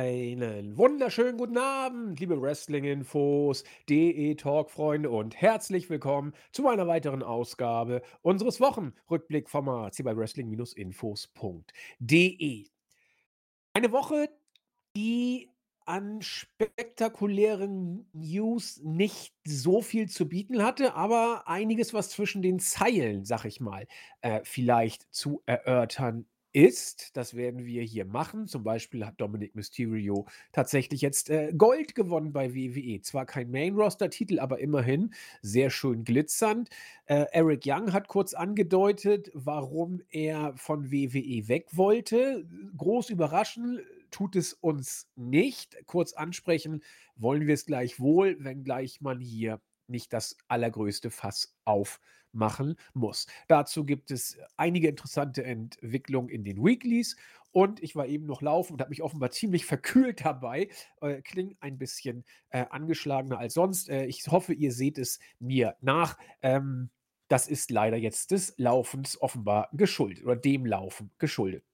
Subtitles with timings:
[0.00, 8.62] Einen wunderschönen guten Abend, liebe Wrestling-Infos, DE-Talk-Freunde und herzlich willkommen zu einer weiteren Ausgabe unseres
[8.62, 12.66] Wochenrückblickformats hier bei Wrestling-Infos.de.
[13.74, 14.30] Eine Woche,
[14.96, 15.50] die
[15.84, 23.26] an spektakulären News nicht so viel zu bieten hatte, aber einiges, was zwischen den Zeilen,
[23.26, 23.86] sag ich mal,
[24.22, 27.16] äh, vielleicht zu erörtern ist.
[27.16, 28.46] Das werden wir hier machen.
[28.46, 33.00] Zum Beispiel hat Dominic Mysterio tatsächlich jetzt äh, Gold gewonnen bei WWE.
[33.02, 36.70] Zwar kein Main-Roster-Titel, aber immerhin sehr schön glitzernd.
[37.06, 42.46] Äh, Eric Young hat kurz angedeutet, warum er von WWE weg wollte.
[42.76, 45.76] Groß überraschen tut es uns nicht.
[45.86, 46.82] Kurz ansprechen
[47.16, 51.54] wollen wir es gleich wohl, wenngleich man hier nicht das allergrößte Fass
[52.30, 53.26] aufmachen muss.
[53.48, 57.16] Dazu gibt es einige interessante Entwicklungen in den Weeklies
[57.52, 60.68] und ich war eben noch laufen und habe mich offenbar ziemlich verkühlt dabei.
[61.00, 63.88] Äh, klingt ein bisschen äh, angeschlagener als sonst.
[63.88, 66.16] Äh, ich hoffe, ihr seht es mir nach.
[66.42, 66.90] Ähm,
[67.28, 71.64] das ist leider jetzt des Laufens offenbar geschuldet oder dem Laufen geschuldet.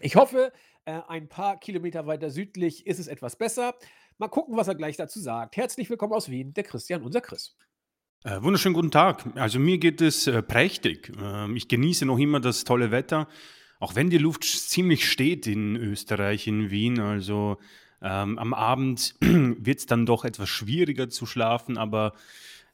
[0.00, 0.52] Ich hoffe,
[0.84, 3.74] äh, ein paar Kilometer weiter südlich ist es etwas besser.
[4.18, 5.56] Mal gucken, was er gleich dazu sagt.
[5.56, 7.56] Herzlich willkommen aus Wien, der Christian, unser Chris.
[8.26, 9.24] Äh, wunderschönen guten Tag.
[9.36, 11.12] Also mir geht es äh, prächtig.
[11.22, 13.28] Ähm, ich genieße noch immer das tolle Wetter,
[13.78, 16.98] auch wenn die Luft ziemlich steht in Österreich, in Wien.
[16.98, 17.58] Also
[18.02, 22.14] ähm, am Abend wird es dann doch etwas schwieriger zu schlafen, aber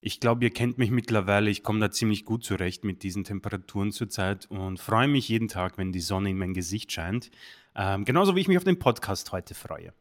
[0.01, 1.51] ich glaube, ihr kennt mich mittlerweile.
[1.51, 5.77] Ich komme da ziemlich gut zurecht mit diesen Temperaturen zurzeit und freue mich jeden Tag,
[5.77, 7.31] wenn die Sonne in mein Gesicht scheint.
[7.77, 9.93] Ähm, genauso wie ich mich auf den Podcast heute freue.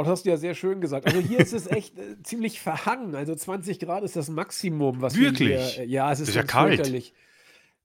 [0.00, 1.04] Oh, das hast du ja sehr schön gesagt.
[1.06, 3.14] Also hier ist es echt äh, ziemlich verhangen.
[3.14, 5.50] Also 20 Grad ist das Maximum, was Wirklich?
[5.50, 6.76] wir hier, äh, ja, es ist, ist ja kalt.
[6.76, 7.12] fürchterlich.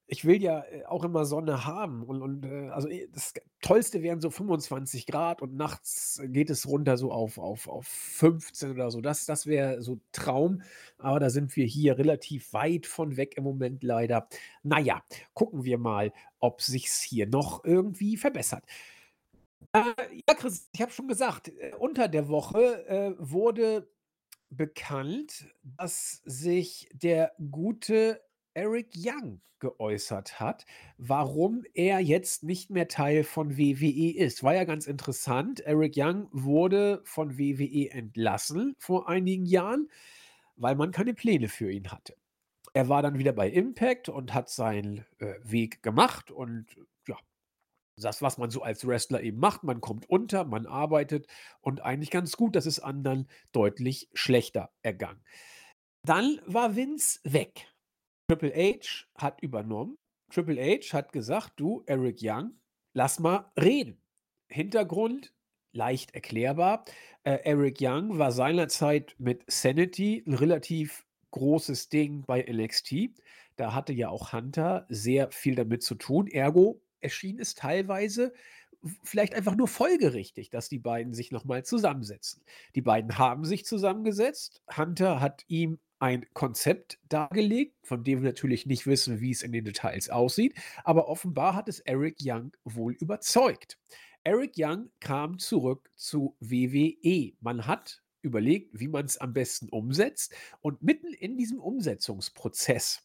[0.08, 4.02] Ich will ja äh, auch immer Sonne haben und, und äh, also äh, das Tollste
[4.02, 8.92] wären so 25 Grad und nachts geht es runter so auf, auf, auf 15 oder
[8.92, 9.02] so.
[9.02, 10.61] Das, das wäre so Traum,
[10.98, 14.30] aber da sind wir hier relativ weit von weg im Moment leider.
[14.64, 18.64] Naja, gucken wir mal, ob sich's hier noch irgendwie verbessert.
[19.73, 19.81] Äh,
[20.27, 23.89] ja, Chris, ich habe schon gesagt, äh, unter der Woche äh, wurde
[24.49, 28.21] bekannt, dass sich der gute
[28.54, 30.65] Eric Young geäußert hat,
[30.98, 34.43] warum er jetzt nicht mehr Teil von WWE ist.
[34.43, 35.61] War ja ganz interessant.
[35.61, 39.89] Eric Young wurde von WWE entlassen vor einigen Jahren,
[40.55, 42.15] weil man keine Pläne für ihn hatte.
[42.73, 46.65] Er war dann wieder bei Impact und hat seinen äh, Weg gemacht und
[47.08, 47.17] ja,
[48.04, 49.64] das, was man so als Wrestler eben macht.
[49.64, 51.28] Man kommt unter, man arbeitet
[51.61, 52.56] und eigentlich ganz gut.
[52.56, 55.23] Das ist anderen deutlich schlechter ergangen.
[56.04, 57.67] Dann war Vince weg.
[58.28, 59.98] Triple H hat übernommen.
[60.32, 62.60] Triple H hat gesagt, du, Eric Young,
[62.94, 64.02] lass mal reden.
[64.50, 65.34] Hintergrund,
[65.72, 66.86] leicht erklärbar.
[67.23, 73.11] Äh, Eric Young war seinerzeit mit Sanity ein relativ großes Ding bei NXT.
[73.58, 76.28] Da hatte ja auch Hunter sehr viel damit zu tun.
[76.28, 78.33] Ergo erschien es teilweise
[79.04, 82.43] vielleicht einfach nur folgerichtig, dass die beiden sich nochmal zusammensetzen.
[82.76, 84.61] Die beiden haben sich zusammengesetzt.
[84.76, 89.52] Hunter hat ihm ein Konzept dargelegt, von dem wir natürlich nicht wissen, wie es in
[89.52, 93.80] den Details aussieht, aber offenbar hat es Eric Young wohl überzeugt.
[94.23, 97.33] Eric Young kam zurück zu WWE.
[97.39, 103.05] Man hat überlegt, wie man es am besten umsetzt und mitten in diesem Umsetzungsprozess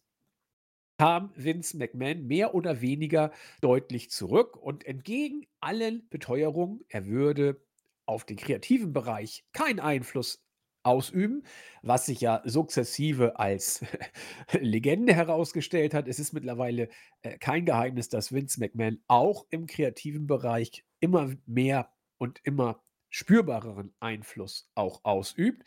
[1.01, 7.63] kam Vince McMahon mehr oder weniger deutlich zurück und entgegen allen Beteuerungen, er würde
[8.07, 10.45] auf den kreativen Bereich keinen Einfluss
[10.83, 11.45] ausüben,
[11.83, 13.83] was sich ja sukzessive als
[14.53, 16.07] Legende herausgestellt hat.
[16.09, 16.89] Es ist mittlerweile
[17.23, 23.95] äh, kein Geheimnis, dass Vince McMahon auch im kreativen Bereich immer mehr und immer spürbareren
[24.01, 25.65] Einfluss auch ausübt.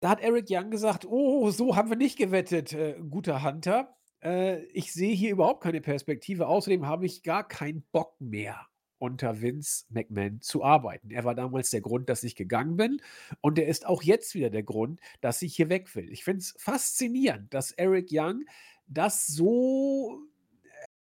[0.00, 3.96] Da hat Eric Young gesagt: „Oh, so haben wir nicht gewettet, äh, guter Hunter.
[4.22, 6.46] Äh, ich sehe hier überhaupt keine Perspektive.
[6.46, 8.66] Außerdem habe ich gar keinen Bock mehr,
[8.98, 13.00] unter Vince McMahon zu arbeiten.“ Er war damals der Grund, dass ich gegangen bin
[13.40, 16.10] und er ist auch jetzt wieder der Grund, dass ich hier weg will.
[16.12, 18.44] Ich finde es faszinierend, dass Eric Young
[18.86, 20.20] das so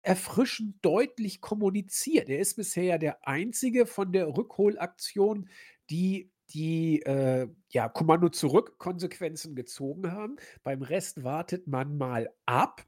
[0.02, 2.28] erfrischend deutlich kommuniziert.
[2.30, 5.48] Er ist bisher ja der Einzige von der Rückholaktion,
[5.90, 10.36] die die, äh, ja, Kommando zurück Konsequenzen gezogen haben.
[10.62, 12.86] Beim Rest wartet man mal ab.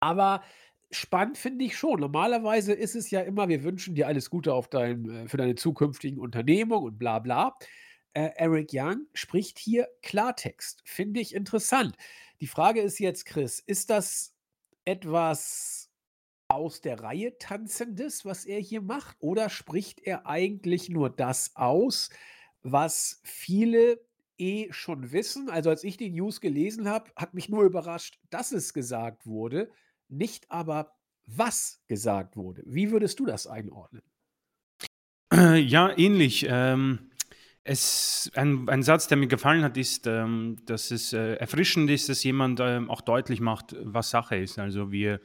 [0.00, 0.42] Aber
[0.90, 2.00] spannend finde ich schon.
[2.00, 5.54] Normalerweise ist es ja immer, wir wünschen dir alles Gute auf dein, äh, für deine
[5.54, 7.56] zukünftigen Unternehmung und bla bla.
[8.12, 10.82] Äh, Eric Young spricht hier Klartext.
[10.84, 11.96] Finde ich interessant.
[12.40, 14.34] Die Frage ist jetzt, Chris, ist das
[14.84, 15.90] etwas
[16.48, 19.16] aus der Reihe Tanzendes, was er hier macht?
[19.20, 22.10] Oder spricht er eigentlich nur das aus,
[22.62, 24.00] was viele
[24.38, 25.48] eh schon wissen?
[25.48, 29.70] Also, als ich die News gelesen habe, hat mich nur überrascht, dass es gesagt wurde,
[30.10, 30.92] nicht aber,
[31.26, 32.62] was gesagt wurde.
[32.66, 34.02] Wie würdest du das einordnen?
[35.32, 36.46] Ja, ähnlich.
[36.48, 37.10] Ähm,
[37.62, 42.08] es ein ein Satz, der mir gefallen hat, ist, ähm, dass es, äh, erfrischend ist,
[42.08, 44.58] dass jemand, ähm, auch deutlich macht, was Sache ist.
[44.58, 45.20] Also, wir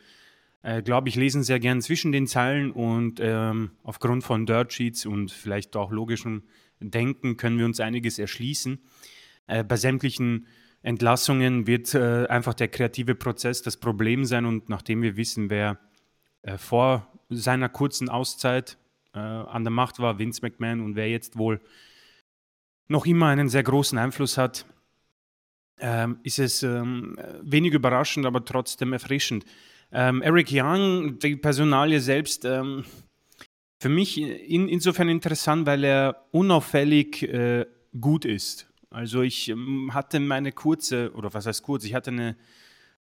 [0.65, 5.05] äh, glaube ich, lesen sehr gern zwischen den Zeilen und ähm, aufgrund von Dirt Sheets
[5.05, 6.43] und vielleicht auch logischem
[6.79, 8.79] Denken können wir uns einiges erschließen.
[9.45, 10.47] Äh, bei sämtlichen
[10.85, 15.79] Entlassungen wird äh, einfach der kreative Prozess das Problem sein und nachdem wir wissen, wer
[16.43, 18.77] äh, vor seiner kurzen Auszeit
[19.15, 21.59] äh, an der Macht war, Vince McMahon, und wer jetzt wohl
[22.87, 24.67] noch immer einen sehr großen Einfluss hat,
[25.79, 29.43] ähm, ist es ähm, wenig überraschend, aber trotzdem erfrischend.
[29.91, 32.85] Ähm, Eric Young, die Personalie selbst, ähm,
[33.79, 37.65] für mich in, insofern interessant, weil er unauffällig äh,
[37.99, 38.67] gut ist.
[38.95, 42.37] Also ich ähm, hatte meine kurze, oder was heißt kurz, ich hatte eine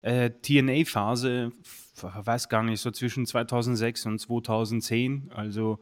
[0.01, 1.53] äh, TNA-Phase,
[2.01, 5.31] weiß gar nicht, so zwischen 2006 und 2010.
[5.33, 5.79] Also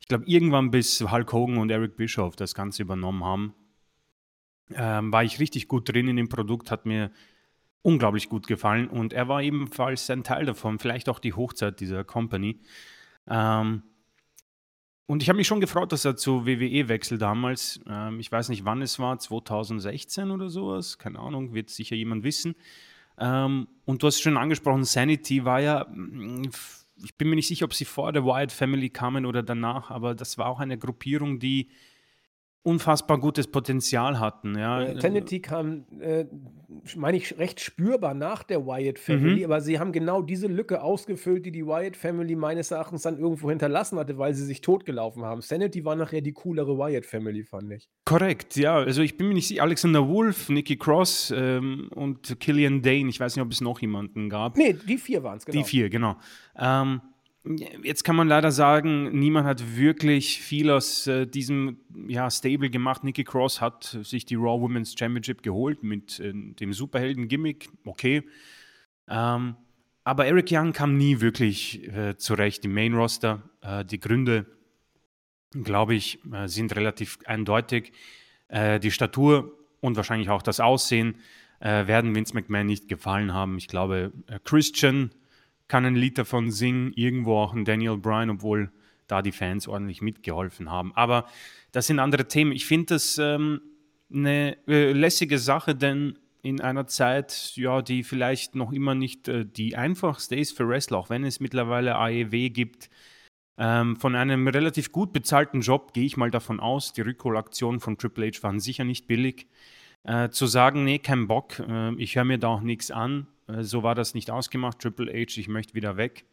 [0.00, 3.54] ich glaube, irgendwann bis Hulk Hogan und Eric Bischoff das Ganze übernommen haben,
[4.72, 7.10] ähm, war ich richtig gut drin in dem Produkt, hat mir
[7.82, 12.02] unglaublich gut gefallen und er war ebenfalls ein Teil davon, vielleicht auch die Hochzeit dieser
[12.02, 12.60] Company.
[13.28, 13.82] Ähm,
[15.06, 17.80] und ich habe mich schon gefreut, dass er zu WWE wechselt damals.
[17.88, 22.22] Ähm, ich weiß nicht, wann es war, 2016 oder sowas, keine Ahnung, wird sicher jemand
[22.22, 22.54] wissen.
[23.18, 26.48] Ähm, und du hast schon angesprochen, Sanity war ja, mm,
[27.02, 30.14] ich bin mir nicht sicher, ob sie vor der Wyatt Family kamen oder danach, aber
[30.14, 31.68] das war auch eine Gruppierung, die
[32.62, 34.56] unfassbar gutes Potenzial hatten.
[34.58, 34.82] Ja.
[34.82, 36.26] Äh, Tennessee kam, äh,
[36.94, 39.44] meine ich, recht spürbar nach der Wyatt Family, mhm.
[39.44, 43.48] aber sie haben genau diese Lücke ausgefüllt, die die Wyatt Family meines Erachtens dann irgendwo
[43.48, 45.40] hinterlassen hatte, weil sie sich totgelaufen haben.
[45.40, 47.88] Sanity war nachher die coolere Wyatt Family, fand ich.
[48.04, 48.76] Korrekt, ja.
[48.76, 53.20] Also ich bin mir nicht sicher, Alexander Wolf, Nikki Cross ähm, und Killian Dane, ich
[53.20, 54.58] weiß nicht, ob es noch jemanden gab.
[54.58, 55.58] Nee, die vier waren es, genau.
[55.58, 56.16] Die vier, genau.
[56.58, 57.00] Ähm,
[57.82, 63.02] Jetzt kann man leider sagen, niemand hat wirklich viel aus äh, diesem ja, Stable gemacht.
[63.02, 67.70] Nikki Cross hat sich die Raw Women's Championship geholt mit äh, dem Superhelden-Gimmick.
[67.86, 68.24] Okay.
[69.08, 69.56] Ähm,
[70.04, 73.42] aber Eric Young kam nie wirklich äh, zurecht im Main Roster.
[73.62, 74.44] Äh, die Gründe,
[75.52, 77.92] glaube ich, äh, sind relativ eindeutig.
[78.48, 81.16] Äh, die Statur und wahrscheinlich auch das Aussehen
[81.62, 83.58] werden Vince McMahon nicht gefallen haben.
[83.58, 84.12] Ich glaube,
[84.44, 85.10] Christian
[85.70, 88.72] kann ein Lied davon singen, irgendwo auch ein Daniel Bryan, obwohl
[89.06, 90.92] da die Fans ordentlich mitgeholfen haben.
[90.96, 91.26] Aber
[91.70, 92.50] das sind andere Themen.
[92.50, 93.60] Ich finde das ähm,
[94.12, 99.46] eine äh, lässige Sache, denn in einer Zeit, ja, die vielleicht noch immer nicht äh,
[99.46, 102.90] die einfachste ist für Wrestler, auch wenn es mittlerweile AEW gibt,
[103.56, 107.96] ähm, von einem relativ gut bezahlten Job gehe ich mal davon aus, die Rückholaktionen von
[107.96, 109.46] Triple H waren sicher nicht billig,
[110.02, 113.28] äh, zu sagen, nee, kein Bock, äh, ich höre mir da auch nichts an,
[113.60, 114.78] so war das nicht ausgemacht.
[114.78, 116.24] Triple H, ich möchte wieder weg.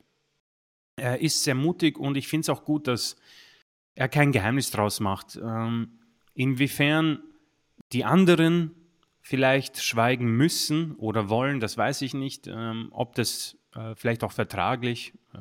[0.96, 3.18] Er ist sehr mutig und ich finde es auch gut, dass
[3.96, 5.40] er kein Geheimnis draus macht.
[5.42, 6.00] Ähm,
[6.34, 7.22] inwiefern
[7.92, 8.72] die anderen
[9.22, 12.48] vielleicht schweigen müssen oder wollen, das weiß ich nicht.
[12.48, 15.40] Ähm, ob das äh, vielleicht auch vertraglich äh,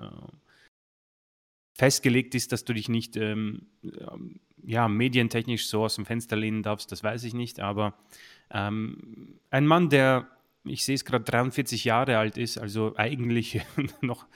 [1.74, 3.66] festgelegt ist, dass du dich nicht ähm,
[4.62, 7.60] ja, medientechnisch so aus dem Fenster lehnen darfst, das weiß ich nicht.
[7.60, 7.94] Aber
[8.48, 10.28] ein Mann, der
[10.68, 13.60] ich sehe es gerade, 43 Jahre alt ist, also eigentlich
[14.00, 14.26] noch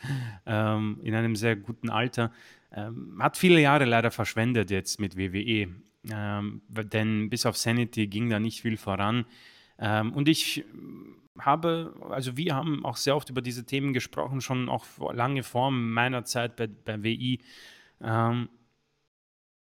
[0.47, 2.33] ähm, in einem sehr guten Alter,
[2.73, 5.69] ähm, hat viele Jahre leider verschwendet jetzt mit WWE.
[6.11, 9.27] Ähm, denn bis auf Sanity ging da nicht viel voran.
[9.79, 10.65] Ähm, und ich
[11.39, 15.71] habe, also wir haben auch sehr oft über diese Themen gesprochen, schon auch lange vor
[15.71, 17.41] meiner Zeit bei, bei WI.
[18.01, 18.49] Ähm,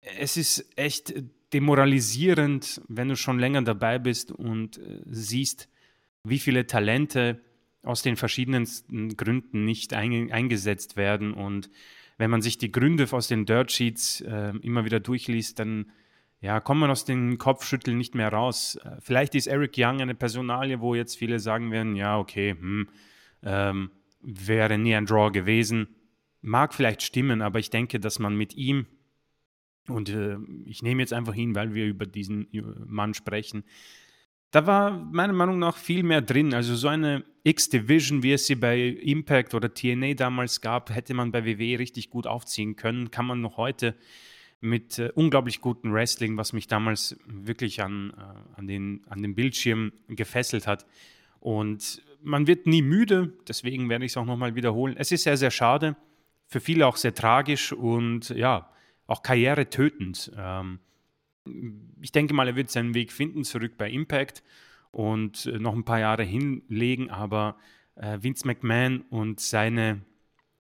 [0.01, 1.13] es ist echt
[1.54, 5.68] demoralisierend, wenn du schon länger dabei bist und äh, siehst,
[6.24, 7.42] wie viele Talente
[7.84, 11.34] aus den verschiedensten Gründen nicht ein, eingesetzt werden.
[11.34, 11.70] Und
[12.18, 15.92] wenn man sich die Gründe aus den Dirt Sheets äh, immer wieder durchliest, dann
[16.42, 18.78] ja, kommt man aus dem Kopfschütteln nicht mehr raus.
[18.84, 22.90] Äh, vielleicht ist Eric Young eine Personalie, wo jetzt viele sagen werden, ja, okay, hm,
[23.44, 25.88] ähm, wäre nie ein Draw gewesen.
[26.42, 28.86] Mag vielleicht stimmen, aber ich denke, dass man mit ihm,
[29.88, 32.48] und äh, ich nehme jetzt einfach hin, weil wir über diesen
[32.86, 33.64] Mann sprechen,
[34.51, 36.53] da war meiner Meinung nach viel mehr drin.
[36.53, 41.32] Also so eine X-Division, wie es sie bei Impact oder TNA damals gab, hätte man
[41.32, 43.12] bei WWE richtig gut aufziehen können.
[43.12, 43.96] Kann man noch heute
[44.62, 49.36] mit äh, unglaublich gutem Wrestling, was mich damals wirklich an, äh, an, den, an den
[49.36, 50.86] Bildschirm gefesselt hat.
[51.39, 54.96] Und man wird nie müde, deswegen werde ich es auch nochmal wiederholen.
[54.98, 55.96] Es ist sehr, sehr schade,
[56.48, 58.70] für viele auch sehr tragisch und ja,
[59.08, 60.32] auch karrieretötend.
[60.38, 60.79] Ähm,
[62.01, 64.43] ich denke mal, er wird seinen Weg finden zurück bei Impact
[64.91, 67.58] und äh, noch ein paar Jahre hinlegen, aber
[67.96, 70.01] äh, Vince McMahon und seine,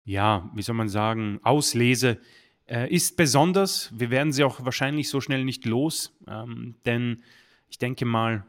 [0.05, 2.19] ja, wie soll man sagen, Auslese
[2.67, 3.93] äh, ist besonders.
[3.97, 7.23] Wir werden sie auch wahrscheinlich so schnell nicht los, ähm, denn
[7.69, 8.45] ich denke mal,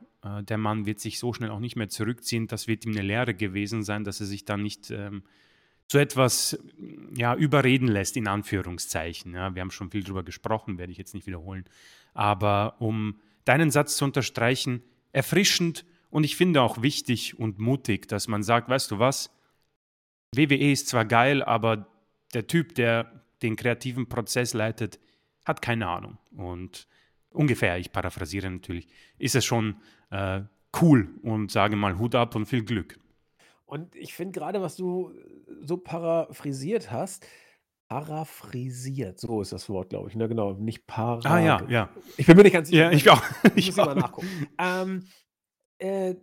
[0.47, 2.47] der Mann wird sich so schnell auch nicht mehr zurückziehen.
[2.47, 5.23] Das wird ihm eine Lehre gewesen sein, dass er sich dann nicht ähm,
[5.87, 6.57] zu etwas
[7.15, 9.33] ja, überreden lässt, in Anführungszeichen.
[9.33, 11.65] Ja, wir haben schon viel darüber gesprochen, werde ich jetzt nicht wiederholen.
[12.13, 18.27] Aber um deinen Satz zu unterstreichen, erfrischend und ich finde auch wichtig und mutig, dass
[18.27, 19.31] man sagt, weißt du was,
[20.35, 21.87] WWE ist zwar geil, aber
[22.33, 24.99] der Typ, der den kreativen Prozess leitet,
[25.45, 26.17] hat keine Ahnung.
[26.35, 26.87] Und
[27.29, 29.75] ungefähr, ich paraphrasiere natürlich, ist es schon
[30.09, 30.41] äh,
[30.81, 32.99] cool und sage mal Hut ab und viel Glück.
[33.65, 35.13] Und ich finde gerade, was du
[35.61, 37.25] so paraphrasiert hast,
[37.93, 40.27] paraphrasiert, so ist das Wort, glaube ich, ne?
[40.27, 41.19] Genau, nicht para.
[41.29, 41.89] Ah ja, ja.
[42.17, 42.85] Ich bin mir nicht ganz sicher.
[42.85, 43.21] Ja, ich auch.
[43.55, 44.47] Ich muss mal nachgucken.
[44.57, 45.05] Ähm,
[45.77, 46.15] äh,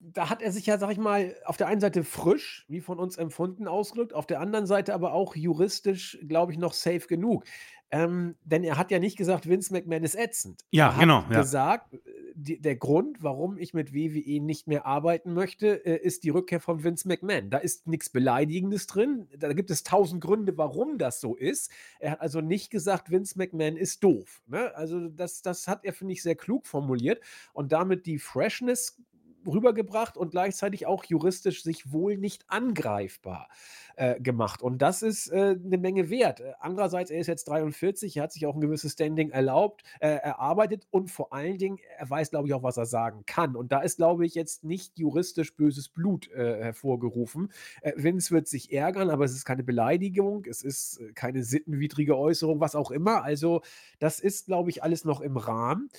[0.00, 2.98] da hat er sich ja, sag ich mal, auf der einen Seite frisch, wie von
[2.98, 7.44] uns empfunden, ausgedrückt, auf der anderen Seite aber auch juristisch, glaube ich, noch safe genug.
[7.90, 10.64] Ähm, denn er hat ja nicht gesagt, Vince McMahon ist ätzend.
[10.70, 11.24] Ja, er hat genau.
[11.30, 11.40] Ja.
[11.40, 11.98] gesagt, äh,
[12.34, 16.60] die, der Grund, warum ich mit WWE nicht mehr arbeiten möchte, äh, ist die Rückkehr
[16.60, 17.50] von Vince McMahon.
[17.50, 19.26] Da ist nichts Beleidigendes drin.
[19.36, 21.70] Da gibt es tausend Gründe, warum das so ist.
[21.98, 24.42] Er hat also nicht gesagt, Vince McMahon ist doof.
[24.46, 24.74] Ne?
[24.76, 27.22] Also das, das hat er, finde ich, sehr klug formuliert
[27.54, 29.00] und damit die Freshness
[29.48, 33.48] rübergebracht und gleichzeitig auch juristisch sich wohl nicht angreifbar
[33.96, 34.62] äh, gemacht.
[34.62, 36.40] Und das ist äh, eine Menge wert.
[36.40, 40.08] Äh, andererseits, er ist jetzt 43, er hat sich auch ein gewisses Standing erlaubt, äh,
[40.08, 43.56] erarbeitet und vor allen Dingen, er weiß, glaube ich, auch, was er sagen kann.
[43.56, 47.50] Und da ist, glaube ich, jetzt nicht juristisch böses Blut äh, hervorgerufen.
[47.82, 52.60] Äh, Vince wird sich ärgern, aber es ist keine Beleidigung, es ist keine sittenwidrige Äußerung,
[52.60, 53.24] was auch immer.
[53.24, 53.62] Also,
[53.98, 55.90] das ist, glaube ich, alles noch im Rahmen.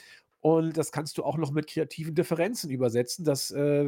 [0.41, 3.85] Und das kannst du auch noch mit kreativen Differenzen übersetzen, dass äh,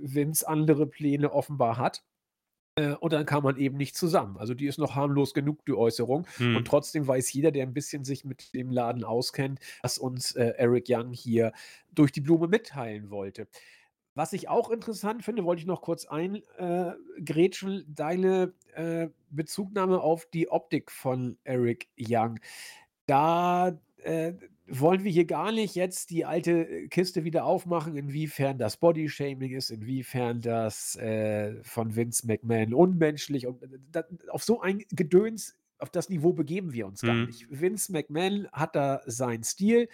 [0.00, 2.02] Vince andere Pläne offenbar hat.
[2.76, 4.36] Äh, und dann kam man eben nicht zusammen.
[4.36, 6.26] Also die ist noch harmlos genug, die Äußerung.
[6.36, 6.56] Hm.
[6.56, 10.54] Und trotzdem weiß jeder, der ein bisschen sich mit dem Laden auskennt, dass uns äh,
[10.56, 11.52] Eric Young hier
[11.92, 13.46] durch die Blume mitteilen wollte.
[14.16, 20.26] Was ich auch interessant finde, wollte ich noch kurz eingrätschen, äh, deine äh, Bezugnahme auf
[20.26, 22.38] die Optik von Eric Young.
[23.06, 24.34] Da äh,
[24.66, 29.52] wollen wir hier gar nicht jetzt die alte äh, Kiste wieder aufmachen, inwiefern das Bodyshaming
[29.52, 35.58] ist, inwiefern das äh, von Vince McMahon unmenschlich und äh, da, auf so ein Gedöns,
[35.78, 37.26] auf das Niveau begeben wir uns gar Mhm.
[37.26, 37.46] nicht.
[37.50, 39.88] Vince McMahon hat da seinen Stil,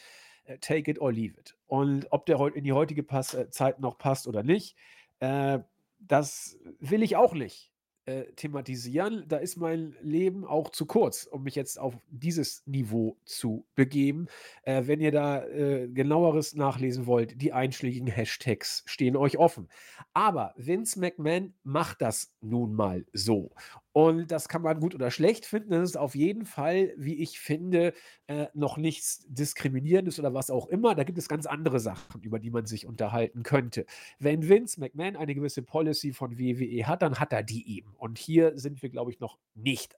[0.45, 1.57] äh, take it or leave it.
[1.67, 4.77] Und ob der heute in die heutige Pass, äh, Zeit noch passt oder nicht,
[5.21, 5.59] äh,
[5.99, 7.70] das will ich auch nicht
[8.11, 9.25] äh, thematisieren.
[9.29, 14.27] Da ist mein Leben auch zu kurz, um mich jetzt auf dieses Niveau zu begeben.
[14.65, 19.69] Äh, wenn ihr da äh, genaueres nachlesen wollt, die einschlägigen Hashtags stehen euch offen.
[20.13, 23.53] Aber Vince McMahon macht das nun mal so.
[23.93, 25.71] Und das kann man gut oder schlecht finden.
[25.71, 27.93] Das ist auf jeden Fall, wie ich finde,
[28.29, 30.95] äh, noch nichts Diskriminierendes oder was auch immer.
[30.95, 33.87] Da gibt es ganz andere Sachen, über die man sich unterhalten könnte.
[34.21, 37.95] Wenn Vince McMahon eine gewisse Policy von WWE hat, dann hat er die eben.
[37.97, 39.97] Und hier sind wir, glaube ich, noch nicht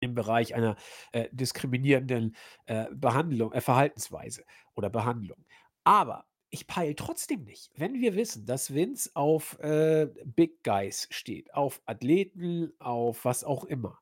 [0.00, 0.76] im Bereich einer
[1.12, 2.34] äh, diskriminierenden
[2.66, 4.44] äh, Behandlung, äh, Verhaltensweise
[4.74, 5.44] oder Behandlung.
[5.84, 11.52] Aber ich peile trotzdem nicht, wenn wir wissen, dass Vince auf äh, Big Guys steht,
[11.52, 13.98] auf Athleten, auf was auch immer.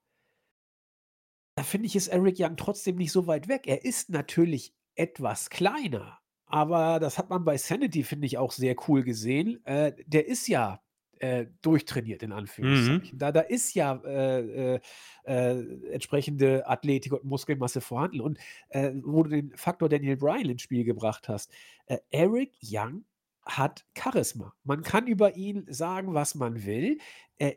[1.56, 3.66] Da finde ich, ist Eric Young trotzdem nicht so weit weg.
[3.66, 8.76] Er ist natürlich etwas kleiner, aber das hat man bei Sanity, finde ich, auch sehr
[8.86, 9.64] cool gesehen.
[9.64, 10.82] Äh, der ist ja
[11.22, 12.36] äh, durchtrainiert, in Mhm.
[12.36, 13.16] Anführungszeichen.
[13.16, 14.80] Da, da ist ja äh, äh,
[15.24, 18.20] äh, entsprechende Athletik und Muskelmasse vorhanden.
[18.20, 18.38] Und
[18.70, 21.52] äh, wo du den Faktor Daniel Bryan ins Spiel gebracht hast,
[21.86, 23.04] äh, Eric Young
[23.44, 24.52] hat Charisma.
[24.64, 26.98] Man kann über ihn sagen, was man will.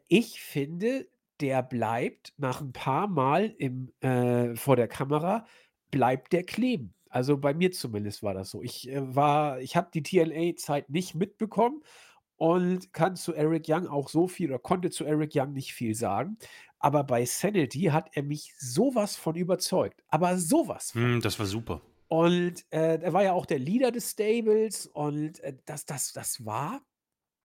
[0.08, 1.08] Ich finde,
[1.42, 3.92] der bleibt nach ein paar Mal im,
[4.56, 5.46] vor der Kamera,
[5.92, 6.96] bleibt der kleben.
[7.10, 8.64] Also bei mir zumindest war das so.
[8.64, 11.84] Ich war, ich habe die TNA-Zeit nicht mitbekommen
[12.38, 15.96] und kann zu Eric Young auch so viel oder konnte zu Eric Young nicht viel
[15.96, 16.38] sagen.
[16.80, 20.04] Aber bei Sanity hat er mich sowas von überzeugt.
[20.08, 21.02] Aber sowas von.
[21.02, 21.82] Hm, das war super.
[22.08, 26.46] Und äh, er war ja auch der Leader des Stables und äh, das, das, das
[26.46, 26.86] war,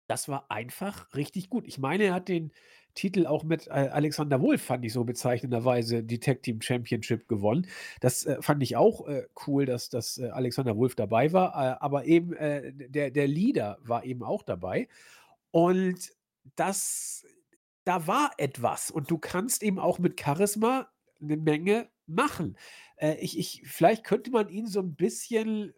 [0.09, 1.67] das war einfach richtig gut.
[1.67, 2.53] Ich meine, er hat den
[2.95, 7.67] Titel auch mit äh, Alexander Wolf, fand ich so bezeichnenderweise, die Tag Team Championship gewonnen.
[8.01, 11.53] Das äh, fand ich auch äh, cool, dass, dass äh, Alexander Wolf dabei war.
[11.55, 14.89] Äh, aber eben äh, der, der Leader war eben auch dabei.
[15.53, 16.13] Und
[16.57, 17.25] das
[17.85, 20.89] da war etwas und du kannst eben auch mit Charisma
[21.21, 22.57] 'ne Menge machen.
[23.21, 25.75] Ich ich vielleicht könnte man ihn so 'n bisschen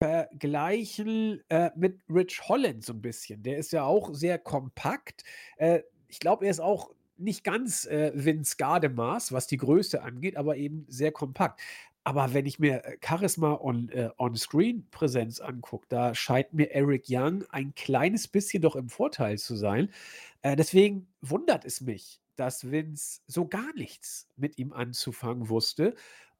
[0.00, 3.42] vergleichen, äh, mit Rich Holland so 'n bisschen.
[3.42, 5.24] Der ist ja auch sehr kompakt.
[5.58, 5.82] Äh,
[6.14, 10.56] ich glaube, er ist auch nicht ganz, äh, Vince Gardemaß, was die Größe angeht, aber
[10.56, 11.60] eben sehr kompakt.
[12.04, 17.44] Aber wenn ich mir, äh, Charisma und, äh, On-Screen-Präsenz angucke, da scheint mir Eric Young
[17.50, 19.90] ein kleines bisschen doch im Vorteil zu sein.
[20.42, 25.96] Äh, deswegen wundert es mich, dass Vince so gar nichts mit ihm anzufangen wusste.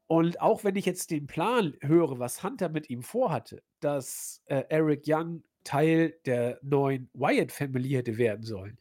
[0.07, 4.63] Und auch wenn ich jetzt den Plan höre, was Hunter mit ihm vorhatte, dass, äh,
[4.69, 8.79] Eric Young Teil der neuen Wyatt Family hätte werden sollen,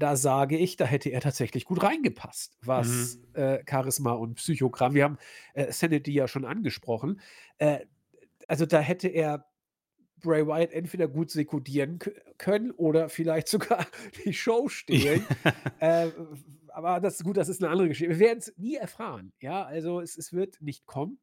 [0.00, 3.34] da sage ich, da hätte er tatsächlich gut reingepasst, was, Mhm.
[3.34, 5.18] äh, Charisma und Psychogramm wir haben,
[5.54, 7.20] äh, Sanity ja schon angesprochen.
[7.58, 7.86] Äh,
[8.48, 9.46] also, da hätte er
[10.22, 13.86] Bray Wyatt entweder gut sekodieren kö können oder vielleicht sogar
[14.26, 15.26] die Show stehlen.
[15.80, 16.10] Äh,
[16.68, 18.10] aber das gut, das ist 'ne andere Geschichte.
[18.12, 19.64] Wir werden's nie erfahren, ja?
[19.64, 21.18] Also, es es wird nicht kommen.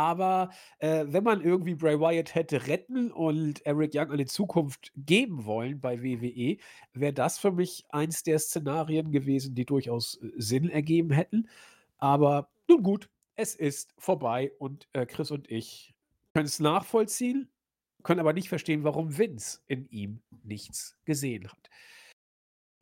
[0.00, 5.44] Aber, äh, wenn man irgendwie Bray Wyatt hätte retten und Eric Young eine Zukunft geben
[5.44, 6.56] wollen bei WWE,
[6.94, 11.50] wäre das für mich eins der Szenarien gewesen, die durchaus, äh, Sinn ergeben hätten.
[11.98, 15.94] Aber nun gut, es ist vorbei und, äh, Chris und ich
[16.32, 17.50] können's nachvollziehen,
[18.02, 21.68] können aber nicht verstehen, warum Vince in ihm nichts gesehen hat.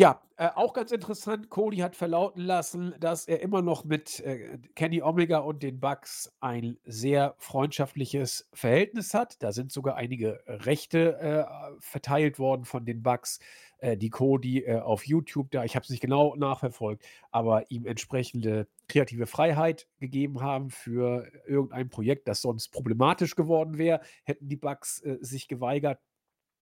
[0.01, 4.59] Ja, äh, auch ganz interessant, Cody hat verlauten lassen, dass er immer noch mit, äh,
[4.77, 9.43] Kenny Omega und den Bucks ein sehr freundschaftliches Verhältnis hat.
[9.43, 11.45] Da sind sogar einige Rechte, äh,
[11.81, 13.41] verteilt worden von den Bucks,
[13.79, 17.85] äh, die Cody, äh, auf YouTube da ich habe es nicht genau nachverfolgt, aber ihm
[17.85, 24.57] entsprechende kreative Freiheit gegeben haben für irgendein Projekt, das sonst problematisch geworden wäre, hätten die
[24.57, 25.99] Bucks, äh, sich geweigert.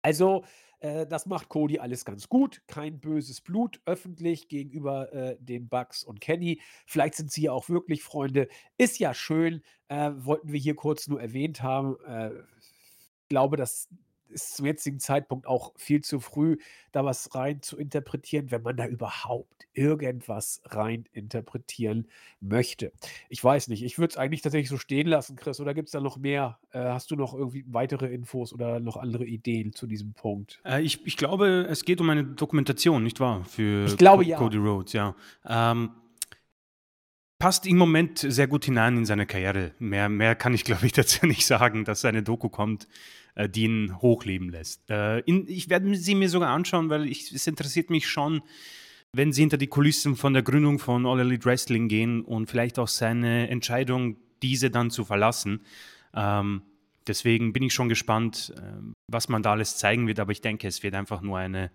[0.01, 0.43] Also,
[0.79, 2.61] äh, das macht Cody alles ganz gut.
[2.67, 6.61] Kein böses Blut öffentlich gegenüber, äh, den Bucks und Kenny.
[6.85, 8.47] Vielleicht sind sie ja auch wirklich Freunde.
[8.77, 11.97] Ist ja schön, äh, wollten wir hier kurz nur erwähnt haben.
[12.05, 12.31] Äh,
[13.29, 13.87] glaube, das
[14.31, 16.57] ist zum jetzigen Zeitpunkt auch viel zu früh,
[16.91, 22.07] da was rein zu interpretieren, wenn man da überhaupt irgendwas rein interpretieren
[22.39, 22.91] möchte.
[23.29, 26.01] Ich weiß nicht, ich würde es eigentlich tatsächlich so stehen lassen, Chris, oder gibt's da
[26.01, 26.59] noch mehr?
[26.71, 30.59] Äh, hast du noch irgendwie weitere Infos oder noch andere Ideen zu diesem Punkt?
[30.65, 33.43] Äh, ich ich glaube, es geht um eine Dokumentation, nicht wahr?
[33.45, 34.37] Ich Für glaube, Co ja.
[34.37, 35.15] Cody Rhodes, ja.
[35.47, 35.91] Ähm
[37.41, 39.71] passt im Moment sehr gut hinein in seine Karriere.
[39.79, 42.87] Mehr mehr kann ich, glaube ich, dazu nicht sagen, dass eine Doku kommt,
[43.35, 44.89] äh, die ihn hochleben lässt.
[44.89, 48.41] Äh, in ich werde sie mir sogar anschauen, weil ich es interessiert mich schon,
[49.13, 52.79] wenn sie hinter die Kulissen von der Gründung von All Elite Wrestling gehen und vielleicht
[52.79, 55.61] auch seine Entscheidung, diese dann zu verlassen.
[56.13, 56.61] Ähm,
[57.07, 60.67] deswegen bin ich schon gespannt, ähm, was man da alles zeigen wird, aber ich denke,
[60.67, 61.71] es wird einfach nur eine,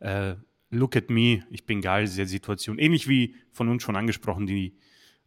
[0.00, 0.34] äh,
[0.70, 2.78] „Look at me, ich bin geil“ Si Situation.
[2.78, 4.74] Ähnlich wie von uns schon angesprochen, die,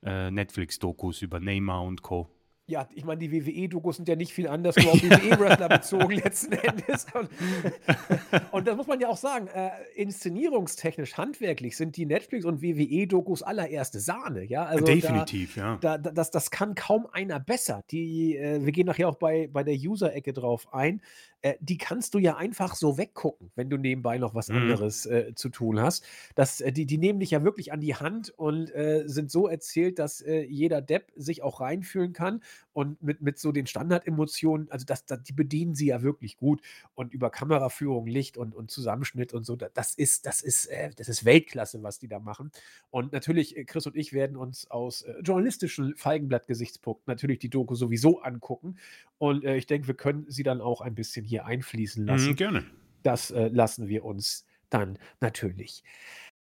[0.04, 2.30] äh, Netflix-Dokus über Neymar und Co.
[2.66, 6.54] Ja, ich meine, die WWE-Dokus sind ja nicht viel anders, nur auf WWE-Wrestler bezogen letzten
[6.54, 7.06] Endes.
[7.14, 7.30] Und
[8.52, 13.44] und da muss man ja auch sagen, äh, inszenierungstechnisch, handwerklich sind die Netflix und WWE-Dokus
[13.44, 14.64] allererste Sahne, ja?
[14.64, 15.78] Also, da Definitiv, ja.
[15.82, 17.84] da da das das kann kaum einer besser.
[17.92, 21.02] Die äh, wir gehen nachher auch bei bei der User-Ecke drauf ein.
[21.44, 24.54] Äh, die kannst du ja einfach so weggucken, wenn du nebenbei noch was Mhm.
[24.56, 26.06] anderes, äh, zu tun hast.
[26.36, 29.48] Das äh, die die nehmen dich ja wirklich an die Hand und, äh, sind so
[29.50, 34.72] erzählt, dass, äh, jeder Depp sich auch reinfühlen kann und mit mit so den Standardemotionen
[34.72, 36.62] also, das da die bedienen sie ja wirklich gut
[36.96, 40.92] und über Kameraführung, Licht und und Zusammenschnitt und so, da das ist das ist, äh
[40.96, 42.52] das ist Weltklasse, was die da machen.
[42.90, 48.78] Und natürlich, Chris und ich werden uns aus, journalistischen Feigenblatt-Gesichtspunkten natürlich die Doku sowieso angucken.
[49.18, 52.36] Und, ich denke, wir können sie dann auch ein bisschen hier einfließen Mhm, lassen.
[52.36, 52.66] gerne.
[53.04, 55.84] Das, äh, lassen wir uns dann natürlich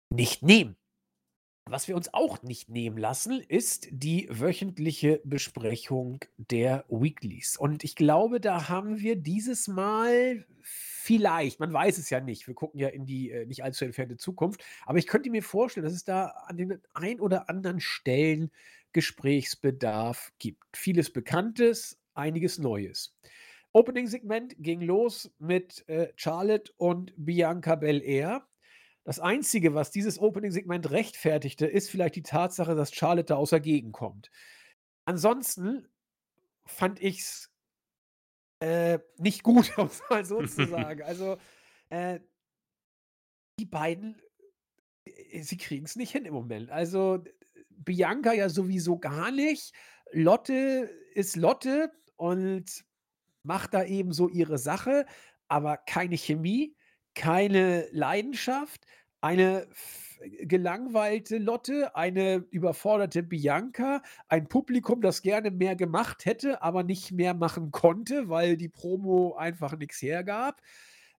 [0.09, 0.77] nicht nehmen.
[1.69, 7.57] Was wir uns auch nicht nehmen lassen, ist die wöchentliche Besprechung der Weeklies.
[7.57, 12.53] Und ich glaube, da haben wir dieses Mal vielleicht man weiß es ja nicht, wir
[12.53, 15.93] gucken ja in die, äh, nicht allzu entfernte Zukunft, aber ich könnte mir vorstellen, dass
[15.93, 18.51] es da an den ein oder anderen Stellen
[18.93, 20.63] Gesprächsbedarf gibt.
[20.75, 23.15] Vieles Bekanntes, einiges Neues.
[23.77, 28.47] Opening-Segment ging los mit, äh, Charlotte und Bianca Belair.
[29.03, 33.59] Das Einzige, was dieses Opening-Segment rechtfertigte, ist vielleicht die Tatsache, dass Charlotte da aus der
[33.59, 34.31] Gegend kommt.
[35.05, 35.87] Ansonsten
[36.65, 37.53] fand ich's
[38.61, 41.03] äh, nicht gut, um's mal so zu sagen.
[41.03, 41.37] Also,
[41.89, 42.19] äh
[43.59, 44.19] die beiden,
[45.05, 46.71] äh, sie kriegen's nicht hin im Moment.
[46.71, 47.23] Also,
[47.69, 49.71] Bianca ja sowieso gar nicht.
[50.11, 52.86] Lotte ist Lotte und
[53.47, 55.07] macht da eben so ihre Sache,
[55.47, 56.75] aber keine Chemie,
[57.15, 58.85] keine Leidenschaft,
[59.21, 59.67] eine
[60.41, 67.33] gelangweilte Lotte, eine überforderte Bianca, ein Publikum, das gerne mehr gemacht hätte, aber nicht mehr
[67.33, 70.61] machen konnte, weil die Promo einfach nichts hergab.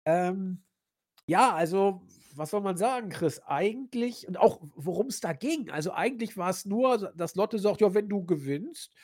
[0.04, 0.62] Ähm,
[1.26, 2.02] ja, also,
[2.34, 3.40] was soll man sagen, Chris?
[3.46, 5.70] Eigentlich und auch worum es da ging.
[5.70, 8.94] Also, eigentlich war es nur, dass Lotte sagt: „Ja, wenn du gewinnst,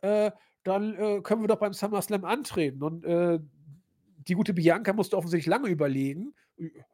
[0.00, 0.30] äh,
[0.64, 3.38] dann, äh, können wir doch beim SummerSlam antreten.“ Und, äh,
[4.28, 6.34] die gute Bianca musste offensichtlich lange überlegen.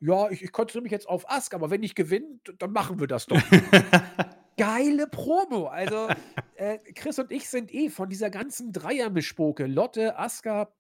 [0.01, 3.07] Ja, ich, ich konzentriere mich jetzt auf Ask, aber wenn ich gewinne, dann machen wir
[3.07, 3.41] das doch.
[4.57, 5.67] Geile Promo.
[5.67, 6.09] Also,
[6.57, 9.67] äh, Chris und ich sind eh von dieser ganzen Dreiermischpoke.
[9.67, 10.73] Lotte, Aska,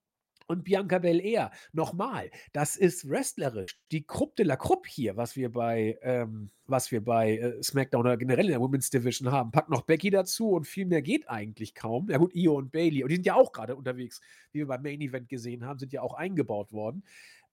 [0.51, 1.53] und Bianca Belair.
[1.73, 3.79] Nochmal, das ist wrestlerisch.
[3.93, 8.01] Die Krupp de la Krupp hier, was wir bei, ähm, was wir bei äh, SmackDown
[8.01, 11.29] oder generell in der Women's Division haben, packt noch Becky dazu und viel mehr geht
[11.31, 12.11] eigentlich kaum.
[12.11, 14.21] Ja gut, Io und Bailey, und die sind ja auch gerade unterwegs,
[14.53, 17.05] wie wir beim Main Event gesehen haben, sind ja auch eingebaut worden.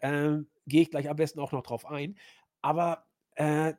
[0.01, 2.17] Ähm, Gehe ich gleich am besten auch noch drauf ein.
[2.61, 3.05] Aber
[3.35, 3.73] äh,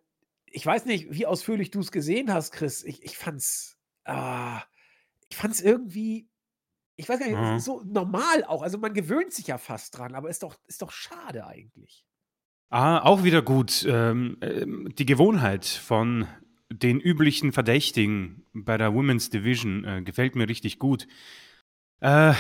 [0.46, 2.84] ich weiß nicht, wie ausführlich du es gesehen hast, Chris.
[2.84, 4.58] Ich, ich fand's, äh,
[5.28, 6.28] ich fand's irgendwie
[6.98, 7.58] ich weiß gar nicht, Mhm.
[7.60, 8.62] so normal auch.
[8.62, 12.04] Also, man gewöhnt sich ja fast dran, aber ist doch ist doch schade eigentlich.
[12.70, 13.86] Ah, auch wieder gut.
[13.88, 16.26] Ähm, ähm, die Gewohnheit von
[16.70, 21.06] den üblichen Verdächtigen bei der Women's Division äh, gefällt mir richtig gut.
[22.00, 22.34] Äh,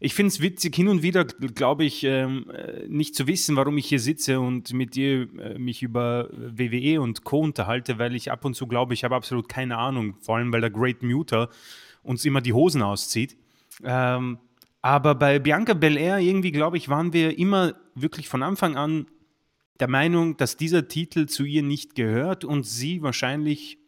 [0.00, 3.78] ich finde es witzig, hin und wieder glaube ich, ähm, äh, nicht zu wissen, warum
[3.78, 7.40] ich hier sitze und mit dir äh, mich über WWE und Co.
[7.40, 10.60] unterhalte, weil ich ab und zu glaube, ich habe absolut keine Ahnung, vor allem weil
[10.60, 11.48] der Great Muter
[12.02, 13.36] uns immer die Hosen auszieht.
[13.84, 14.38] Ähm,
[14.80, 19.06] aber bei Bianca Belair irgendwie, glaube ich, waren wir immer wirklich von Anfang an
[19.80, 23.78] der Meinung, dass dieser Titel zu ihr nicht gehört und sie wahrscheinlich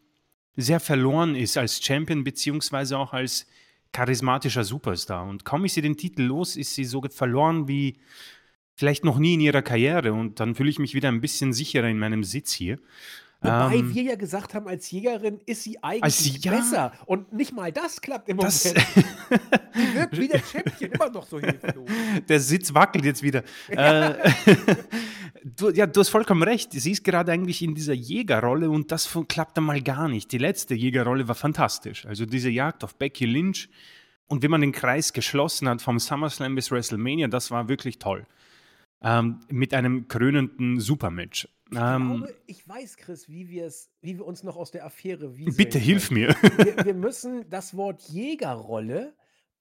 [0.56, 3.46] sehr verloren ist als Champion beziehungsweise auch als
[3.92, 5.26] charismatischer Superstar.
[5.26, 7.96] Und kaum ist sie den Titel los, ist sie so verloren wie
[8.74, 10.12] vielleicht noch nie in ihrer Karriere.
[10.12, 12.78] Und dann fühle ich mich wieder ein bisschen sicherer in meinem Sitz hier.
[13.42, 16.52] Wobei Ähm, wir ja gesagt haben, als Jägerin ist sie eigentlich ja.
[16.52, 16.92] besser.
[17.06, 18.86] Und nicht mal das klappt im das, Moment.
[19.74, 21.88] Die wirkt wie der Champion immer noch so hilflos.
[22.28, 23.42] der Sitz wackelt jetzt wieder.
[23.68, 24.14] Äh,
[25.44, 26.72] du, ja, du hast vollkommen recht.
[26.72, 30.30] Sie ist gerade eigentlich in dieser Jägerrolle und das fun- klappt dann mal gar nicht.
[30.32, 32.04] Die letzte Jägerrolle war fantastisch.
[32.06, 33.68] Also diese Jagd auf Becky Lynch
[34.26, 38.26] und wie man den Kreis geschlossen hat vom SummerSlam bis WrestleMania, das war wirklich toll.
[39.02, 41.48] Ähm, mit einem krönenden Supermatch.
[41.70, 44.84] Ich Ähm, glaube, ich weiß, Chris, wie wir es, wie wir uns noch aus der
[44.84, 46.34] Affäre wieseln bitte hilf mir.
[46.52, 49.16] Wir, wir müssen das Wort Jägerrolle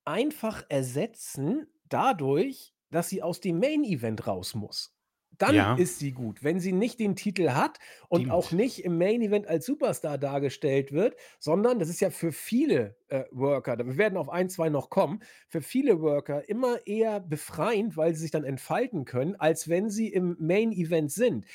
[0.05, 4.95] einfach ersetzen dadurch, dass sie aus dem Main Event raus muss.
[5.37, 5.73] Dann Ja.
[5.75, 6.43] ist sie gut.
[6.43, 7.77] Wenn sie nicht den Titel hat
[8.09, 8.31] und Stimmt.
[8.31, 12.97] auch nicht im Main Event als Superstar dargestellt wird, sondern das ist ja für viele
[13.07, 17.95] äh, Worker, wir werden auf ein, zwei noch kommen, für viele Worker immer eher befreiend,
[17.95, 21.45] weil sie sich dann entfalten können, als wenn sie im Main Event sind.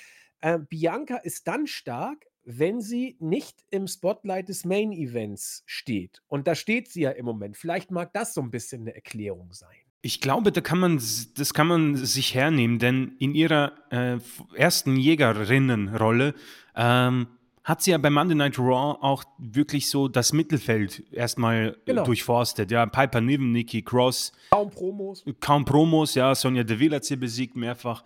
[0.44, 6.20] Äh, Bianca ist dann stark, wenn sie nicht im Spotlight des Main Events steht.
[6.28, 7.56] Und da steht sie ja im Moment.
[7.56, 9.74] Vielleicht mag das so ein bisschen eine Erklärung sein.
[10.02, 11.00] Ich glaube, da kann man,
[11.36, 14.18] das kann man sich hernehmen, denn in ihrer äh,
[14.54, 16.34] ersten Jägerinnenrolle
[16.76, 17.26] ähm,
[17.62, 22.02] hat sie ja bei Monday Night Raw auch wirklich so das Mittelfeld erstmal Genau.
[22.02, 22.70] äh, durchforstet.
[22.70, 25.24] Ja, Piper Niven, Nikki Cross, Kaum Promos.
[25.40, 28.04] kaum Promos, ja, Sonja Deville hat sie besiegt mehrfach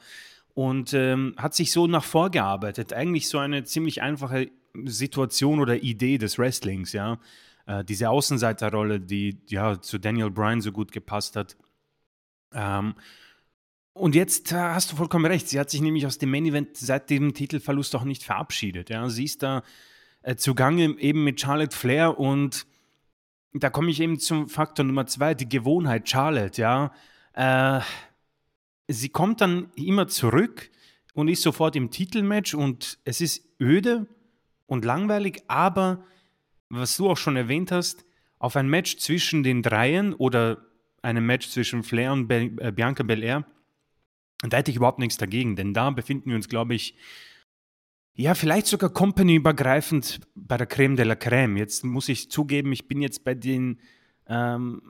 [0.58, 2.92] und ähm, hat sich so nach vorgearbeitet.
[2.92, 4.50] Eigentlich so eine ziemlich einfache
[4.86, 7.20] Situation oder Idee des Wrestlings, ja.
[7.66, 11.56] Äh, diese Außenseiterrolle, die ja zu Daniel Bryan so gut gepasst hat.
[12.52, 12.96] Ähm,
[13.92, 15.48] und jetzt äh, hast du vollkommen recht.
[15.48, 18.90] Sie hat sich nämlich aus dem Main Event seit dem Titelverlust auch nicht verabschiedet.
[18.90, 19.08] Ja.
[19.10, 19.62] Sie ist da
[20.22, 22.66] äh, zugange eben mit Charlotte Flair und
[23.52, 26.92] da komme ich eben zum Faktor Nummer zwei, die Gewohnheit Charlotte, ja.
[27.34, 27.80] Äh,
[28.88, 30.70] sie kommt dann immer zurück
[31.14, 34.06] und ist sofort im Titelmatch und es ist öde
[34.66, 36.04] und langweilig, aber
[36.68, 38.04] was du auch schon erwähnt hast,
[38.38, 40.64] auf ein Match zwischen den Dreien oder
[41.02, 43.44] einem Match zwischen Flair und äh, Bianca Belair,
[44.42, 46.94] da hätte ich überhaupt nichts dagegen, denn da befinden wir uns, glaube ich,
[48.14, 51.56] ja, vielleicht sogar companyübergreifend bei der Creme de la Creme.
[51.56, 53.78] Jetzt muss ich zugeben, ich bin jetzt bei den
[54.26, 54.82] ähm,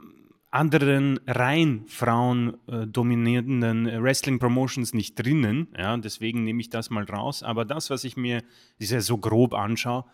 [0.50, 5.68] anderen rein Frauen äh, dominierenden äh, Wrestling-Promotions nicht drinnen.
[5.76, 7.42] Ja, deswegen nehme ich das mal raus.
[7.42, 8.42] Aber das, was ich mir
[8.78, 10.04] sehr so grob anschaue,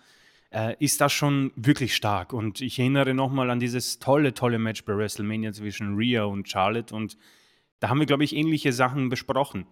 [0.51, 2.33] äh, ist das schon wirklich stark.
[2.33, 6.95] Und ich erinnere nochmal an dieses tolle, tolle Match bei WrestleMania zwischen Rhea und Charlotte.
[6.95, 7.17] Und
[7.79, 9.67] da haben wir, glaube ich, ähnliche Sachen besprochen.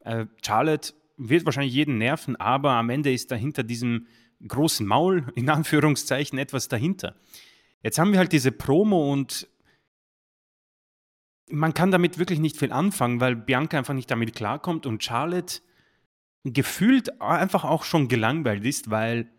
[0.00, 4.06] Äh, Charlotte wird wahrscheinlich jeden nerven, aber am Ende ist dahinter diesem
[4.46, 7.16] großen Maul, in Anführungszeichen, etwas dahinter.
[7.82, 9.48] Jetzt haben wir halt diese Promo und
[11.50, 15.60] man kann damit wirklich nicht viel anfangen, weil Bianca einfach nicht damit klarkommt und Charlotte
[16.44, 19.30] gefühlt einfach auch schon gelangweilt ist, weil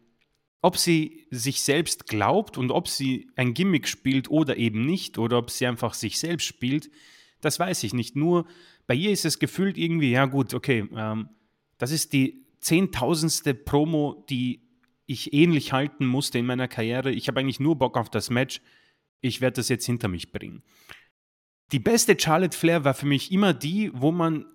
[0.62, 5.38] ob sie sich selbst glaubt und ob sie ein Gimmick spielt oder eben nicht, oder
[5.38, 6.90] ob sie einfach sich selbst spielt,
[7.42, 8.16] das weiß ich nicht.
[8.16, 8.48] Nur
[8.88, 11.30] bei ihr ist es gefühlt irgendwie, ja gut, okay, ähm,
[11.78, 14.62] das ist die zehntausendste Promo, die
[15.06, 17.12] ich ähnlich halten musste in meiner Karriere.
[17.12, 18.62] Ich habe eigentlich nur Bock auf das Match.
[19.22, 20.64] Ich werde das jetzt hinter mich bringen.
[21.72, 24.46] Die beste Charlotte Flair war für mich immer die, wo man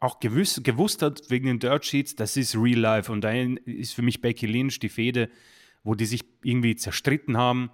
[0.00, 3.10] auch gewiss, gewusst hat, wegen den Dirt Sheets, das ist Real Life.
[3.10, 5.28] Und da ist für mich Becky Lynch die Fehde,
[5.82, 7.70] wo die sich irgendwie zerstritten haben.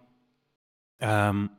[1.00, 1.50] Ähm,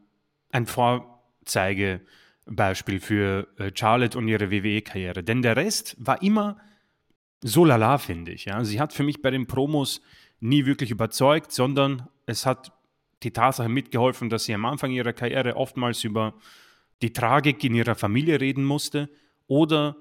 [0.52, 5.24] ein Vorzeigebeispiel für äh, Charlotte und ihre WWE-Karriere.
[5.24, 6.58] Denn der Rest war immer
[7.42, 8.46] so lala, finde ich.
[8.46, 8.64] Ja.
[8.64, 10.02] Sie hat für mich bei den Promos
[10.40, 12.72] nie wirklich überzeugt, sondern es hat
[13.24, 16.36] die Tatsache mitgeholfen, dass sie am Anfang ihrer Karriere oftmals über
[17.02, 19.10] die Tragik in ihrer Familie reden musste
[19.48, 19.98] oder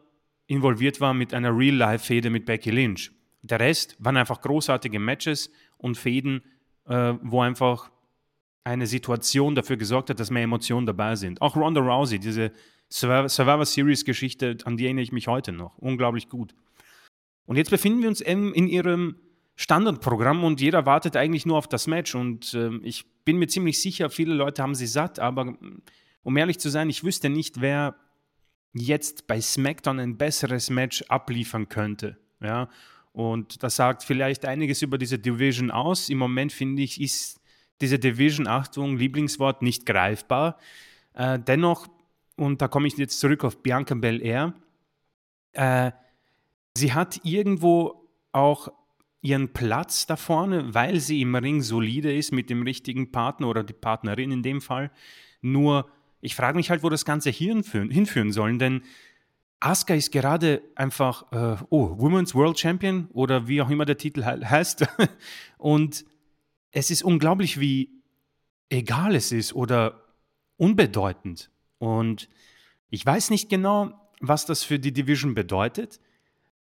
[0.47, 3.11] involviert war mit einer Real-Life-Fehde mit Becky Lynch.
[3.43, 6.43] Der Rest waren einfach großartige Matches und Fäden,
[6.87, 7.91] äh, wo einfach
[8.65, 11.43] eine Situation dafür gesorgt hat, dass mehr Emotionen dabei sind.
[11.43, 12.53] Auch Ronda Rousey, diese
[12.89, 15.77] Survivor Series Geschichte, an die erinnere ich mich heute noch.
[15.79, 16.55] Unglaublich gut.
[17.45, 19.17] Und jetzt befinden wir uns in ihrem
[19.57, 22.15] Standardprogramm und jeder wartet eigentlich nur auf das Match.
[22.15, 25.57] Und äh, ich bin mir ziemlich sicher, viele Leute haben sie satt, aber
[26.25, 27.95] um ehrlich zu sein, ich wüsste nicht, wer
[28.73, 32.19] jetzt bei SmackDown ein besseres Match abliefern könnte.
[32.41, 32.69] Ja?
[33.13, 36.09] Und das sagt vielleicht einiges über diese Division aus.
[36.09, 37.41] Im Moment finde ich, ist
[37.81, 40.59] diese Division, Achtung, Lieblingswort, nicht greifbar.
[41.13, 41.87] Äh, dennoch,
[42.37, 44.55] und da komme ich jetzt zurück auf Bianca Belair,
[45.53, 45.93] äh,
[46.77, 48.69] sie hat irgendwo auch
[49.21, 53.63] ihren Platz da vorne, weil sie im Ring solide ist mit dem richtigen Partner oder
[53.63, 54.91] die Partnerin in dem Fall.
[55.41, 55.89] Nur,
[56.25, 58.83] ich frage mich halt, wo das Ganze hinführen, hinführen soll, denn
[59.61, 64.25] Asuka ist gerade einfach, äh, oh, Women's World Champion oder wie auch immer der Titel
[64.25, 64.87] he heißt.
[65.59, 66.05] Und
[66.71, 67.91] es ist unglaublich, wie
[68.71, 70.03] egal es ist oder
[70.57, 71.51] unbedeutend.
[71.79, 72.29] Und
[72.89, 76.01] ich weiß nicht genau, was das für die Division bedeutet.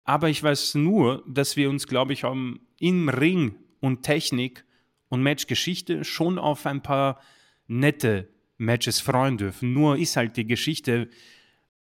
[0.04, 4.66] Aber ich weiß nur, dass wir uns, glaube ich, im Ring und Technik
[5.08, 7.22] und Matchgeschichte schon auf ein paar
[7.68, 9.74] nette Matches freuen dürfen.
[9.74, 11.10] Nur ist halt die Geschichte,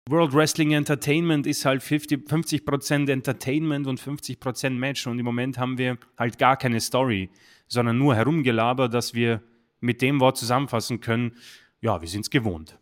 [0.08, 5.06] World Wrestling Entertainment ist halt 50%, 50 Entertainment und 50% Match.
[5.06, 7.30] Und im Moment haben wir halt gar keine Story,
[7.68, 9.42] sondern nur Herumgelaber, dass wir
[9.80, 11.36] mit dem Wort zusammenfassen können,
[11.80, 12.78] ja, wir sind es gewohnt.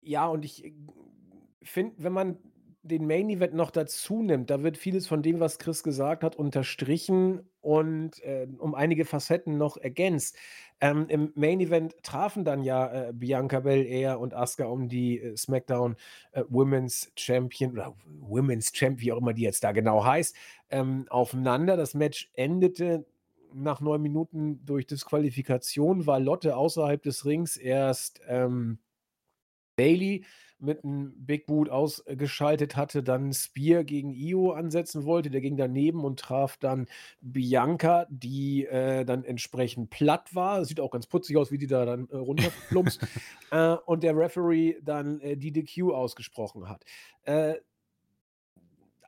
[0.00, 0.72] Ja, und ich
[1.62, 2.38] finde, wenn man
[2.82, 6.34] den Main Event noch dazu nimmt, da wird vieles von dem, was Chris gesagt hat,
[6.34, 10.36] unterstrichen und äh, um einige Facetten noch ergänzt.
[10.82, 15.36] Ähm, Im Main Event trafen dann ja äh, Bianca Belair und Asuka um die äh,
[15.36, 15.94] SmackDown
[16.32, 20.34] äh, Women's Champion oder Women's Champ, wie auch immer die jetzt da genau heißt,
[20.70, 21.76] ähm, aufeinander.
[21.76, 23.06] Das Match endete
[23.54, 28.80] nach neun Minuten durch Disqualifikation, war Lotte außerhalb des Rings erst ähm,
[29.76, 30.24] Bailey
[30.62, 35.30] mit einem Big Boot ausgeschaltet hatte, dann Spear gegen Io ansetzen wollte.
[35.30, 36.86] Der ging daneben und traf dann
[37.20, 40.64] Bianca, die äh, dann entsprechend platt war.
[40.64, 43.06] Sieht auch ganz putzig aus, wie die da dann äh, runterplumpst.
[43.50, 46.84] äh, und der Referee dann äh, die DQ ausgesprochen hat.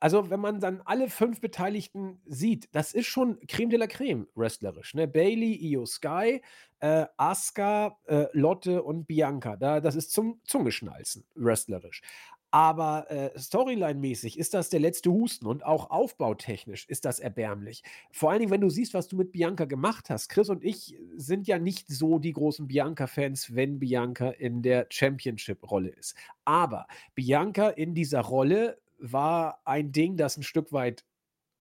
[0.05, 4.27] Also, wenn man dann alle fünf Beteiligten sieht, das ist schon Creme de la Creme
[4.35, 4.93] wrestlerisch.
[4.93, 5.09] Ne?
[5.09, 6.43] Bailey, Io Sky,
[6.81, 9.57] äh, Asuka, äh, Lotte und Bianca.
[9.57, 12.03] Da, das ist zum Zungeschnalzen wrestlerisch.
[12.51, 17.83] Aber äh, Storyline-mäßig ist das der letzte Husten und auch aufbautechnisch ist das erbärmlich.
[18.13, 20.29] Vor allen Dingen, wenn du siehst, was du mit Bianca gemacht hast.
[20.29, 25.89] Chris und ich sind ja nicht so die großen Bianca-Fans, wenn Bianca in der Championship-Rolle
[25.89, 26.15] ist.
[26.45, 28.79] Aber Bianca in dieser Rolle
[29.13, 31.05] war ein Ding, das ein Stück weit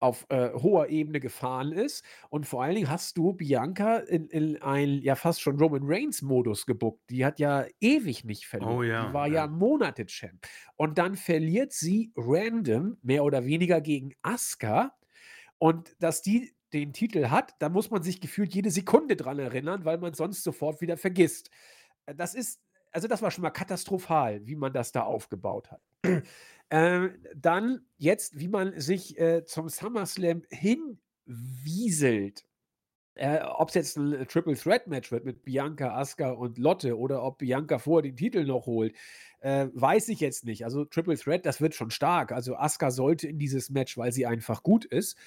[0.01, 2.03] auf äh, hoher Ebene gefahren ist.
[2.29, 6.65] Und vor allen Dingen hast du Bianca in, in einen ja fast schon Roman Reigns-Modus
[6.65, 7.01] gebuckt.
[7.09, 8.77] Die hat ja ewig nicht verloren.
[8.77, 10.47] Oh ja, die war ja, ja Monate Champ.
[10.75, 14.95] Und dann verliert sie random, mehr oder weniger gegen Asuka.
[15.59, 19.85] Und dass die den Titel hat, da muss man sich gefühlt jede Sekunde dran erinnern,
[19.85, 21.51] weil man sonst sofort wieder vergisst.
[22.07, 22.59] Äh, das ist,
[22.91, 25.81] also das war schon mal katastrophal, wie man das da aufgebaut hat.
[26.71, 32.45] Ähm, dann jetzt, wie man sich äh, zum SummerSlam hinwieselt.
[33.15, 37.23] Äh, ob es jetzt ein Triple Threat Match wird mit Bianca, Asuka und Lotte oder
[37.23, 38.95] ob Bianca vorher den Titel noch holt,
[39.41, 40.63] äh, weiß ich jetzt nicht.
[40.63, 42.31] Also Triple Threat, das wird schon stark.
[42.31, 45.17] Also Asuka sollte in dieses Match, weil sie einfach gut ist.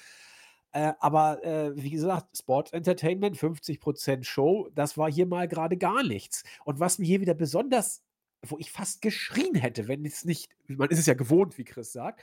[0.72, 6.02] Äh, aber äh, wie gesagt, Sport Entertainment, 50% Show, das war hier mal gerade gar
[6.02, 6.42] nichts.
[6.64, 8.02] Und was mir hier wieder besonders
[8.50, 11.92] wo ich fast geschrien hätte, wenn es nicht, man ist es ja gewohnt, wie Chris
[11.92, 12.22] sagt,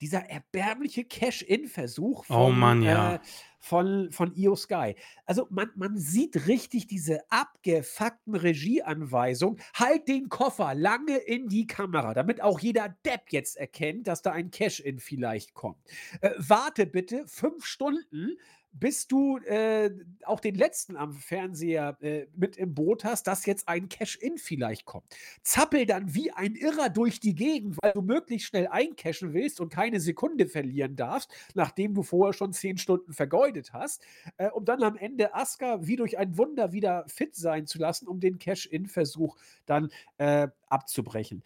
[0.00, 3.20] dieser erbärmliche Cash-In-Versuch Oh von, Mann, äh, ja.
[3.58, 4.94] von von Io Sky.
[5.26, 12.14] Also, man man sieht richtig diese abgefuckten Regieanweisungen: „Halt den Koffer lange in die Kamera,
[12.14, 15.78] damit auch jeder Depp jetzt erkennt, dass da ein Cash-In vielleicht kommt.
[16.22, 18.38] Äh, warte bitte 5 Stunden,
[18.72, 19.90] bis du, äh,
[20.24, 24.84] auch den Letzten am Fernseher, äh, mit im Boot hast, dass jetzt ein Cash-In vielleicht
[24.84, 25.04] kommt.
[25.42, 29.72] Zappel dann wie ein Irrer durch die Gegend, weil du möglichst schnell eincashen willst und
[29.72, 34.02] keine Sekunde verlieren darfst, nachdem du vorher schon 10 Stunden vergeudet hast,
[34.36, 38.06] äh, um dann am Ende Asuka wie durch ein Wunder wieder fit sein zu lassen,
[38.08, 41.42] um den Cash-In-Versuch dann, äh, abzubrechen.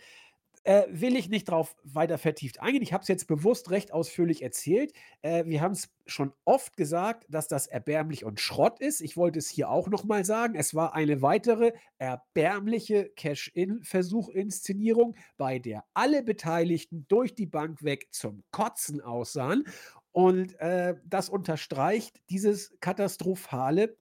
[0.66, 2.82] Äh, will ich nicht drauf weiter vertieft eingehen.
[2.82, 4.94] Ich habe es jetzt bewusst recht ausführlich erzählt.
[5.20, 9.02] Äh, wir haben es schon oft gesagt, dass das erbärmlich und Schrott ist.
[9.02, 10.54] Ich wollte es hier auch noch mal sagen.
[10.54, 18.42] Es war eine weitere erbärmliche Cash-In-Versuch-Inszenierung, bei der alle Beteiligten durch die Bank weg zum
[18.50, 19.64] Kotzen aussahen.
[20.12, 23.98] Und, äh, das unterstreicht dieses katastrophale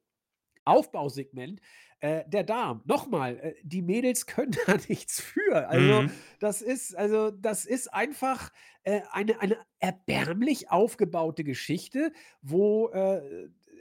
[0.64, 1.60] Aufbausegment,
[2.04, 2.82] äh, der Damen.
[2.86, 5.70] Noch mal, äh, die Mädels können da nichts für.
[5.70, 6.12] Also, Mhm.
[6.40, 8.52] das ist also, das ist einfach,
[8.84, 12.12] äh, eine eine erbärmlich aufgebaute Geschichte,
[12.42, 13.18] wo, äh,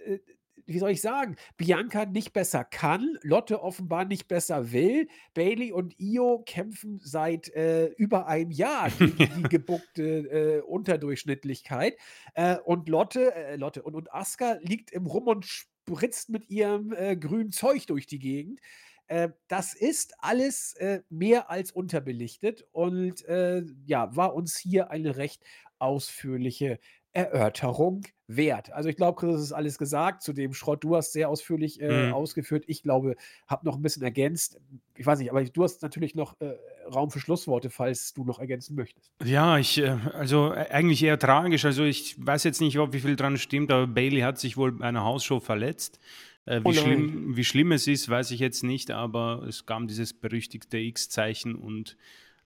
[0.06, 0.20] äh,
[0.66, 5.08] wie soll ich sagen, Bianca nicht besser kann, Lotte offenbar nicht besser will.
[5.34, 11.96] Bayley und Io kämpfen seit, äh, über einem Jahr gegen die gebuckte, äh, Unterdurchschnittlichkeit.
[12.34, 15.46] Äh, und Lotte äh, Lotte und und Asuka liegt im Rum und
[15.88, 18.60] spritzt mit ihrem, äh, grünen Zeug durch die Gegend.
[19.08, 25.16] Äh, das ist alles, äh, mehr als unterbelichtet und, äh, ja, war uns hier eine
[25.16, 25.42] recht
[25.78, 26.78] ausführliche
[27.14, 28.72] Erörterung wert.
[28.72, 30.82] Also, ich glaube, Chris, es ist alles gesagt zu dem Schrott.
[30.84, 32.08] Du hast sehr ausführlich, äh, Mhm.
[32.08, 32.64] ausgeführt.
[32.68, 34.58] Ich glaube, habe noch 'n bisschen ergänzt.
[34.96, 36.54] Ich weiß nicht, aber du hast natürlich noch, äh,
[36.92, 39.08] Raum für Schlussworte, falls du noch ergänzen möchtest.
[39.20, 41.64] Ja, ich, äh also, eigentlich eher tragisch.
[41.64, 44.72] Also, ich weiß jetzt nicht, ob wie viel dran stimmt, aber Bayley hat sich wohl
[44.72, 46.00] bei einer Hausshow verletzt.
[46.44, 47.06] Äh, Oh wie nein.
[47.06, 51.54] schlimm wie schlimm es ist, weiß ich jetzt nicht, aber es kam dieses berüchtigte X-Zeichen
[51.54, 51.96] und,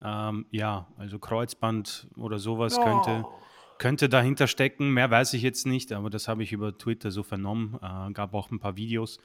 [0.03, 3.54] ähm, ja, also, Kreuzband oder so was könnte Oh.
[3.77, 4.93] Könnte dahinter stecken.
[4.93, 7.77] Mehr weiß ich jetzt nicht, aber das habe ich über Twitter so vernommen.
[7.81, 9.19] Äh, gab auch 'n paar Videos.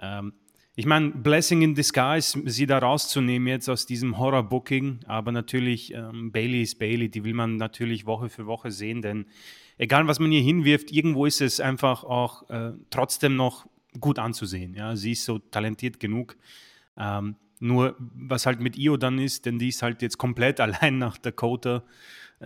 [0.00, 0.32] Ähm,
[0.74, 6.32] ich meine, Blessing in disguise, sie da rauszunehmen jetzt aus diesem Horror-Booking, aber natürlich, ähm,
[6.32, 9.26] Bayley ist Bayley, die will man natürlich Woche für Woche sehen, denn
[9.76, 13.66] egal, was man ihr hinwirft, irgendwo ist es einfach auch, äh, trotzdem noch
[14.00, 14.96] gut anzusehen, ja?
[14.96, 16.36] Sie ist so talentiert genug.
[16.96, 20.98] Ähm, nur was halt mit Io dann ist, denn die ist halt jetzt komplett allein
[20.98, 21.84] nach Dakota,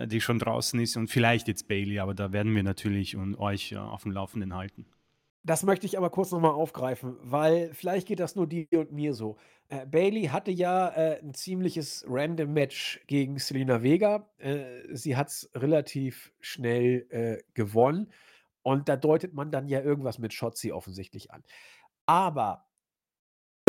[0.05, 3.71] die schon draußen ist und vielleicht jetzt Bayley, aber da werden wir natürlich und euch,
[3.71, 4.85] äh, auf dem Laufenden halten.
[5.45, 8.91] Das möchte ich aber kurz noch mal aufgreifen, weil vielleicht geht das nur dir und
[8.91, 9.37] mir so.
[9.69, 14.29] Äh, Bayley hatte ja, äh, 'n ziemliches Random Match gegen Zelina Vega.
[14.39, 18.11] Äh, sie hat's relativ schnell, äh, gewonnen
[18.63, 21.43] und da deutet man dann ja irgendwas mit Shotzi offensichtlich an.
[22.07, 22.67] Aber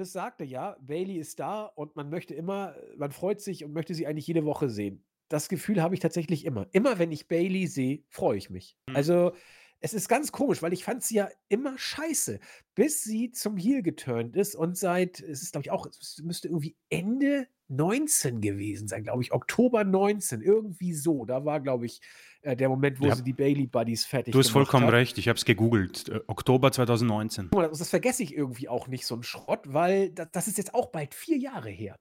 [0.00, 3.94] es sagte ja, Bayley ist da und man möchte immer man freut sich und möchte
[3.94, 5.04] sie eigentlich jede Woche sehen.
[5.30, 6.68] Das Gefühl habe ich tatsächlich immer.
[6.72, 8.76] Immer wenn ich Bayley sehe, freue ich mich.
[8.88, 8.96] Mhm.
[8.96, 9.32] Also,
[9.80, 12.40] es ist ganz komisch, weil ich fand sie ja immer scheiße,
[12.74, 16.48] bis sie zum Heel geturnt ist und seit es ist, glaube ich, auch es müsste
[16.48, 21.24] irgendwie Ende 19 gewesen sein, glaube ich, Oktober 19, irgendwie so.
[21.26, 22.00] Da war, glaube ich,
[22.42, 23.14] äh, der Moment, wo Ja.
[23.14, 24.94] sie die Bayley Buddies fertig Du hast vollkommen hat.
[24.94, 26.08] recht, ich habe es gegoogelt.
[26.08, 27.50] Äh, Oktober 2019.
[27.52, 30.58] Guck mal, das vergesse ich irgendwie auch nicht, so 'n Schrott, weil da das ist
[30.58, 31.96] jetzt auch bald 4 Jahre her.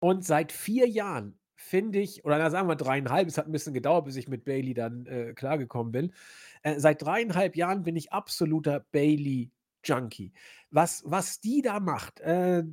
[0.00, 3.74] Und seit 4 Jahren finde ich oder na, sagen wir 3,5, es hat 'n bisschen
[3.74, 6.12] gedauert, bis ich mit Bayley dann, äh, klargekommen bin.
[6.62, 10.32] Äh, seit 3,5 Jahren bin ich absoluter Bayley-Junkie.
[10.70, 12.64] Was was die da macht, äh,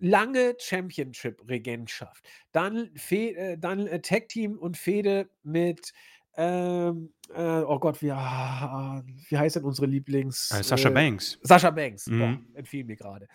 [0.00, 5.92] lange Championship-Regentschaft, dann Fe äh, dann, äh, Tag-Team und Fehde mit,
[6.36, 11.38] ähm, äh, oh Gott, wie ah, wie heißt denn unsere Lieblings Äh, Sasha äh, Banks.
[11.42, 12.46] Sasha Banks, boah, Mhm.
[12.54, 13.28] entfiel mir grade.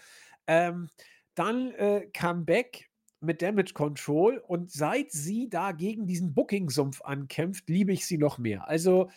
[0.48, 0.90] Ähm,
[1.36, 2.89] dann, äh, Comeback
[3.22, 8.38] mit Damage Control und seit sie da gegen diesen Booking-Sumpf ankämpft, liebe ich sie noch
[8.38, 8.68] mehr.
[8.68, 9.10] Also,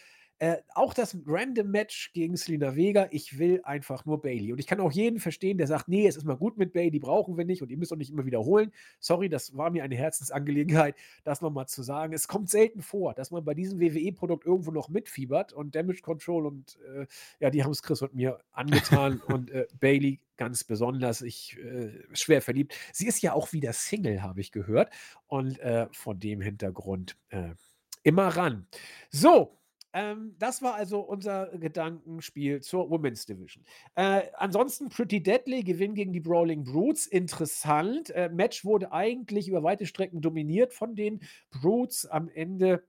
[0.42, 4.52] äh, auch das Random Match gegen Zelina Vega, ich will einfach nur Bayley.
[4.52, 6.90] Und ich kann auch jeden verstehen, der sagt: „Ne, es ist mal gut mit Bayley,
[6.90, 9.84] die brauchen wir nicht und ihr müsst auch nicht immer wiederholen.“ Sorry, das war mir
[9.84, 12.12] eine Herzensangelegenheit, das noch mal zu sagen.
[12.12, 16.46] Es kommt selten vor, dass man bei diesem WWE-Produkt irgendwo noch mitfiebert und Damage Control
[16.46, 17.06] und, äh,
[17.38, 21.22] ja, die haben's Chris und mir angetan und, äh, Bayley ganz besonders.
[21.22, 22.74] Ich, äh, schwer verliebt.
[22.92, 24.90] Sie ist ja auch wieder Single, habe ich gehört
[25.28, 27.54] und, äh, vor dem Hintergrund, äh,
[28.02, 28.66] immer ran.
[29.10, 29.61] So,
[29.92, 33.64] ähm, das war also unser Gedankenspiel zur Women's Division.
[33.94, 38.10] Äh, ansonsten Pretty Deadly Gewinn gegen die Brawling Brutes, interessant.
[38.10, 41.20] Äh, Match wurde eigentlich über weite Strecken dominiert von den
[41.50, 42.06] Brutes.
[42.06, 42.82] Am Ende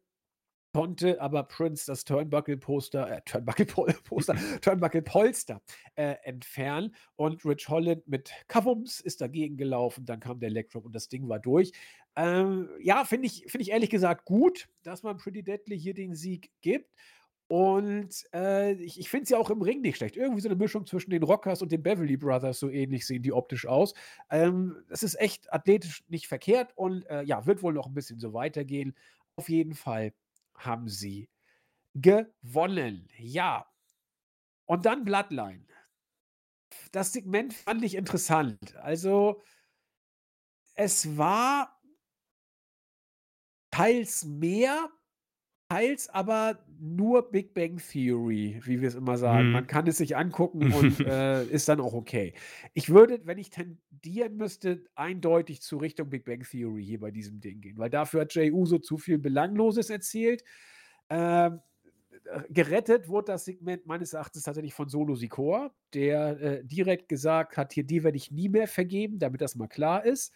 [0.73, 5.61] konnte aber Prince das Turnbuckle-Poster, äh, Turnbuckle-Poster, Turnbuckle-Polster
[5.95, 10.05] äh, entfernen und Rich Holland mit Kavums ist dagegen gelaufen.
[10.05, 11.71] Dann kam der Drop und das Ding war durch.
[12.15, 16.13] Ähm, ja, finde ich, find ich ehrlich gesagt gut, dass man Pretty Deadly hier den
[16.13, 16.93] Sieg gibt.
[17.47, 20.15] Und äh, ich, ich finde es ja auch im Ring nicht schlecht.
[20.15, 23.33] Irgendwie so eine Mischung zwischen den Rockers und den Beverly Brothers, so ähnlich sehen die
[23.33, 23.93] optisch aus.
[24.29, 28.19] Ähm, es ist echt athletisch nicht verkehrt und äh, ja, wird wohl noch ein bisschen
[28.19, 28.95] so weitergehen.
[29.35, 30.13] Auf jeden Fall
[30.55, 31.29] haben sie
[31.95, 33.09] gewonnen.
[33.17, 33.67] Ja.
[34.65, 35.65] Und dann Bloodline.
[36.91, 38.75] Das Segment fand ich interessant.
[38.77, 39.41] Also,
[40.75, 41.79] es war
[43.73, 44.89] teils mehr,
[45.69, 49.51] teils aber nur Big Bang Theory, wie wir es immer sagen.
[49.51, 49.67] Man Mhm.
[49.67, 52.33] kann es sich angucken und äh, ist dann auch okay.
[52.73, 57.39] Ich würde, wenn ich tendieren müsste, eindeutig zu Richtung Big Bang Theory hier bei diesem
[57.41, 60.43] Ding gehen, weil dafür hat Jey Uso zu viel Belangloses erzählt.
[61.09, 61.61] Ähm,
[62.25, 67.57] äh, gerettet wurde das Segment meines Erachtens tatsächlich von Solo Sikoa, der äh, direkt gesagt
[67.57, 70.33] hat, hier, die werde ich nie mehr vergeben, damit das mal klar ist.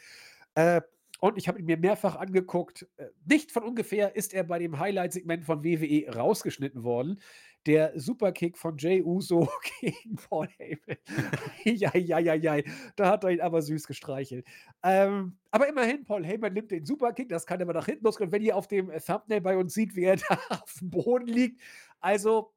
[0.55, 0.81] Äh,
[1.19, 2.87] und ich habe ihn mir mehrfach angeguckt.
[2.97, 7.19] Äh, nicht von ungefähr ist er bei dem Highlight-Segment von WWE rausgeschnitten worden.
[7.65, 9.49] Der Superkick von Jay Uso
[9.81, 10.97] gegen Paul Heyman.
[11.63, 12.57] ja, ja, ja, ja.
[12.95, 14.45] Da hat er ihn aber süß gestreichelt.
[14.83, 18.31] Ähm, aber immerhin, Paul Heyman nimmt den Superkick, das kann aber nach hinten losgehen.
[18.31, 21.27] Wenn ihr auf dem äh, Thumbnail bei uns seht, wie er da auf dem Boden
[21.27, 21.61] liegt,
[21.99, 22.53] also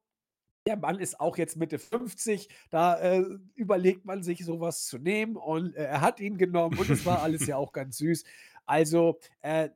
[0.67, 5.35] der Mann ist auch jetzt Mitte 50, da äh, überlegt man sich sowas zu nehmen
[5.35, 8.23] und äh, er hat ihn genommen und es war alles ja auch ganz süß.
[8.65, 9.69] Also, äh,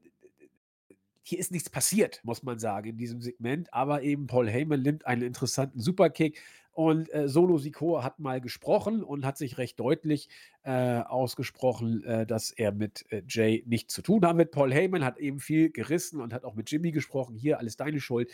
[1.23, 5.07] hier ist nichts passiert, muss man sagen, in diesem Segment, aber eben Paul Heyman nimmt
[5.07, 6.39] einen interessanten Superkick
[6.71, 10.29] und äh, Solo Sikoa hat mal gesprochen und hat sich recht deutlich
[10.63, 14.35] äh, ausgesprochen, äh, dass er mit äh, Jay nichts zu tun hat.
[14.35, 17.37] Mit Paul Heyman hat eben viel gerissen und hat auch mit Jimmy gesprochen.
[17.37, 18.29] Hier, alles deine Schuld.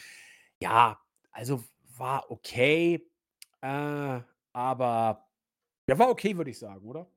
[0.59, 0.99] Ja,
[1.31, 1.63] also
[1.97, 3.07] war okay,
[3.61, 4.19] äh,
[4.53, 5.27] aber
[5.87, 7.07] ja, war okay, würde ich sagen, oder?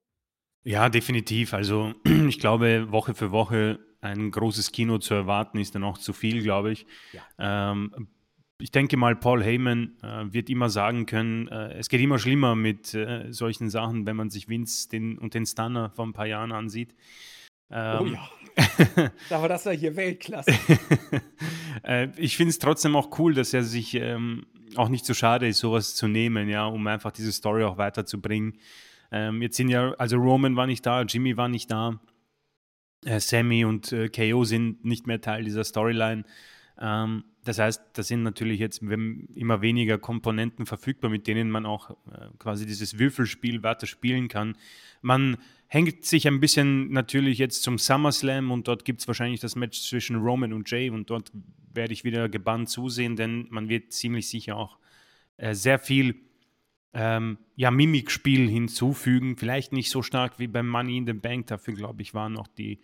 [0.65, 1.55] Ja, definitiv.
[1.55, 1.95] Also
[2.29, 6.43] ich glaube, Woche für Woche ein großes Kino zu erwarten, ist dann auch zu viel,
[6.43, 6.87] glaube ich.
[7.13, 7.73] Ja.
[7.73, 8.09] Ähm,
[8.61, 12.55] ich denke mal, Paul Heyman äh, wird immer sagen können, äh, es geht immer schlimmer
[12.55, 16.27] mit äh, solchen Sachen, wenn man sich Vince den, und den Stunner vor ein paar
[16.27, 16.95] Jahren ansieht.
[17.71, 19.11] Oh Ähm, ja.
[19.31, 20.53] Aber das war hier Weltklasse.
[21.83, 24.47] äh, ich finde es trotzdem auch cool, dass er sich ähm,
[24.77, 28.59] auch nicht so schade ist, sowas zu nehmen, ja, um einfach diese Story auch weiterzubringen.
[29.11, 32.01] Ähm, jetzt sind ja, also Roman war nicht da, Jimmy war nicht da,
[33.05, 36.25] äh, Sammy und äh, KO sind nicht mehr Teil dieser Storyline.
[36.81, 41.91] Ähm, das heißt, da sind natürlich jetzt immer weniger Komponenten verfügbar, mit denen man auch
[41.91, 44.57] äh, quasi dieses Würfelspiel weiter spielen kann.
[45.03, 45.37] Man
[45.67, 49.83] hängt sich ein bisschen natürlich jetzt zum SummerSlam und dort gibt es wahrscheinlich das Match
[49.83, 51.33] zwischen Roman und Jay und dort
[51.75, 54.79] werde ich wieder gebannt zusehen, denn man wird ziemlich sicher auch
[55.37, 56.15] äh, sehr viel
[56.95, 59.37] ähm, ja, Mimikspiel hinzufügen.
[59.37, 62.47] Vielleicht nicht so stark wie beim Money in the Bank, dafür glaube ich, waren noch
[62.47, 62.81] die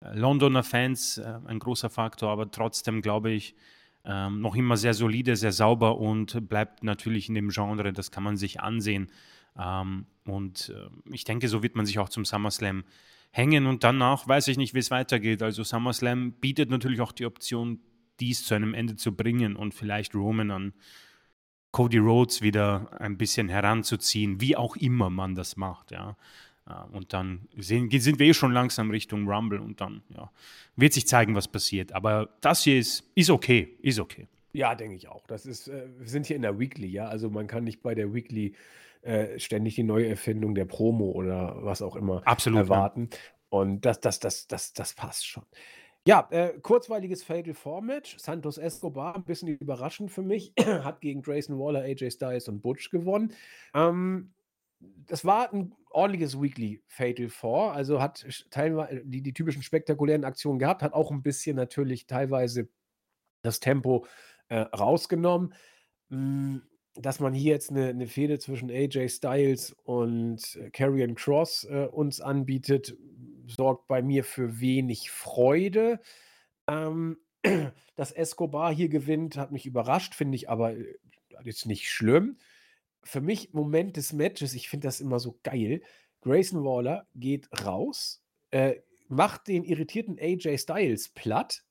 [0.00, 3.56] äh, Londoner Fans äh, ein großer Faktor, aber trotzdem glaube ich,
[4.04, 8.22] ähm, noch immer sehr solide, sehr sauber und bleibt natürlich in dem Genre, das kann
[8.22, 9.10] man sich ansehen.
[9.58, 12.84] Ähm, und äh, ich denke, so wird man sich auch zum SummerSlam
[13.32, 15.42] hängen und danach weiß ich nicht, wie es weitergeht.
[15.42, 17.80] Also SummerSlam bietet natürlich auch die Option,
[18.20, 20.72] dies zu einem Ende zu bringen und vielleicht Roman an
[21.72, 26.16] Cody Rhodes wieder ein bisschen heranzuziehen, wie auch immer man das macht, ja.
[26.66, 30.30] Äh, Und dann sehen, sind wir eh schon langsam Richtung Rumble und dann ja,
[30.76, 31.92] wird sich zeigen, was passiert.
[31.92, 34.26] Aber das hier ist, ist okay, ist okay.
[34.52, 35.26] Ja, denke ich auch.
[35.26, 37.06] Das ist, äh, wir sind hier in der Weekly, ja.
[37.06, 38.54] Also man kann nicht bei der Weekly
[39.02, 42.58] äh, ständig die Neuerfindung der Promo oder was auch immer Absolut.
[42.58, 42.62] Ja.
[42.64, 43.10] erwarten.
[43.48, 45.44] Und das, das, das, das, das passt schon.
[46.06, 48.16] Ja, äh, kurzweiliges Fatal Four Match.
[48.18, 52.90] Santos Escobar, ein bisschen überraschend für mich, hat gegen Grayson Waller, AJ Styles und Butch
[52.90, 53.34] gewonnen.
[53.74, 54.32] Ähm,
[54.80, 60.58] das war ein ordentliches Weekly Fatal Four, also hat teilweise die, die typischen spektakulären Aktionen
[60.58, 62.68] gehabt, hat auch ein bisschen natürlich teilweise
[63.42, 64.06] das Tempo
[64.48, 65.54] äh, rausgenommen.
[66.08, 66.58] Mm,
[66.94, 71.86] Dass man hier jetzt eine, eine Fehde zwischen AJ Styles und äh, Karrion Cross äh,
[71.90, 72.96] uns anbietet,
[73.56, 76.00] sorgt bei mir für wenig Freude.
[76.66, 77.18] Ähm,
[77.96, 80.98] dass Escobar hier gewinnt, hat mich überrascht, finde ich aber äh,
[81.44, 82.38] jetzt nicht schlimm.
[83.02, 85.82] Für mich Moment des Matches, ich finde das immer so geil.
[86.20, 88.76] Grayson Waller geht raus, äh,
[89.08, 91.64] macht den irritierten AJ Styles platt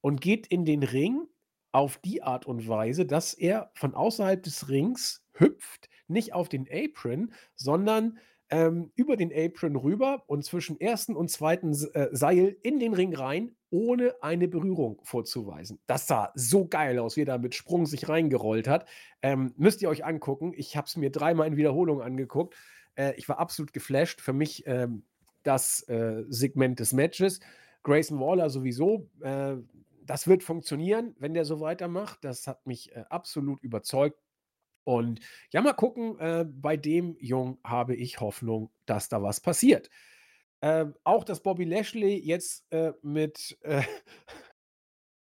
[0.00, 1.26] und geht in den Ring
[1.72, 6.66] auf die Art und Weise, dass er von außerhalb des Rings hüpft, nicht auf den
[6.70, 8.18] Apron, sondern
[8.50, 13.14] ähm, über den Apron rüber und zwischen ersten und zweiten äh, Seil in den Ring
[13.14, 15.80] rein ohne eine Berührung vorzuweisen.
[15.86, 18.88] Das sah so geil aus, wie er da mit Sprung sich reingerollt hat.
[19.22, 20.52] Ähm, müsst ihr euch angucken.
[20.56, 22.54] Ich habe es mir dreimal in Wiederholung angeguckt.
[22.94, 24.20] Äh, ich war absolut geflasht.
[24.20, 25.02] Für mich ähm,
[25.42, 27.40] das äh, Segment des Matches.
[27.82, 29.10] Grayson Waller sowieso.
[29.20, 29.56] Äh,
[30.04, 32.24] das wird funktionieren, wenn der so weitermacht.
[32.24, 34.20] Das hat mich äh, absolut überzeugt.
[34.86, 35.18] Und
[35.50, 39.90] ja, mal gucken, äh, bei dem Jungen habe ich Hoffnung, dass da was passiert.
[40.62, 43.82] Ähm, auch dass Bobby Lashley jetzt äh, mit, äh,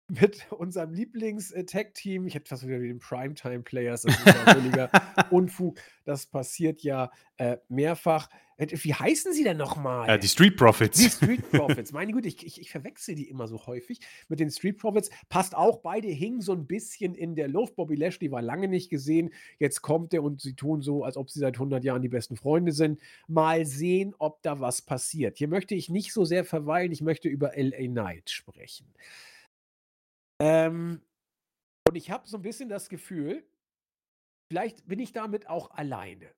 [0.09, 4.91] mit unserem Lieblings-Tag-Team, ich hätte fast wieder wie den Primetime-Players, das ist ja völliger
[5.31, 8.29] Unfug, das passiert ja äh, mehrfach.
[8.57, 10.09] Äh, wie heißen sie denn nochmal?
[10.09, 10.99] Äh, die Street Profits.
[10.99, 11.93] Die Street Profits.
[11.93, 15.11] Meine Güte, ich, ich, ich verwechsel die immer so häufig mit den Street Profits.
[15.29, 17.77] Passt auch, beide hingen so ein bisschen in der Luft.
[17.77, 19.33] Bobby Lashley war lange nicht gesehen.
[19.59, 22.37] Jetzt kommt er und sie tun so, als ob sie seit 100 Jahren die besten
[22.37, 23.01] Freunde sind.
[23.27, 25.37] Mal sehen, ob da was passiert.
[25.39, 26.93] Hier möchte ich nicht so sehr verweilen.
[26.93, 28.87] Ich möchte über LA Knight sprechen.
[30.41, 31.03] Ähm,
[31.89, 33.47] und ich habe so ein bisschen das Gefühl,
[34.51, 36.31] vielleicht bin ich damit auch alleine.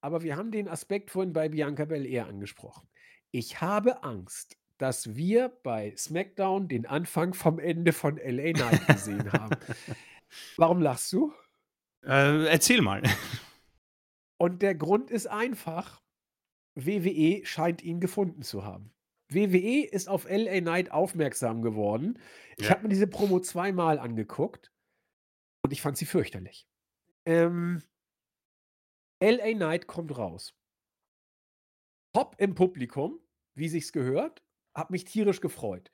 [0.00, 2.88] Aber wir haben den Aspekt vorhin bei Bianca Belair angesprochen.
[3.30, 9.32] Ich habe Angst, dass wir bei SmackDown den Anfang vom Ende von LA Knight gesehen
[9.32, 9.56] haben.
[10.56, 11.32] Warum lachst du?
[12.02, 13.02] Äh, erzähl mal.
[14.36, 16.02] Und der Grund ist einfach,
[16.74, 18.93] WWE scheint ihn gefunden zu haben.
[19.34, 22.18] WWE ist auf LA Knight aufmerksam geworden.
[22.56, 22.70] Ich Ja.
[22.70, 24.72] habe mir diese Promo zweimal angeguckt
[25.64, 26.66] und ich fand sie fürchterlich.
[27.26, 27.82] Ähm,
[29.22, 30.54] LA Knight kommt raus.
[32.16, 33.18] Hopp im Publikum,
[33.56, 34.42] wie sich's gehört,
[34.76, 35.90] hab mich tierisch gefreut.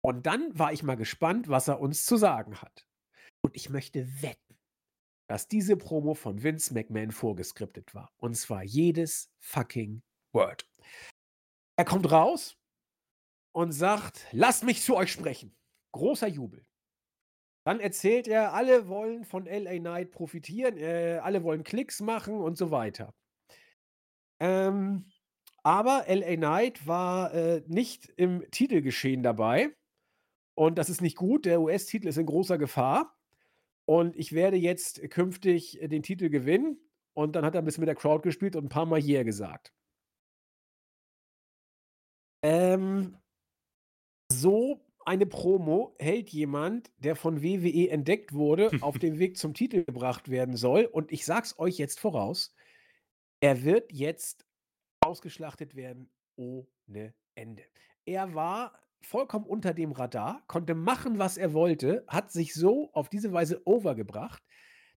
[0.00, 2.86] Und dann war ich mal gespannt, was er uns zu sagen hat.
[3.42, 4.58] Und ich möchte wetten,
[5.28, 8.12] dass diese Promo von Vince McMahon vorgeskriptet war.
[8.16, 10.02] Und zwar jedes fucking
[10.32, 10.68] Word.
[11.76, 12.57] Er kommt raus
[13.52, 15.56] und sagt, lasst mich zu euch sprechen.
[15.92, 16.64] Großer Jubel.
[17.64, 22.56] Dann erzählt er, alle wollen von LA Knight profitieren, äh, alle wollen Klicks machen und
[22.56, 23.14] so weiter.
[24.40, 25.10] Ähm,
[25.62, 29.74] aber LA Knight war äh, nicht im Titelgeschehen dabei.
[30.54, 31.44] Und das ist nicht gut.
[31.44, 33.16] Der US-Titel ist in großer Gefahr.
[33.84, 36.78] Und ich werde jetzt künftig den Titel gewinnen.
[37.14, 39.24] Und dann hat er ein bisschen mit der Crowd gespielt und ein paar Mal Yeah
[39.24, 39.72] gesagt.
[42.42, 43.18] Ähm,
[44.40, 49.84] so eine Promo hält jemand, der von WWE entdeckt wurde, auf dem Weg zum Titel
[49.84, 50.84] gebracht werden soll.
[50.84, 52.54] Und ich sag's euch jetzt voraus:
[53.40, 54.46] Er wird jetzt
[55.00, 57.64] ausgeschlachtet werden ohne Ende.
[58.04, 63.08] Er war vollkommen unter dem Radar, konnte machen, was er wollte, hat sich so auf
[63.08, 64.42] diese Weise overgebracht.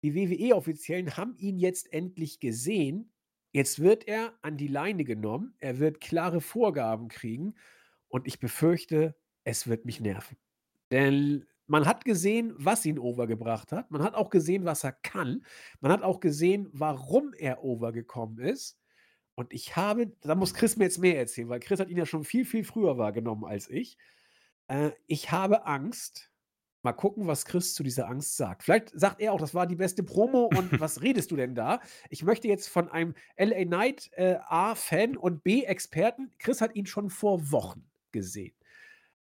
[0.03, 3.11] Die WWE-Offiziellen haben ihn jetzt endlich gesehen.
[3.51, 5.55] Jetzt wird er an die Leine genommen.
[5.59, 7.55] Er wird klare Vorgaben kriegen.
[8.07, 9.18] Und ich befürchte,
[9.49, 10.37] es wird mich nerven.
[10.91, 13.91] Denn man hat gesehen, was ihn overgebracht hat.
[13.91, 15.43] Man hat auch gesehen, was er kann.
[15.81, 18.79] Man hat auch gesehen, warum er overgekommen ist.
[19.35, 22.05] Und ich habe, da muss Chris mir jetzt mehr erzählen, weil Chris hat ihn ja
[22.05, 23.97] schon viel, viel früher wahrgenommen als ich.
[24.67, 26.31] Äh, ich habe Angst.
[26.81, 28.63] Mal gucken, was Chris zu dieser Angst sagt.
[28.63, 31.81] Vielleicht sagt er auch, das war die beste Promo und was redest du denn da?
[32.09, 37.09] Ich möchte jetzt von einem LA Knight äh, A-Fan und B-Experten, Chris hat ihn schon
[37.09, 38.53] vor Wochen gesehen,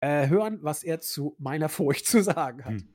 [0.01, 2.73] äh, hören, was er zu meiner Furcht zu sagen hat.
[2.73, 2.87] Hm.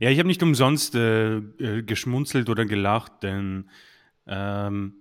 [0.00, 3.70] Ja, ich habe nicht umsonst äh, äh, geschmunzelt oder gelacht, denn
[4.26, 4.94] ähm,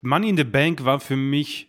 [0.00, 1.68] Money in the Bank war für mich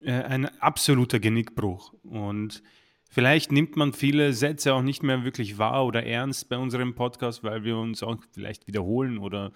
[0.00, 1.94] äh, ein absoluter Genickbruch.
[2.02, 2.62] Und
[3.08, 7.42] vielleicht nimmt man viele Sätze auch nicht mehr wirklich wahr oder ernst bei unserem Podcast,
[7.42, 9.52] weil wir uns auch vielleicht wiederholen oder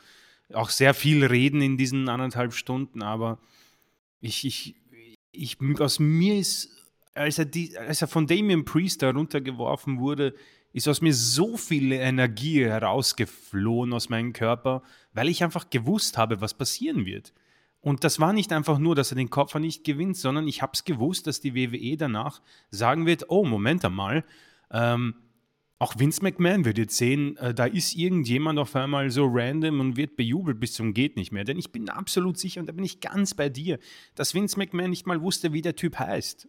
[0.52, 3.02] auch sehr viel reden in diesen anderthalb Stunden.
[3.02, 3.38] Aber
[4.20, 4.76] ich, ich,
[5.32, 6.70] ich aus mir ist,
[7.14, 10.34] als er, die, als er von Damien Priest da runtergeworfen wurde,
[10.72, 16.40] ist aus mir so viel Energie herausgeflohen aus meinem Körper, weil ich einfach gewusst habe,
[16.40, 17.32] was passieren wird.
[17.80, 20.72] Und das war nicht einfach nur, dass er den Kopf nicht gewinnt, sondern ich habe
[20.74, 22.40] es gewusst, dass die WWE danach
[22.70, 24.24] sagen wird, oh, Moment einmal,
[24.70, 25.14] ähm,
[25.78, 29.96] auch Vince McMahon wird jetzt sehen, äh, da ist irgendjemand auf einmal so random und
[29.96, 31.44] wird bejubelt bis zum geht nicht mehr.
[31.44, 33.78] Denn ich bin absolut sicher, und da bin ich ganz bei dir,
[34.14, 36.48] dass Vince McMahon nicht mal wusste, wie der Typ heißt.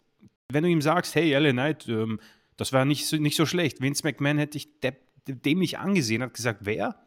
[0.52, 2.20] Wenn du ihm sagst, hey, LA Knight, ähm,
[2.58, 3.82] das war nicht so, nicht so schlecht.
[3.82, 4.94] Vince McMahon hätte ich de
[5.28, 7.04] dämlich angesehen, hat gesagt, wer?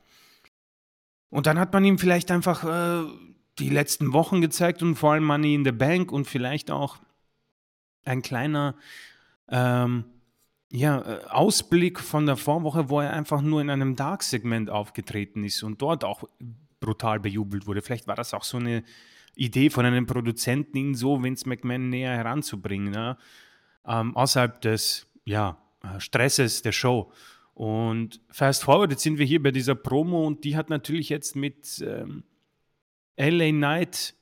[1.31, 3.09] Und dann hat man ihm vielleicht einfach äh,
[3.61, 6.99] die letzten Wochen gezeigt und vor allem Money in the Bank und vielleicht auch
[8.05, 8.75] ein kleiner
[9.49, 10.05] ähm,
[10.71, 15.63] ja, äh, Ausblick von der Vorwoche, wo er einfach nur in einem Dark-Segment aufgetreten ist
[15.63, 16.25] und dort auch
[16.81, 17.83] brutal bejubelt wurde.
[17.83, 18.85] Vielleicht war das auch so eine
[19.39, 22.93] Idee von einem Produzenten, ihn so Vince McMahon näher heranzubringen.
[22.93, 23.17] Ja?
[23.89, 27.11] ähm, außerhalb des ja, äh, Stresses der Show.
[27.55, 31.35] Und fast forward, jetzt sind wir hier bei dieser Promo und die hat natürlich jetzt
[31.35, 32.23] mit ähm,
[33.17, 34.15] LA Knight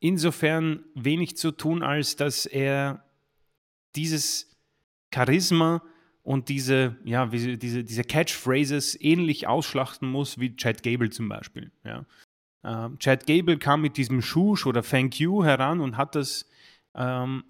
[0.00, 3.04] insofern wenig zu tun, als dass er
[3.96, 4.56] dieses
[5.12, 5.82] Charisma
[6.22, 11.70] und diese, ja, diese, diese Catchphrases ähnlich ausschlachten muss wie Chad Gable zum Beispiel.
[11.84, 12.06] Ja.
[12.64, 16.46] Ähm, Chad Gable kam mit diesem Shush oder Thank You heran und hat das
[16.94, 17.44] ähm,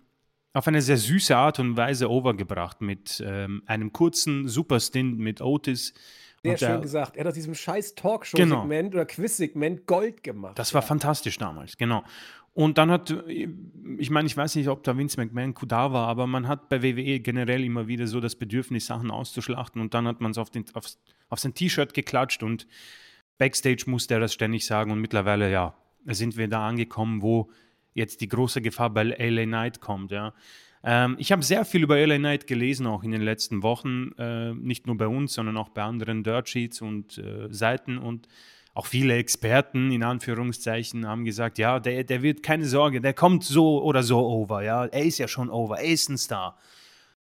[0.53, 5.95] auf eine sehr süße Art und Weise overgebracht mit ähm, einem kurzen Superstint mit Otis.
[6.43, 7.17] Sehr schön der, gesagt.
[7.17, 8.95] Er hat aus diesem scheiß Talkshow-Segment genau.
[8.95, 10.59] oder Quiz-Segment Gold gemacht.
[10.59, 10.87] Das war ja.
[10.87, 12.05] fantastisch damals, genau.
[12.55, 16.27] Und dann hat, ich meine, ich weiß nicht, ob da Vince McMahon da war, aber
[16.27, 20.21] man hat bei WWE generell immer wieder so das Bedürfnis, Sachen auszuschlachten und dann hat
[20.21, 20.87] man es auf, auf,
[21.29, 22.67] auf sein T-Shirt geklatscht und
[23.39, 25.75] Backstage musste er das ständig sagen und mittlerweile, ja,
[26.07, 27.51] sind wir da angekommen, wo
[27.95, 30.11] jetzt die große Gefahr bei LA Knight kommt.
[30.11, 30.35] Ja.
[30.85, 34.55] Ähm, ich habe sehr viel über LA Knight gelesen, auch in den letzten Wochen, äh,
[34.55, 38.29] nicht nur bei uns, sondern auch bei anderen Dirt Sheets und äh, Seiten und
[38.75, 43.43] auch viele Experten in Anführungszeichen haben gesagt, ja, der, der wird keine Sorge, der kommt
[43.43, 46.57] so oder so over, ja, er ist ja schon over, er ist ein Star.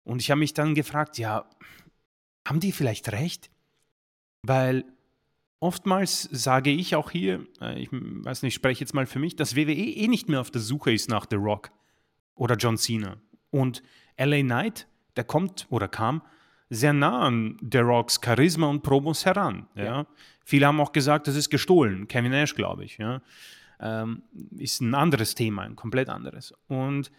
[0.03, 1.45] Und ich habe mich dann gefragt, ja,
[2.47, 3.51] haben die vielleicht recht?
[4.43, 4.85] Weil
[5.61, 9.37] oftmals sage ich auch hier, äh, ich weiß nicht, ich spreche jetzt mal für mich,
[9.37, 11.71] dass WWE eh nicht mehr auf der Suche ist nach The Rock
[12.35, 13.17] oder John Cena.
[13.51, 13.81] Und
[14.17, 16.21] LA Knight, der kommt oder kam
[16.69, 19.67] sehr nah an The Rocks Charisma und Promos heran.
[19.75, 19.83] Ja.
[19.83, 20.07] ja.
[20.43, 22.07] Viele haben auch gesagt, das ist gestohlen.
[22.07, 22.97] Kevin Nash, glaube ich.
[22.97, 23.21] Ja.
[23.79, 24.23] Ähm,
[24.57, 26.53] ist ein anderes Thema, ein komplett anderes.
[26.67, 27.11] Und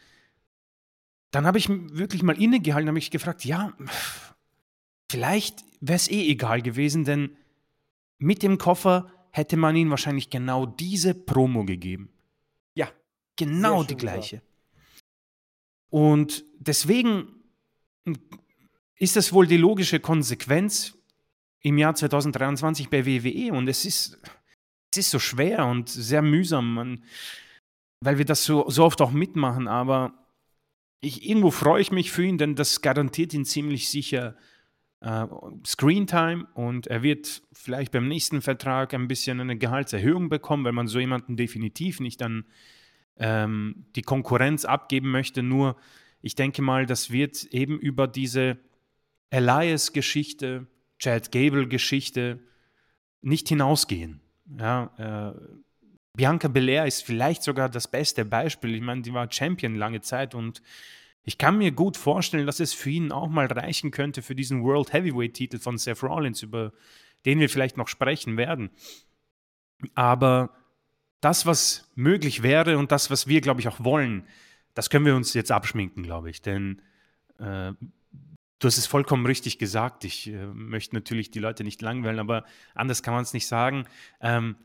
[1.31, 3.73] dann habe ich wirklich mal innegehalten, habe ich gefragt, ja,
[5.11, 7.37] vielleicht wäre es eh egal gewesen, denn
[8.23, 12.11] mit dem Koffer hätte man ihnen wahrscheinlich genau diese Promo gegeben.
[12.75, 12.89] Ja.
[13.37, 14.37] Genau die gleiche.
[14.37, 14.53] Gesagt.
[15.91, 17.29] Und deswegen
[18.97, 20.97] ist das wohl die logische Konsequenz
[21.61, 23.53] im Jahr 2023 bei WWE.
[23.53, 24.21] Und es ist,
[24.93, 27.05] es ist so schwer und sehr mühsam, man,
[28.01, 29.69] weil wir das so, so oft auch mitmachen.
[29.69, 30.15] Aber
[31.01, 34.37] ich, irgendwo freue ich mich für ihn, denn das garantiert ihn ziemlich sicher
[35.03, 35.27] äh,
[35.67, 40.87] Screentime und er wird vielleicht beim nächsten Vertrag ein bisschen eine Gehaltserhöhung bekommen, weil man
[40.87, 42.45] so jemanden definitiv nicht an
[43.17, 45.43] ähm, die Konkurrenz abgeben möchte.
[45.43, 45.77] Nur
[46.21, 48.59] ich denke mal, das wird eben über diese
[49.31, 50.67] Elias-Geschichte,
[50.99, 52.39] Chad Gable-Geschichte
[53.23, 54.21] nicht hinausgehen.
[54.59, 55.39] Ja, äh,
[56.15, 58.75] Bianca Belair ist vielleicht sogar das beste Beispiel.
[58.75, 60.63] Ich meine, die war Champion lange Zeit und
[61.25, 64.65] ich kann mir gut vorstellen, dass es für ihn auch mal reichen könnte für diesen
[64.65, 66.73] World Heavyweight-Titel von Seth Rollins, über
[67.25, 68.71] den wir vielleicht noch sprechen werden.
[69.95, 70.51] Aber
[71.21, 74.27] das, was möglich wäre und das, was wir, glaube ich, auch wollen,
[74.75, 76.43] das können wir uns jetzt abschminken, glaube ich.
[76.43, 76.83] Denn
[77.39, 80.05] äh, du hast es vollkommen richtig gesagt.
[80.05, 82.45] Ich äh, möchte natürlich die Leute nicht langweilen, aber
[82.75, 83.87] anders kann man es nicht sagen.
[84.21, 84.57] Ähm,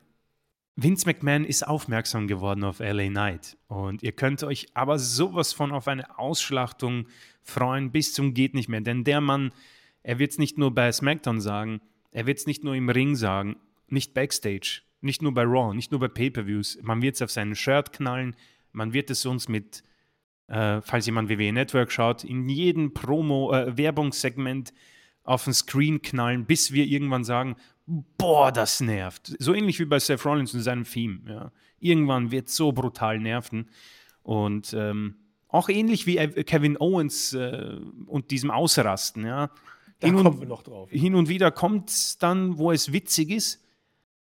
[0.80, 3.56] Vince McMahon ist aufmerksam geworden auf LA Knight.
[3.66, 7.08] Und ihr könnt euch aber sowas von auf eine Ausschlachtung
[7.42, 9.50] freuen bis zum geht nicht mehr, denn der Mann,
[10.04, 11.80] er wird es nicht nur bei SmackDown sagen,
[12.12, 13.56] er wird es nicht nur im Ring sagen,
[13.88, 17.56] nicht backstage, nicht nur bei Raw, nicht nur bei Pay-per-Views, man wird es auf seinen
[17.56, 18.36] Shirt knallen,
[18.70, 19.82] man wird es uns mit
[20.46, 24.72] äh, falls jemand WWE Network schaut, in jedem Promo äh, Werbungssegment
[25.24, 27.56] auf den Screen knallen, bis wir irgendwann sagen,
[27.88, 29.34] boah, das nervt.
[29.38, 31.20] So ähnlich wie bei Seth Rollins und seinem Theme.
[31.26, 31.52] Ja.
[31.80, 33.70] Irgendwann wird es so brutal nerven.
[34.22, 35.16] Und ähm,
[35.48, 37.76] auch ähnlich wie Kevin Owens äh,
[38.06, 39.24] und diesem Ausrasten.
[39.24, 39.50] Ja.
[40.00, 40.90] Da hin kommen und, wir noch drauf.
[40.90, 43.64] Hin und wieder kommt es dann, wo es witzig ist,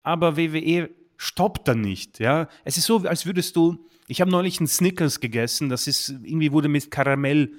[0.03, 2.20] aber WWE stoppt dann nicht.
[2.20, 2.47] Ja.
[2.63, 6.51] Es ist so, als würdest du, ich habe neulich einen Snickers gegessen, das ist, irgendwie
[6.51, 7.51] wurde mit Karamell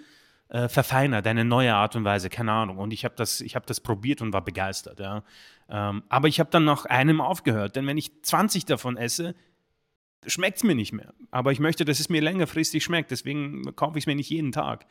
[0.48, 2.78] äh, verfeinert, eine neue Art und Weise, keine Ahnung.
[2.78, 4.98] Und ich habe das, hab das probiert und war begeistert.
[4.98, 5.22] Ja.
[5.70, 9.34] Ähm, aber ich habe dann nach einem aufgehört, denn wenn ich 20 davon esse,
[10.26, 11.14] schmeckt es mir nicht mehr.
[11.30, 14.52] Aber ich möchte, dass es mir längerfristig schmeckt, deswegen kaufe ich es mir nicht jeden
[14.52, 14.86] Tag.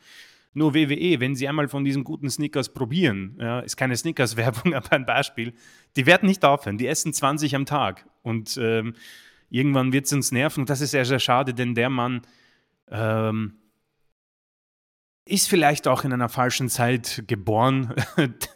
[0.54, 4.92] Nur WWE, wenn sie einmal von diesen guten Snickers probieren, ja, ist keine Snickers-Werbung, aber
[4.92, 5.52] ein Beispiel,
[5.96, 8.94] die werden nicht aufhören, die essen 20 am Tag und ähm,
[9.50, 12.22] irgendwann wird es uns nerven und das ist sehr, sehr schade, denn der Mann
[12.90, 13.57] ähm,
[15.28, 17.94] ist vielleicht auch in einer falschen Zeit geboren.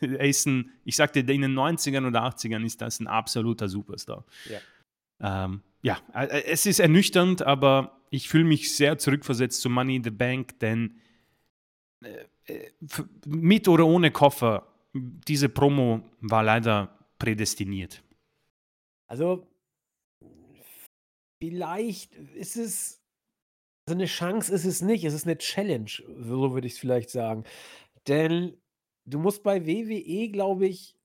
[0.00, 4.24] er ist ein, ich sagte, in den 90ern oder 80ern ist das ein absoluter Superstar.
[4.48, 9.96] Ja, ähm, ja äh, es ist ernüchternd, aber ich fühle mich sehr zurückversetzt zu Money
[9.96, 10.98] in the Bank, denn
[12.02, 12.70] äh, äh
[13.26, 18.02] mit oder ohne Koffer, diese Promo war leider prädestiniert.
[19.06, 19.46] Also,
[21.38, 23.01] vielleicht ist es
[23.88, 27.42] Also 'ne Chance ist es nicht, es ist 'ne Challenge, so würde ich's vielleicht sagen.
[28.08, 28.56] Denn
[29.06, 30.96] du musst bei WWE, glaube ich,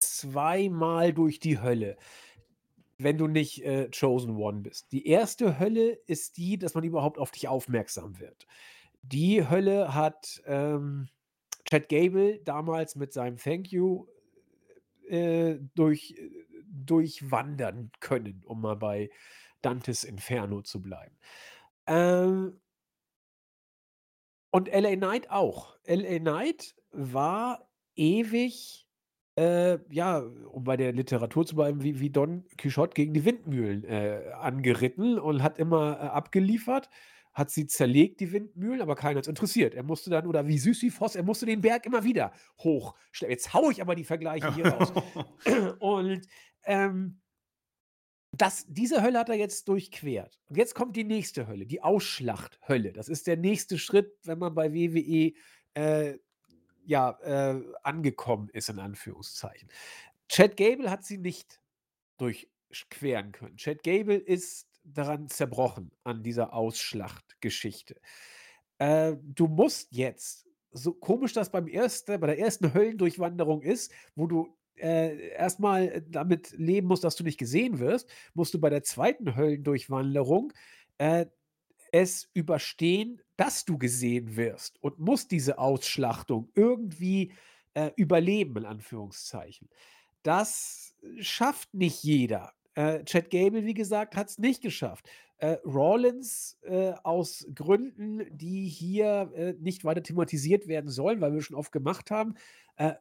[0.00, 1.96] zweimal durch die Hölle,
[2.98, 4.92] wenn du nicht, äh, Chosen One bist.
[4.92, 8.46] Die erste Hölle ist die, dass man überhaupt auf dich aufmerksam wird.
[9.02, 11.08] Die Hölle hat, ähm,
[11.70, 14.06] Chad Gable damals mit seinem „Thank you“,
[15.08, 16.30] äh, durch äh,
[16.72, 19.10] durchwandern können, um mal bei
[19.62, 21.16] Dantes Inferno zu bleiben.
[21.86, 22.58] Ähm
[24.50, 25.76] und LA Knight auch.
[25.86, 28.86] LA Knight war ewig,
[29.36, 33.84] äh, ja, um bei der Literatur zu bleiben, wie wie Don Quijote gegen die Windmühlen,
[33.84, 36.90] äh, angeritten und hat immer, äh, abgeliefert,
[37.32, 39.74] hat sie zerlegt, die Windmühlen, aber keinen hat's interessiert.
[39.74, 43.72] Er musste dann oder wie Sisyphos, er musste den Berg immer wieder hochschle jetzt haue
[43.72, 44.92] ich aber die Vergleiche hier raus.
[45.80, 46.26] Und,
[46.64, 47.21] ähm
[48.32, 50.38] das diese Hölle hat er jetzt durchquert.
[50.48, 52.92] Und jetzt kommt die nächste Hölle, die Ausschlachthölle.
[52.92, 55.34] Das ist der nächste Schritt, wenn man bei WWE,
[55.74, 56.18] äh,
[56.84, 59.68] ja, äh, angekommen ist, in Anführungszeichen.
[60.28, 61.60] Chad Gable hat sie nicht
[62.16, 63.56] durchqueren können.
[63.56, 68.00] Chad Gable ist daran zerbrochen, an dieser Ausschlachtgeschichte.
[68.78, 74.26] Äh, du musst jetzt, so komisch das beim erste bei der ersten Höllendurchwanderung ist, wo
[74.26, 78.70] du äh, erst mal damit leben musst, dass du nicht gesehen wirst, musst du bei
[78.70, 80.52] der zweiten Höllendurchwanderung,
[80.98, 81.26] äh,
[81.92, 87.32] es überstehen, dass du gesehen wirst und musst diese Ausschlachtung irgendwie,
[87.74, 89.68] äh, überleben, in Anführungszeichen.
[90.22, 92.52] Das schafft nicht jeder.
[92.74, 95.08] Äh, Chad Gable, wie gesagt, hat's nicht geschafft.
[95.38, 101.42] Äh, Rollins, äh, aus Gründen, die hier, äh, nicht weiter thematisiert werden sollen, weil wir
[101.42, 102.34] schon oft gemacht haben,
[102.76, 102.92] äh,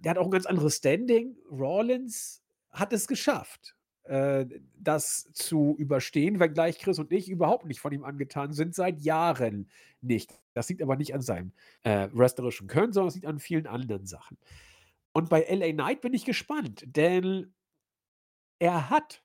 [0.00, 1.36] der hat auch 'n ganz anderes Standing.
[1.50, 4.46] Rollins hat es geschafft, äh,
[4.78, 9.70] das zu überstehen, wenngleich Chris und ich überhaupt nicht von ihm angetan sind, seit Jahren
[10.00, 10.40] nicht.
[10.54, 14.06] Das liegt aber nicht an seinem, äh, wrestlerischen Können, sondern es liegt an vielen anderen
[14.06, 14.38] Sachen.
[15.12, 17.54] Und bei LA Knight bin ich gespannt, denn
[18.58, 19.22] er hat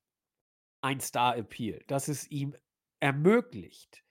[0.82, 2.56] ein Star Appeal, das es ihm
[3.00, 4.04] ermöglicht,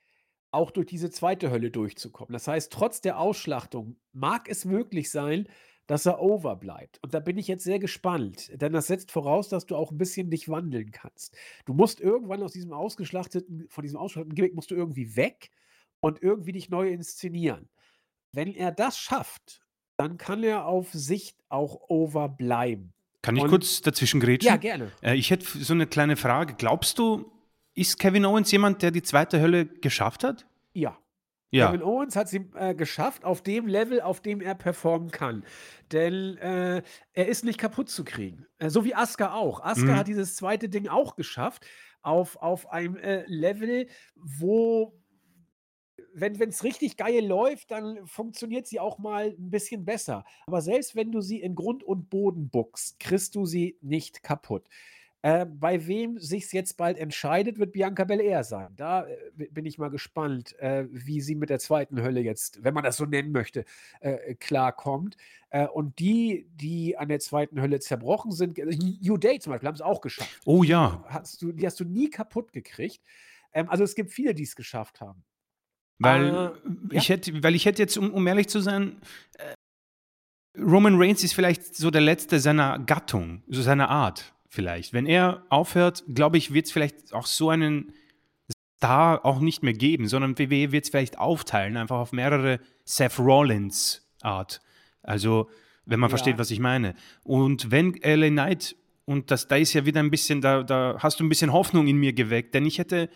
[0.52, 2.32] auch durch diese zweite Hölle durchzukommen.
[2.32, 5.48] Das heißt, trotz der Ausschlachtung mag es möglich sein,
[5.90, 7.00] dass er over bleibt.
[7.02, 9.98] Und da bin ich jetzt sehr gespannt, denn das setzt voraus, dass du auch 'n
[9.98, 11.36] bisschen dich wandeln kannst.
[11.66, 15.50] Du musst irgendwann aus diesem ausgeschlachteten von diesem ausgeschlachteten Gimmick musst du irgendwie weg
[16.00, 17.68] und irgendwie dich neu inszenieren.
[18.32, 19.62] Wenn er das schafft,
[19.98, 22.94] dann kann er auf Sicht auch over bleiben.
[23.22, 24.58] Kann ich Und kurz dazwischen ja, grätschen?
[24.58, 24.92] gerne.
[25.02, 26.54] Äh, ich hätte so 'ne kleine Frage.
[26.56, 27.30] Glaubst du,
[27.74, 30.46] ist Kevin Owens jemand, der die zweite Hölle geschafft hat?
[30.76, 30.99] Ja.
[31.52, 31.82] Kevin Ja.
[31.82, 35.44] Owens hat's ihm, äh, geschafft auf dem Level, auf dem er performen kann.
[35.92, 36.82] Denn, äh,
[37.12, 38.46] er ist nicht kaputtzukriegen.
[38.58, 39.60] Äh, so wie Asuka auch.
[39.60, 40.08] Asuka hat Mhm.
[40.08, 41.66] dieses zweite Ding auch geschafft
[42.02, 45.00] auf auf einem, äh, Level, wo
[46.14, 50.24] wenn wenn's richtig geil läuft, dann funktioniert sie auch mal 'n bisschen besser.
[50.46, 54.68] Aber selbst wenn du sie in Grund und Boden bookst, kriegst du sie nicht kaputt.
[55.22, 58.72] Äh, bei wem sich's jetzt bald entscheidet, wird Bianca Belair sein.
[58.76, 62.64] Da, äh, bi bin ich mal gespannt, äh, wie sie mit der zweiten Hölle jetzt,
[62.64, 63.66] wenn man das so nennen möchte,
[64.00, 65.18] äh, klarkommt.
[65.50, 68.56] Äh, und die, die an der zweiten Hölle zerbrochen sind
[69.02, 70.40] New Day zum Beispiel haben's auch geschafft.
[70.46, 71.04] Oh Die ja.
[71.08, 73.02] hast du die hast du nie kaputt gekriegt.
[73.52, 75.22] Ähm, also, es gibt viele, die's geschafft haben.
[75.98, 76.52] Weil Äh, ja?
[76.92, 79.02] ich hätte weil ich hätte jetzt, um um ehrlich zu sein
[79.36, 79.52] äh,
[80.58, 84.92] Roman Reigns ist vielleicht so der Letzte seiner Gattung, so seiner Art vielleicht.
[84.92, 87.92] Wenn er aufhört, glaube ich, wird's vielleicht auch so einen
[88.76, 94.06] Star auch nicht mehr geben, sondern WWE wird's vielleicht aufteilen, einfach auf mehrere Seth Rollins
[94.22, 94.60] Art.
[95.02, 95.48] Also,
[95.86, 96.38] wenn man versteht, Ja.
[96.38, 96.94] was ich meine.
[97.22, 98.76] Und wenn LA Knight
[99.06, 101.86] und das da ist ja wieder 'n bisschen da da hast du 'n bisschen Hoffnung
[101.88, 103.08] in mir geweckt, denn ich hätte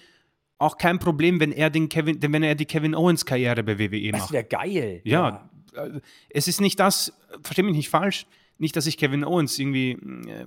[0.59, 4.13] auch kein Problem, wenn er den Kevin wenn er die Kevin Owens Karriere bei WWE
[4.13, 4.33] Das macht.
[4.33, 5.01] wäre geil.
[5.05, 7.13] Ja, äh, es ist nicht das
[7.43, 8.27] versteh mich nicht falsch,
[8.59, 10.47] nicht, dass ich Kevin Owens irgendwie, äh,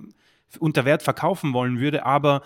[0.58, 2.42] unter Wert verkaufen wollen würde, aber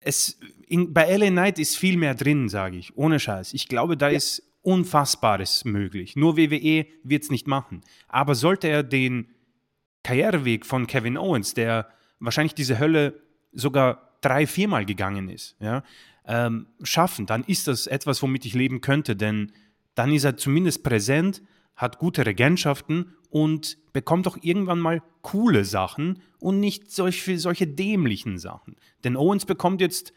[0.00, 3.54] es in bei LA Knight ist viel mehr drin, sage ich, ohne Scheiß.
[3.54, 4.16] Ich glaube, da Ja.
[4.16, 6.16] ist Unfassbares möglich.
[6.16, 7.82] Nur WWE wird's nicht machen.
[8.08, 9.28] Aber sollte er den
[10.02, 13.20] Karriereweg von Kevin Owens, der wahrscheinlich diese Hölle
[13.52, 15.82] sogar 3, viermal gegangen ist, ja,
[16.26, 19.52] ähm, schaffen, dann ist das etwas, womit ich leben könnte, denn
[19.94, 21.42] dann ist er zumindest präsent,
[21.76, 28.38] hat gute Regentschaften und bekommt auch irgendwann mal coole Sachen und nicht solche solche dämlichen
[28.38, 28.76] Sachen.
[29.02, 30.12] Denn Owens bekommt jetzt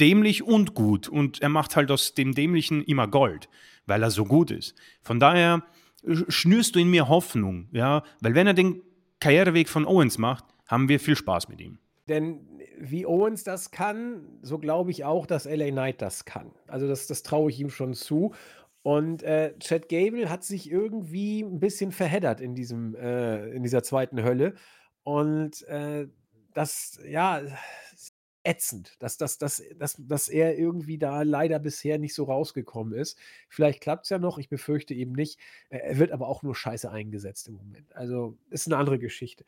[0.00, 3.50] dämlich und gut und er macht halt aus dem Dämlichen immer Gold,
[3.84, 4.74] weil er so gut ist.
[5.02, 5.62] Von daher
[6.10, 8.82] sch schnürst du in mir Hoffnung, ja, weil wenn er den
[9.20, 11.78] Karriereweg von Owens macht, haben wir viel Spaß mit ihm.
[12.08, 12.40] Denn
[12.78, 16.50] wie Owens das kann, so glaube ich auch, dass LA Knight das kann.
[16.66, 18.32] Also das, das traue ich ihm schon zu.
[18.82, 23.82] Und äh, Chad Gable hat sich irgendwie ein bisschen verheddert in, diesem, äh, in dieser
[23.82, 24.54] zweiten Hölle.
[25.02, 26.08] Und äh,
[26.52, 27.42] das, ja,
[28.42, 33.18] ätzend, dass, dass, dass, dass, dass er irgendwie da leider bisher nicht so rausgekommen ist.
[33.48, 35.38] Vielleicht klappt es ja noch, ich befürchte eben nicht.
[35.68, 37.94] Er wird aber auch nur scheiße eingesetzt im Moment.
[37.94, 39.44] Also ist eine andere Geschichte.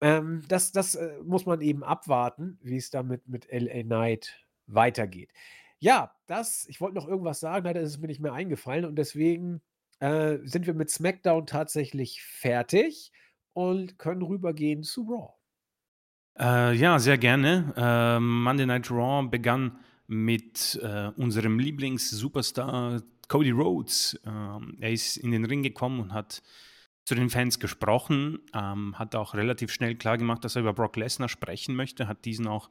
[0.00, 5.30] Ähm, das das äh, muss man eben abwarten, wie es damit mit LA Knight weitergeht.
[5.78, 8.96] Ja, das, ich wollte noch irgendwas sagen, leider ist es mir nicht mehr eingefallen und
[8.96, 9.60] deswegen
[10.00, 13.12] äh, sind wir mit SmackDown tatsächlich fertig
[13.54, 15.32] und können rübergehen zu Raw.
[16.38, 17.72] Äh, ja, sehr gerne.
[17.76, 24.20] Äh, Monday Night Raw begann mit äh, unserem Lieblings-Superstar Cody Rhodes.
[24.26, 26.42] Ähm, er ist in den Ring gekommen und hat
[27.04, 30.96] zu den Fans gesprochen, ähm, hat auch relativ schnell klar gemacht, dass er über Brock
[30.96, 32.70] Lesnar sprechen möchte, hat diesen auch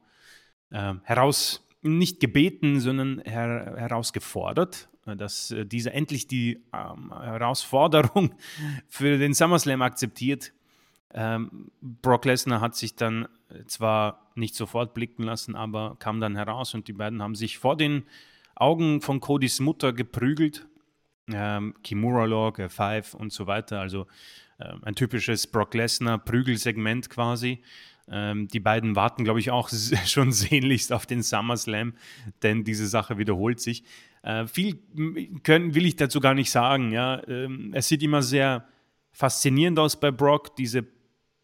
[0.70, 8.34] äh, heraus, nicht gebeten, sondern her, herausgefordert, äh, dass äh, dieser endlich die ähm, Herausforderung
[8.88, 10.52] für den SummerSlam akzeptiert.
[11.12, 13.28] Ähm, Brock Lesnar hat sich dann
[13.66, 17.76] zwar nicht sofort blicken lassen, aber kam dann heraus und die beiden haben sich vor
[17.76, 18.04] den
[18.56, 20.66] Augen von Codys Mutter geprügelt
[21.32, 23.80] ähm, Kimura Log, F5 und so weiter.
[23.80, 24.06] Also
[24.58, 27.62] äh, ein typisches Brock Lesnar Prügelsegment quasi.
[28.06, 29.70] Ähm, die beiden warten, glaube ich, auch
[30.06, 31.94] schon sehnlichst auf den SummerSlam,
[32.42, 33.84] denn diese Sache wiederholt sich.
[34.22, 34.78] Äh, viel
[35.42, 36.92] können, will ich dazu gar nicht sagen.
[36.92, 37.26] Ja?
[37.26, 38.66] Ähm, es sieht immer sehr
[39.12, 40.56] faszinierend aus bei Brock.
[40.56, 40.84] Diese äh,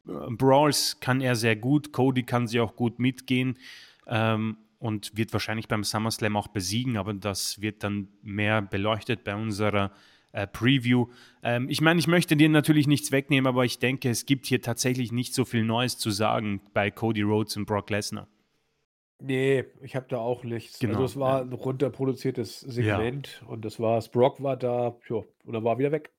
[0.04, 1.92] Brawls kann er sehr gut.
[1.92, 3.58] Cody kann sie auch gut mitgehen.
[4.06, 9.36] Ähm, und wird wahrscheinlich beim SummerSlam auch besiegen, aber das wird dann mehr beleuchtet bei
[9.36, 9.92] unserer
[10.32, 11.08] äh, Preview.
[11.42, 14.62] Ähm, ich meine, ich möchte dir natürlich nichts wegnehmen, aber ich denke, es gibt hier
[14.62, 18.26] tatsächlich nicht so viel Neues zu sagen bei Cody Rhodes und Brock Lesnar.
[19.22, 20.78] Nee, ich habe da auch nichts.
[20.78, 23.48] Genau, also es war ein runterproduziertes Segment ja.
[23.48, 24.08] und das war's.
[24.08, 26.10] Brock war da, ja, und dann war wieder weg.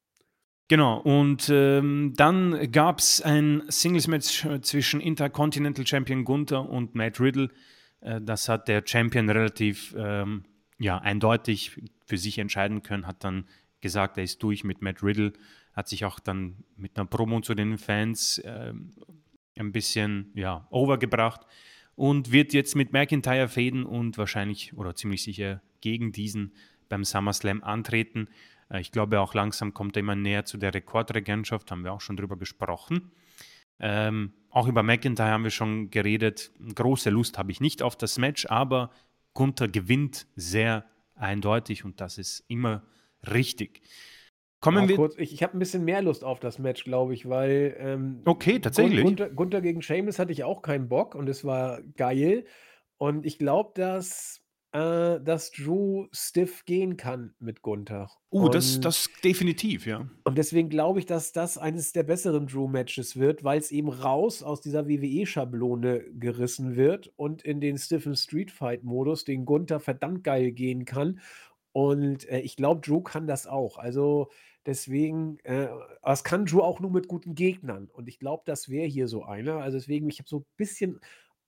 [0.72, 7.49] Genau, und ähm, dann gab es ein Singles-Match zwischen Intercontinental Champion Gunther und Matt Riddle.
[7.99, 10.45] Äh, das hat der Champion relativ ähm,
[10.80, 13.49] ja, eindeutig für sich entscheiden können, hat dann
[13.82, 15.34] gesagt, er ist durch mit Matt Riddle,
[15.74, 18.72] hat sich auch dann mit einer Promo zu den Fans äh,
[19.59, 21.41] ein bisschen ja, overgebracht
[21.95, 26.53] und wird jetzt mit McIntyre fäden und wahrscheinlich oder ziemlich sicher gegen diesen
[26.88, 28.30] beim SummerSlam antreten.
[28.72, 32.01] Äh, ich glaube auch langsam kommt er immer näher zu der Rekordregentschaft, haben wir auch
[32.01, 33.11] schon drüber gesprochen.
[33.80, 36.51] Ähm, auch über McIntyre haben wir schon geredet.
[36.76, 38.91] Große Lust habe ich nicht auf das Match, aber
[39.34, 42.84] Gunther gewinnt sehr eindeutig und das ist immer
[43.32, 43.82] richtig.
[44.59, 44.95] Kommen ja, wir.
[44.97, 47.76] Kurz, ich, ich habe ein bisschen mehr Lust auf das Match, glaube ich, weil.
[47.80, 49.03] Ähm, okay, tatsächlich.
[49.03, 52.45] Gunther, Gunther gegen Seamus hatte ich auch keinen Bock und es war geil.
[52.97, 54.41] Und ich glaube, dass
[54.74, 58.09] äh, dass Drew stiff gehen kann mit Gunther.
[58.32, 60.09] Uh, das, das definitiv, ja.
[60.24, 64.43] Und deswegen glaube ich, dass das eines der besseren Drew-Matches wird, weil es eben raus
[64.43, 70.51] aus dieser WWE-Schablone gerissen wird und in den stiffen Street Fight-Modus, den Gunther verdammt geil
[70.51, 71.19] gehen kann.
[71.74, 73.78] Und äh, ich glaube, Drew kann das auch.
[73.78, 74.30] Also
[74.65, 75.67] deswegen, äh,
[76.03, 77.89] es kann Drew auch nur mit guten Gegnern.
[77.91, 79.57] Und ich glaube, das wäre hier so einer.
[79.57, 81.01] Also deswegen, ich habe so ein bisschen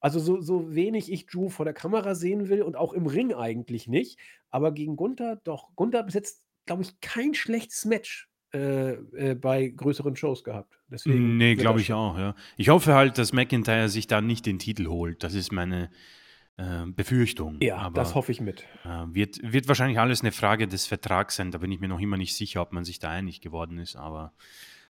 [0.03, 3.33] also so, so wenig ich Drew vor der Kamera sehen will und auch im Ring
[3.33, 4.19] eigentlich nicht.
[4.51, 10.17] Aber gegen Gunther, doch, Gunther besitzt, glaube ich, kein schlechtes Match äh, äh, bei größeren
[10.17, 10.77] Shows gehabt.
[10.89, 12.35] Deswegen nee, glaube ich auch, ja.
[12.57, 15.23] Ich hoffe halt, dass McIntyre sich da nicht den Titel holt.
[15.23, 15.89] Das ist meine
[16.57, 17.59] äh, Befürchtung.
[17.61, 18.65] Ja, Aber, das hoffe ich mit.
[18.83, 21.51] Äh, wird, wird wahrscheinlich alles eine Frage des Vertrags sein.
[21.51, 23.95] Da bin ich mir noch immer nicht sicher, ob man sich da einig geworden ist.
[23.95, 24.33] Aber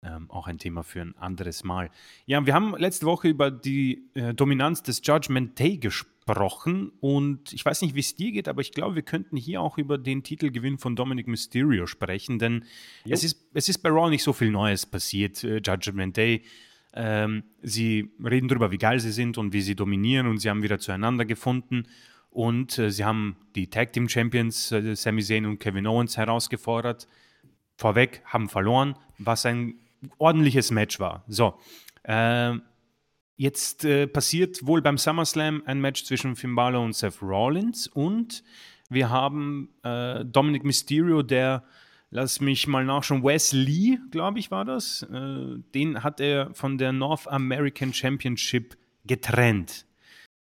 [0.04, 1.90] ähm, auch ein Thema für ein anderes Mal.
[2.26, 7.66] Ja, wir haben letzte Woche über die äh, Dominanz des Judgment Day gesprochen und ich
[7.66, 10.24] weiß nicht, wie es dir geht, aber ich glaube, wir könnten hier auch über den
[10.24, 12.66] Titelgewinn von Dominic Mysterio sprechen, denn
[13.08, 15.44] es ist, es ist bei Raw nicht so viel Neues passiert.
[15.44, 16.44] Äh, Judgment Day.
[16.96, 20.62] Ähm, sie reden darüber, wie geil sie sind und wie sie dominieren und sie haben
[20.62, 21.88] wieder zueinander gefunden.
[22.30, 27.08] Und äh, sie haben die Tag Team Champions äh, Sami Zayn und Kevin Owens herausgefordert.
[27.78, 29.76] Vorweg haben verloren, was ein
[30.18, 31.24] ordentliches Match war.
[31.28, 31.60] So,
[32.04, 32.54] äh,
[33.36, 38.44] jetzt äh, passiert wohl beim SummerSlam ein Match zwischen Finn Balor und Seth Rollins und
[38.90, 41.64] wir haben äh, Dominic Mysterio, der,
[42.12, 45.04] lass mich mal nachschauen, Wes Lee, glaube ich, war das.
[45.04, 49.86] Äh, den hat er von der North American Championship getrennt.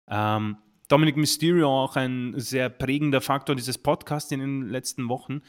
[0.08, 0.56] Ähm,
[0.88, 5.42] Dominic Mysterio auch ein sehr prägender Faktor dieses Podcasts in den letzten Wochen.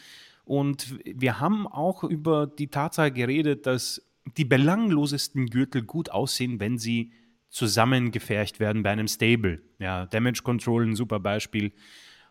[0.49, 4.01] Und wir haben auch über die Tatsache geredet, dass
[4.35, 7.11] die belanglosesten Gürtel gut aussehen, wenn sie
[7.49, 9.61] zusammengefercht werden bei einem Stable.
[9.77, 11.71] Ja, Damage Control ein super Beispiel.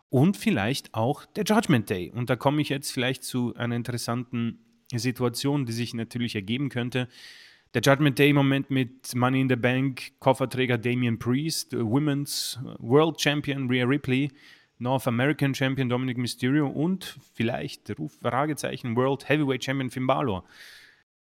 [0.08, 2.10] Und vielleicht auch der Judgment Day.
[2.10, 7.06] Und da komme ich jetzt vielleicht zu einer interessanten Situation, die sich natürlich ergeben könnte.
[7.72, 13.20] Der Judgment Day im Moment mit Money in the Bank, Kofferträger Damian Priest, Women's World
[13.20, 14.32] Champion Rhea Ripley,
[14.78, 20.44] North American Champion Dominic Mysterio und vielleicht, Ruf, Fragezeichen, World Heavyweight Champion Finn Balor.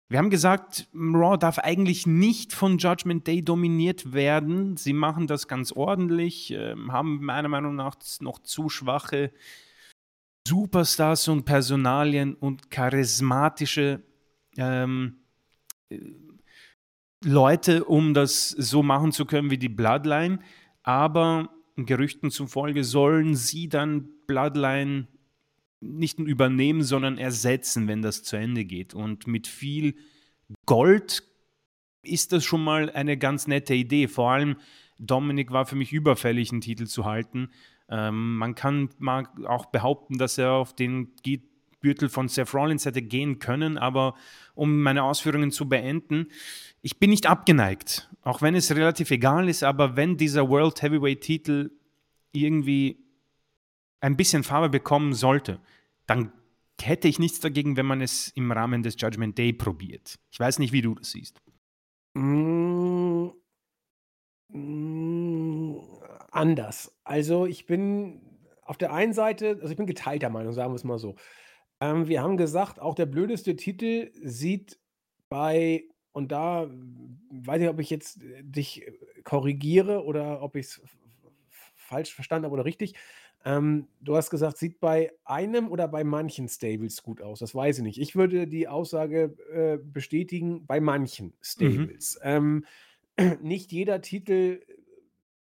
[0.09, 4.77] Wir haben gesagt, Raw darf eigentlich nicht von Judgment Day dominiert werden.
[4.77, 9.31] Sie machen das ganz ordentlich, äh, haben meiner Meinung nach noch zu schwache
[10.47, 14.01] Superstars und Personalien und charismatische
[14.55, 15.17] ähm,
[15.89, 15.99] äh,
[17.25, 20.39] Leute, um das so machen zu können wie die Bloodline.
[20.83, 21.49] Aber
[21.85, 25.07] Gerüchten zufolge sollen sie dann Bloodline
[25.79, 28.93] nicht nur übernehmen, sondern ersetzen, wenn das zu Ende geht.
[28.93, 29.95] Und mit viel
[30.65, 31.23] Gold
[32.03, 34.07] ist das schon mal eine ganz nette Idee.
[34.07, 34.55] Vor allem
[34.97, 37.49] Dominik war für mich überfällig, einen Titel zu halten.
[37.89, 41.13] Ähm, man kann mal auch behaupten, dass er auf den
[41.81, 44.15] Gürtel von Seth Rollins hätte gehen können, aber
[44.55, 46.27] um meine Ausführungen zu beenden,
[46.81, 51.21] ich bin nicht abgeneigt, auch wenn es relativ egal ist, aber wenn dieser World Heavyweight
[51.21, 51.71] Titel
[52.31, 53.03] irgendwie
[53.99, 55.59] ein bisschen Farbe bekommen sollte,
[56.05, 56.31] dann
[56.81, 60.19] hätte ich nichts dagegen, wenn man es im Rahmen des Judgment Day probiert.
[60.31, 61.41] Ich weiß nicht, wie du das siehst.
[62.13, 63.29] Mm,
[64.49, 65.77] mm,
[66.31, 66.95] anders.
[67.03, 68.21] Also ich bin
[68.61, 71.15] auf der einen Seite, also ich bin geteilter Meinung, sagen wir es mal so.
[71.79, 74.79] Ähm, wir haben gesagt, auch der blödeste Titel sieht
[75.29, 75.83] bei,
[76.17, 76.69] und da
[77.31, 78.85] weiß ich, ob ich jetzt äh, dich
[79.23, 80.81] korrigiere oder ob ich es
[81.75, 82.95] falsch verstanden habe oder richtig.
[83.45, 87.39] Ähm, du hast gesagt, sieht bei einem oder bei manchen Stables gut aus.
[87.39, 87.99] Das weiß ich nicht.
[87.99, 91.91] Ich würde die Aussage äh, bestätigen, bei manchen Mhm.
[91.93, 92.19] Stables.
[92.23, 92.65] Ähm,
[93.41, 94.61] nicht jeder Titel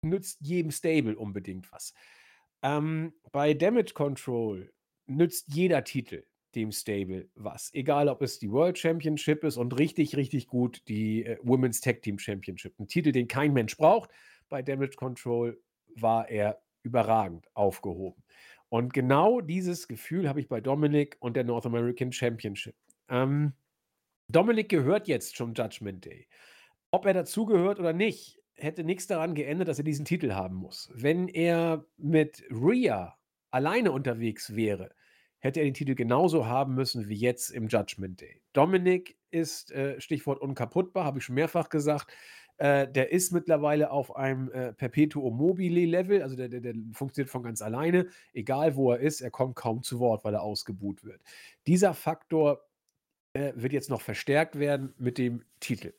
[0.01, 1.93] nützt jedem Stable unbedingt was.
[2.61, 4.73] Ähm, bei Damage Control
[5.07, 6.25] nützt jeder Titel
[6.55, 7.73] dem Stable was.
[7.73, 12.01] Egal, ob es die World Championship ist und richtig, richtig gut die äh, Women's Tag
[12.01, 12.79] Team Championship.
[12.79, 14.09] Ein Titel, den kein Mensch braucht.
[14.49, 15.59] Bei Damage Control
[15.95, 18.23] war er überragend aufgehoben.
[18.69, 22.75] Und genau dieses Gefühl habe ich bei Dominic und der North American Championship.
[23.09, 23.53] Ähm,
[24.27, 26.27] Dominic gehört jetzt zum Judgment Day.
[26.91, 30.89] Ob er dazugehört oder nicht, hätte nichts daran geändert, dass er diesen Titel haben muss.
[30.93, 33.17] Wenn er mit Rhea
[33.51, 34.93] alleine unterwegs wäre,
[35.45, 38.41] hätte er den Titel genauso haben müssen wie jetzt im Judgment Day.
[38.53, 42.11] Dominic ist, äh, Stichwort unkaputtbar, habe ich schon mehrfach gesagt,
[42.57, 47.29] äh, der ist mittlerweile auf einem äh, Perpetuum mobile Level, also der, der, der, funktioniert
[47.29, 48.07] von ganz alleine.
[48.33, 51.21] Egal wo er ist, er kommt kaum zu Wort, weil er ausgebuht wird.
[51.67, 52.65] Dieser Faktor
[53.33, 55.93] äh, wird jetzt noch verstärkt werden mit dem Titel.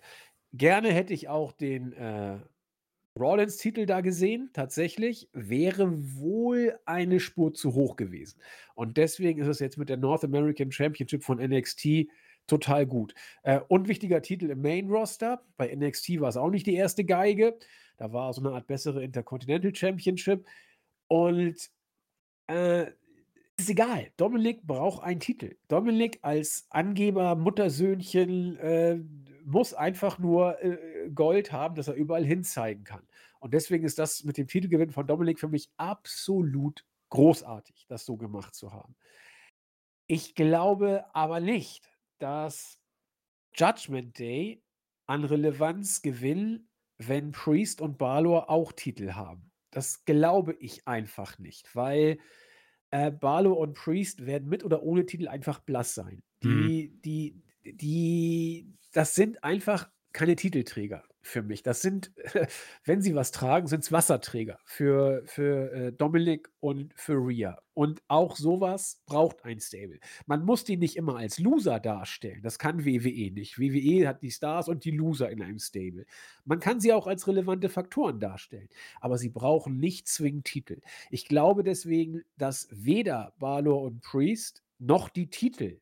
[0.55, 1.93] Gerne hätte ich auch den
[3.17, 8.41] äh, Rollins-Titel da gesehen, tatsächlich, wäre wohl eine Spur zu hoch gewesen.
[8.75, 12.09] Und deswegen ist es jetzt mit der North American Championship von NXT
[12.47, 13.15] total gut.
[13.43, 15.43] Äh, unwichtiger Titel im Main-Roster.
[15.57, 17.59] Bei NXT war es auch nicht die erste Geige.
[17.97, 20.47] Da war so eine Art bessere Intercontinental Championship.
[21.09, 21.71] Und
[22.47, 22.87] äh,
[23.59, 24.11] ist egal.
[24.17, 25.57] Dominik braucht einen Titel.
[25.69, 28.99] Dominik als Angeber, Muttersöhnchen äh,
[29.45, 30.77] muss einfach nur äh,
[31.15, 33.07] Gold haben, dass er überall hin zeigen kann.
[33.41, 38.17] Und deswegen ist das mit dem Titelgewinn von Dominik für mich absolut großartig, das so
[38.17, 38.97] gemacht zu haben.
[40.07, 42.81] Ich glaube aber nicht, dass
[43.55, 44.63] Judgment Day
[45.07, 49.51] an Relevanz gewinnen, wenn Priest und Balor auch Titel haben.
[49.71, 52.19] Das glaube ich einfach nicht, weil
[52.91, 56.23] äh, Balor und Priest werden mit oder ohne Titel einfach blass sein.
[56.43, 56.67] Mhm.
[56.69, 61.63] Die, die, die, das sind einfach keine Titelträger für mich.
[61.63, 62.11] Das sind,
[62.85, 67.59] wenn sie was tragen, sind es Wasserträger für, für äh, Dominik und für Rhea.
[67.75, 69.99] Und auch sowas braucht ein Stable.
[70.25, 72.41] Man muss die nicht immer als Loser darstellen.
[72.43, 73.59] Das kann WWE nicht.
[73.59, 76.07] WWE hat die Stars und die Loser in einem Stable.
[76.47, 78.71] Man kann sie auch als relevante Faktoren darstellen.
[79.03, 80.81] Aber sie brauchen nicht zwingend Titel.
[81.11, 85.79] Ich glaube deswegen, dass weder Balor und Priest noch die Titel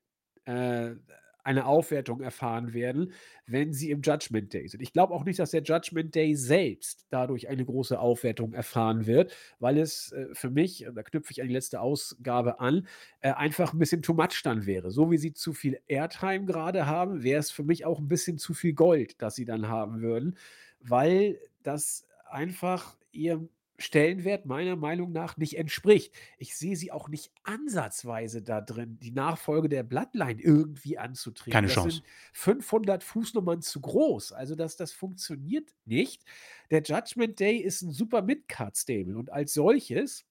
[0.47, 0.97] äh,
[1.45, 3.13] eine Aufwertung erfahren werden,
[3.47, 4.81] wenn sie im Judgment Day sind.
[4.81, 9.37] Ich glaube auch nicht, dass der Judgment Day selbst dadurch eine große Aufwertung erfahren wird,
[9.59, 12.87] weil es äh, für mich, da knüpfe ich an die letzte Ausgabe an,
[13.21, 14.91] äh, einfach ein bisschen too much dann wäre.
[14.91, 18.39] So wie sie zu viel Airtime gerade haben, wäre es für mich auch ein bisschen
[18.39, 20.39] zu viel Gold, das sie dann haben würden,
[20.81, 23.47] weil das einfach ihr
[23.79, 26.15] Stellenwert meiner Meinung nach nicht entspricht.
[26.39, 31.53] Ich sehe sie auch nicht ansatzweise da drin, die Nachfolge der Bloodline irgendwie anzutreten.
[31.53, 31.97] Keine Das Chance.
[31.99, 34.33] sind 500 Fußnummern zu groß.
[34.33, 36.23] Also das, das funktioniert nicht.
[36.71, 40.25] Der Judgment Day ist ein super Mid-Card-Stable und als solches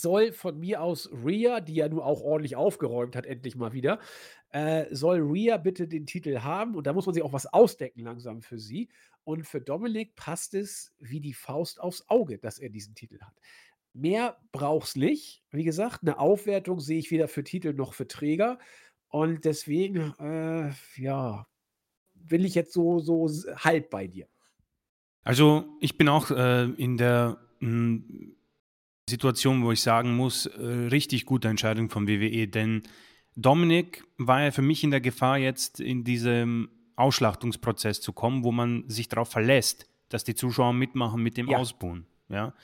[0.00, 4.00] soll von mir aus Rhea, die ja nur auch ordentlich aufgeräumt hat, endlich mal wieder,
[4.50, 8.00] äh, soll Rhea bitte den Titel haben und da muss man sich auch was ausdecken
[8.02, 8.88] langsam für sie.
[9.24, 13.34] Und für Dominik passt es wie die Faust aufs Auge, dass er diesen Titel hat.
[13.94, 15.42] Mehr braucht's nicht.
[15.50, 18.58] Wie gesagt, eine Aufwertung sehe ich weder für Titel noch für Träger.
[19.08, 21.46] Und deswegen, äh, ja,
[22.14, 24.28] bin ich jetzt so, so halb bei dir.
[25.22, 28.02] Also ich bin auch äh, in der mh,
[29.08, 32.82] Situation, wo ich sagen muss, äh, richtig gute Entscheidung von WWE, denn
[33.36, 38.52] Dominik war ja für mich in der Gefahr, jetzt in diesem Ausschlachtungsprozess zu kommen, wo
[38.52, 41.58] man sich darauf verlässt, dass die Zuschauer mitmachen mit dem Ja.
[41.58, 42.06] Ausbuhen.
[42.28, 42.54] Ja?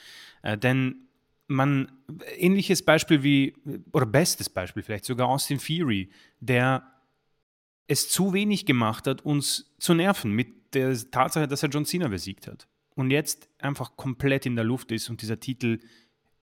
[0.42, 1.08] Äh, denn
[1.46, 1.90] man,
[2.36, 3.54] ähnliches Beispiel wie,
[3.92, 6.84] oder bestes Beispiel vielleicht sogar Austin Theory, der
[7.88, 12.06] es zu wenig gemacht hat, uns zu nerven mit der Tatsache, dass er John Cena
[12.06, 12.68] besiegt hat.
[12.94, 15.80] Und jetzt einfach komplett in der Luft ist und dieser Titel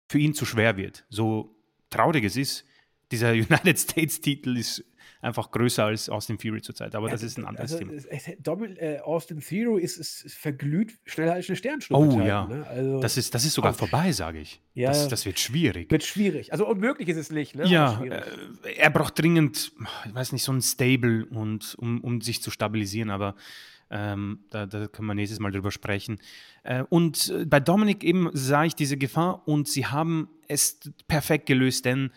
[0.10, 1.06] für ihn zu schwer wird.
[1.10, 1.56] So
[1.90, 2.66] traurig es ist,
[3.12, 4.84] dieser United States-Titel ist
[5.22, 6.96] einfach größer als Austin Fury zurzeit.
[6.96, 8.02] Aber das ist ein anderes also, Thema.
[8.40, 12.16] Domin äh, Austin Theory ist, ist, verglüht schneller als eine Sternschnuppe.
[12.16, 12.66] Oh ja, Ne?
[12.68, 13.80] Also, das ist, das ist sogar Autsch.
[13.80, 14.62] vorbei, sage ich.
[14.74, 14.90] Ja.
[14.90, 15.92] Das, das wird schwierig.
[15.92, 16.52] wird schwierig.
[16.52, 17.56] Also unmöglich ist es nicht.
[17.56, 17.66] Ne?
[17.68, 18.22] Ja, äh,
[18.78, 19.72] er braucht dringend,
[20.06, 23.36] ich weiß nicht, so ein Stable, und, um, um sich zu stabilisieren, aber
[23.90, 26.20] ähm, da, da können wir nächstes Mal drüber sprechen.
[26.64, 31.46] Äh, und äh, bei Dominik eben sah ich diese Gefahr und sie haben es perfekt
[31.46, 32.12] gelöst, denn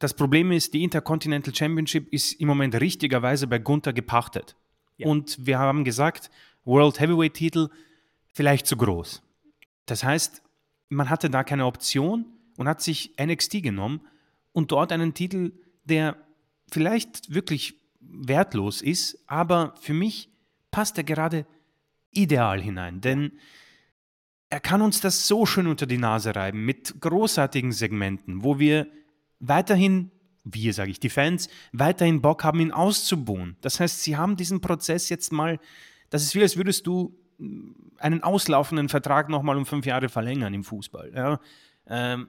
[0.00, 4.56] das Problem ist, die Intercontinental Championship ist im Moment richtigerweise bei Gunther gepachtet.
[4.96, 5.06] Ja.
[5.06, 6.30] Und wir haben gesagt,
[6.64, 7.68] World Heavyweight Titel
[8.32, 9.22] vielleicht zu groß.
[9.84, 10.42] Das heißt,
[10.88, 12.24] man hatte da keine Option
[12.56, 14.00] und hat sich NXT genommen
[14.52, 15.52] und dort einen Titel,
[15.84, 16.16] der
[16.72, 20.30] vielleicht wirklich wertlos ist, aber für mich
[20.70, 21.46] passt er gerade
[22.10, 23.32] ideal hinein, denn
[24.48, 28.86] er kann uns das so schön unter die Nase reiben mit großartigen Segmenten, wo wir
[29.40, 30.10] weiterhin,
[30.44, 33.56] wir sage ich, die Fans, weiterhin Bock haben, ihn auszubuhen.
[33.60, 35.58] Das heißt, sie haben diesen Prozess jetzt mal,
[36.10, 40.54] das ist wie, als würdest du mm, einen auslaufenden Vertrag nochmal um fünf Jahre verlängern
[40.54, 41.12] im Fußball.
[41.14, 41.40] Ja?
[41.86, 42.28] Ähm,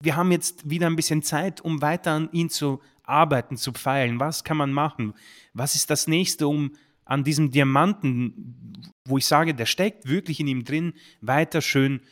[0.00, 4.20] wir haben jetzt wieder ein bisschen Zeit, um weiter an ihn zu arbeiten, zu feilen.
[4.20, 5.14] Was kann man machen?
[5.54, 6.72] Was ist das nächste, um
[7.04, 10.92] an diesem Diamanten, wo ich sage, der steckt wirklich in ihm drin,
[11.22, 12.02] weiter schön äh,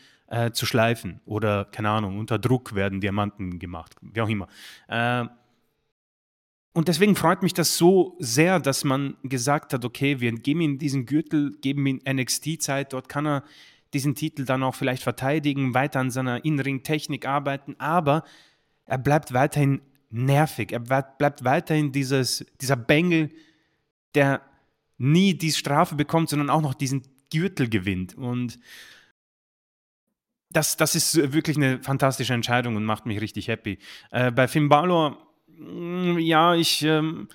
[0.51, 1.21] zu schleifen?
[1.25, 4.49] Oder, keine Ahnung, unter Druck werden Diamanten gemacht, wie auch immer.
[4.89, 5.27] Äh,
[6.73, 10.79] und deswegen freut mich das so sehr, dass man gesagt hat, okay, wir geben ihm
[10.79, 13.45] diesen Gürtel, geben ihm NXT-Zeit, dort kann er
[13.95, 18.25] diesen Titel dann auch vielleicht verteidigen, weiter an seiner In-Ring-Technik arbeiten, aber
[18.85, 23.31] er bleibt weiterhin nervig, er bleibt, bleibt weiterhin dieses, dieser Bengel,
[24.15, 24.43] der
[24.99, 27.03] nie die Strafe bekommt, sondern auch noch diesen
[27.33, 28.15] Gürtel gewinnt.
[28.17, 28.59] Und
[30.51, 33.79] das, das ist wirklich eine fantastische Entscheidung und macht mich richtig happy.
[34.11, 35.19] Äh, bei Finn Balor,
[35.49, 37.29] mh, ja, ich, ähm,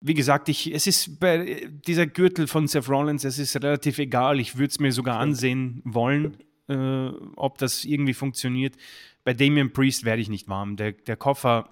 [0.00, 4.40] wie gesagt, ich, es ist bei dieser Gürtel von Seth Rollins, es ist relativ egal.
[4.40, 6.36] Ich würde es mir sogar ansehen wollen,
[6.68, 8.76] äh, ob das irgendwie funktioniert.
[9.24, 10.76] Bei Damian Priest werde ich nicht warm.
[10.76, 11.71] Der, der Koffer,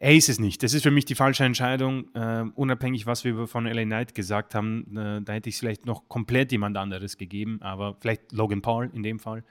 [0.00, 0.62] er ist es nicht.
[0.62, 2.14] Das ist für mich die falsche Entscheidung.
[2.14, 5.86] Äh, unabhängig, was wir von LA Knight gesagt haben, äh, da hätte ich es vielleicht
[5.86, 9.42] noch komplett jemand anderes gegeben, aber vielleicht Logan Paul in dem Fall.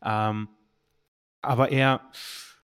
[0.00, 0.48] Ähm,
[1.42, 2.00] aber er,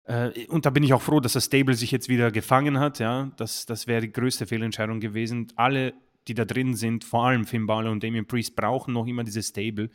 [0.04, 2.98] äh, und da bin ich auch froh, dass das Stable sich jetzt wieder gefangen hat.
[3.00, 5.48] Ja, das, das wäre die größte Fehlentscheidung gewesen.
[5.56, 5.92] Alle,
[6.26, 9.48] die da drin sind, vor allem Finn Balor und Damian Priest, brauchen noch immer dieses
[9.48, 9.90] Stable,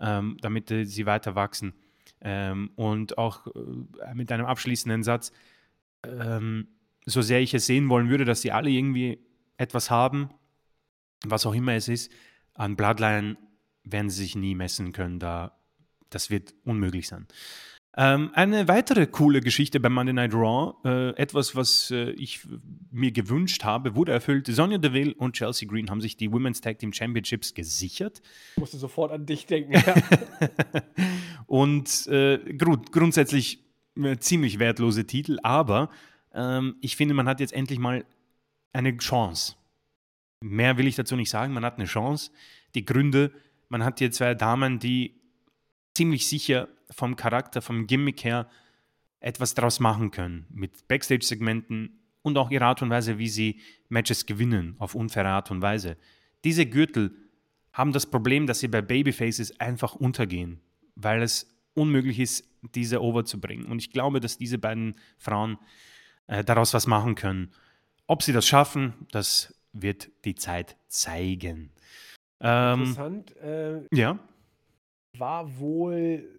[0.00, 1.74] ähm, damit äh, sie weiter wachsen.
[2.22, 5.32] Ähm, und auch äh, mit einem abschließenden Satz,
[6.06, 6.68] ähm,
[7.06, 9.18] so sehr ich es sehen wollen würde, dass sie alle irgendwie
[9.56, 10.30] etwas haben,
[11.24, 12.12] was auch immer es ist,
[12.54, 13.36] an Bloodline
[13.84, 15.18] werden sie sich nie messen können.
[15.18, 15.58] Da,
[16.10, 17.26] das wird unmöglich sein.
[17.94, 22.40] Ähm, eine weitere coole Geschichte bei Monday Night Raw, äh, etwas, was äh, ich
[22.90, 24.46] mir gewünscht habe, wurde erfüllt.
[24.46, 28.22] Sonja Deville und Chelsea Green haben sich die Women's Tag Team Championships gesichert.
[28.54, 29.72] Ich musste sofort an dich denken.
[29.72, 29.94] Ja.
[31.46, 33.61] und äh, grund grundsätzlich
[34.20, 35.90] ziemlich wertlose Titel, aber
[36.32, 38.04] ähm, ich finde, man hat jetzt endlich mal
[38.72, 39.56] eine Chance.
[40.40, 42.30] Mehr will ich dazu nicht sagen, man hat eine Chance.
[42.74, 43.32] Die Gründe,
[43.68, 45.20] man hat hier zwei Damen, die
[45.94, 48.48] ziemlich sicher vom Charakter, vom Gimmick her
[49.20, 50.46] etwas draus machen können.
[50.50, 55.50] Mit Backstage-Segmenten und auch ihrer Art und Weise, wie sie Matches gewinnen, auf unfaire Art
[55.50, 55.96] und Weise.
[56.44, 57.14] Diese Gürtel
[57.72, 60.60] haben das Problem, dass sie bei Babyfaces einfach untergehen.
[60.94, 63.66] weil es unmöglich ist, diese over zu bringen.
[63.66, 65.58] Und ich glaube, dass diese beiden Frauen
[66.26, 67.52] äh, daraus was machen können.
[68.06, 71.70] Ob sie das schaffen, das wird die Zeit zeigen.
[72.40, 73.36] Ähm, Interessant.
[73.36, 74.18] Äh, ja.
[75.16, 76.38] War wohl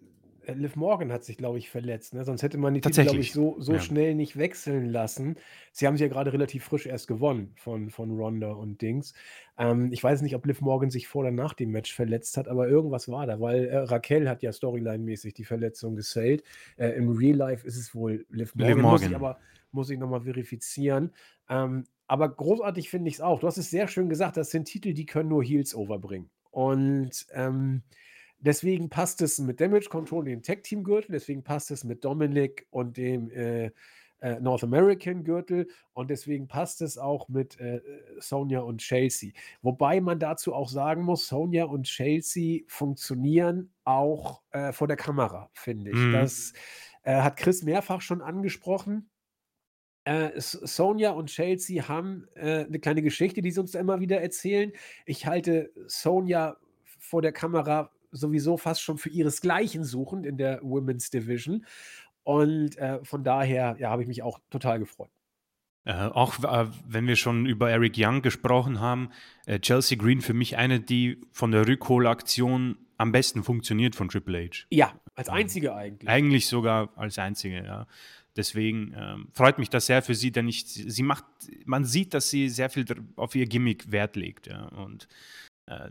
[0.52, 2.14] Liv Morgan hat sich, glaube ich, verletzt.
[2.14, 2.24] Ne?
[2.24, 3.80] Sonst hätte man die Titel, glaube ich, so, so ja.
[3.80, 5.36] schnell nicht wechseln lassen.
[5.72, 9.14] Sie haben sie ja gerade relativ frisch erst gewonnen von, von Ronda und Dings.
[9.58, 12.48] Ähm, ich weiß nicht, ob Liv Morgan sich vor oder nach dem Match verletzt hat,
[12.48, 16.42] aber irgendwas war da, weil äh, Raquel hat ja Storyline-mäßig die Verletzung gesellt.
[16.76, 18.74] Äh, Im Real Life ist es wohl Liv Morgan.
[18.74, 18.92] Liv Morgan.
[18.92, 19.38] Muss ich aber
[19.74, 21.12] muss ich nochmal verifizieren.
[21.48, 23.40] Ähm, aber großartig finde ich es auch.
[23.40, 26.30] Du hast es sehr schön gesagt, das sind Titel, die können nur Heels overbringen.
[26.50, 27.82] Und ähm,
[28.44, 32.66] Deswegen passt es mit Damage Control, dem Tag Team Gürtel, deswegen passt es mit Dominic
[32.70, 33.70] und dem äh,
[34.20, 37.80] äh, North American Gürtel und deswegen passt es auch mit äh,
[38.18, 39.32] Sonja und Chelsea.
[39.62, 45.50] Wobei man dazu auch sagen muss, Sonja und Chelsea funktionieren auch äh, vor der Kamera,
[45.52, 45.96] finde ich.
[45.96, 46.12] Mhm.
[46.12, 46.52] Das
[47.02, 49.10] äh, hat Chris mehrfach schon angesprochen.
[50.04, 54.20] Äh, Sonja und Chelsea haben äh, eine kleine Geschichte, die sie uns da immer wieder
[54.20, 54.72] erzählen.
[55.06, 56.56] Ich halte Sonja
[56.98, 61.66] vor der Kamera sowieso fast schon für ihresgleichen suchend in der Women's Division.
[62.22, 65.10] Und äh, von daher ja, habe ich mich auch total gefreut.
[65.84, 69.10] Äh, auch äh, wenn wir schon über Eric Young gesprochen haben,
[69.44, 74.46] äh, Chelsea Green für mich eine, die von der Rückholaktion am besten funktioniert von Triple
[74.46, 74.66] H.
[74.70, 76.08] Ja, als ähm, einzige eigentlich.
[76.08, 77.86] Eigentlich sogar als einzige, ja.
[78.36, 81.24] Deswegen ähm, freut mich das sehr für sie, denn ich, sie macht,
[81.66, 82.84] man sieht, dass sie sehr viel
[83.14, 84.64] auf ihr Gimmick Wert legt, ja.
[84.68, 85.06] Und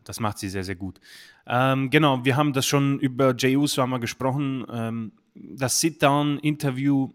[0.03, 0.99] das macht sie sehr, sehr gut.
[1.47, 4.65] Ähm, genau, wir haben das schon über Jey Uso haben gesprochen.
[4.71, 7.11] Ähm, das Sit-Down-Interview,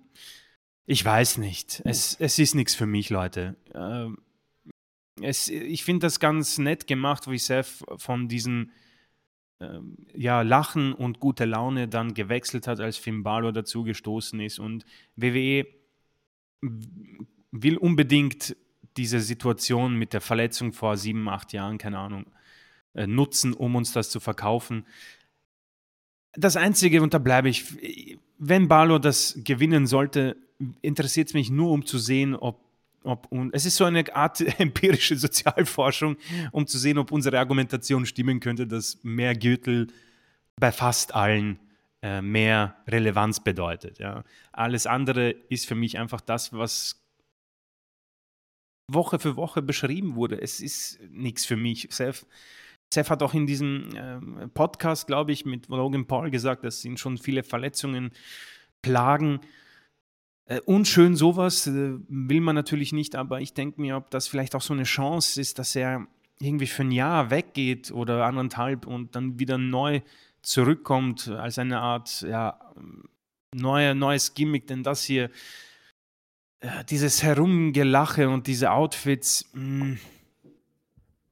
[0.87, 1.83] ich weiß nicht.
[1.85, 3.57] Es, es ist nichts für mich, Leute.
[3.75, 4.19] Ähm,
[5.23, 8.73] es, ich finde das ganz nett gemacht, wie Seth von diesen
[9.61, 14.59] ähm, ja, Lachen und gute Laune dann gewechselt hat, als Finn Balor dazu gestoßen ist.
[14.59, 14.85] Und
[15.17, 15.67] WWE
[17.53, 18.57] will unbedingt
[18.97, 22.38] diese Situation mit der Verletzung vor sieben, acht Jahren, keine Ahnung, äh,
[22.95, 24.87] nutzen, um uns das zu verkaufen.
[26.33, 27.65] Das Einzige, und da bleibe ich,
[28.39, 30.37] wenn Balor das gewinnen sollte,
[30.83, 32.61] interessiert es mich nur, um zu sehen, ob,
[33.05, 36.17] ob und es ist so eine Art empirische Sozialforschung,
[36.53, 39.89] um zu sehen, ob unsere Argumentation stimmen könnte, dass mehr Gürtel
[40.57, 41.59] bei fast allen
[42.03, 43.99] äh, mehr Relevanz bedeutet.
[43.99, 44.25] Ja.
[44.53, 47.03] Alles andere ist für mich einfach das, was
[48.89, 50.41] Woche für Woche beschrieben wurde.
[50.41, 51.89] Es ist nichts für mich.
[51.91, 52.27] Seth
[52.93, 56.97] Seth hat auch in diesem äh, Podcast, glaube ich, mit Logan Paul gesagt, dass ihn
[56.97, 58.13] schon viele Verletzungen
[58.83, 59.41] plagen.
[60.47, 64.55] Äh, unschön sowas äh, will man natürlich nicht, aber ich denke mir, ob das vielleicht
[64.55, 66.07] auch so eine Chance ist, dass er
[66.41, 70.01] irgendwie für ein Jahr weggeht oder anderthalb und dann wieder neu
[70.41, 72.59] zurückkommt als eine Art ja,
[73.55, 75.31] neue, neues Gimmick, denn das hier,
[76.61, 79.99] äh, dieses Herumgelache und diese Outfits, mh, mm,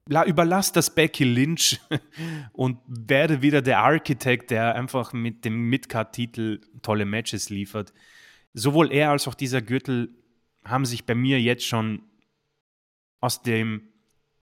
[0.08, 1.80] überlass das Becky Lynch
[2.52, 7.92] und werde wieder der Architekt, der einfach mit dem Midcard-Titel tolle Matches liefert.
[8.54, 10.10] Sowohl er als auch dieser Gürtel
[10.64, 12.02] haben sich bei mir jetzt schon
[13.20, 13.88] aus dem,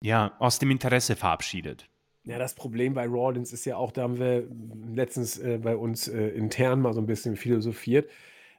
[0.02, 1.88] ja, aus dem Interesse verabschiedet.
[2.26, 4.48] Ja, das Problem bei Rawlins ist ja auch, da haben wir
[4.94, 8.10] letztens äh, bei uns äh, intern mal so ein bisschen philosophiert.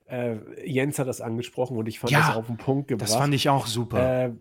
[0.06, 0.36] Äh,
[0.66, 3.08] Jens hat das angesprochen und ich fand ja, das auf den Punkt gebracht.
[3.08, 4.34] Das fand ich auch super.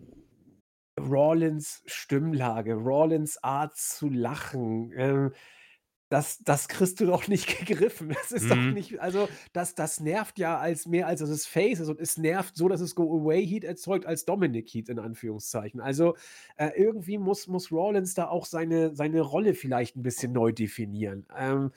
[1.10, 5.32] Rawlins Stimmlage, Rawlins Art zu lachen, ähm,
[6.10, 8.10] das, das kriegst du doch nicht gegriffen.
[8.10, 8.48] Das ist mhm.
[8.48, 12.18] doch nicht, also das, das nervt ja als mehr als es Face ist und es
[12.18, 15.80] nervt so, dass es Go-Away-Heat erzeugt als Dominic-Heat in Anführungszeichen.
[15.80, 16.14] Also
[16.56, 21.26] äh, irgendwie muss, muss Rawlins da auch seine, seine Rolle vielleicht ein bisschen neu definieren.
[21.36, 21.72] Ähm,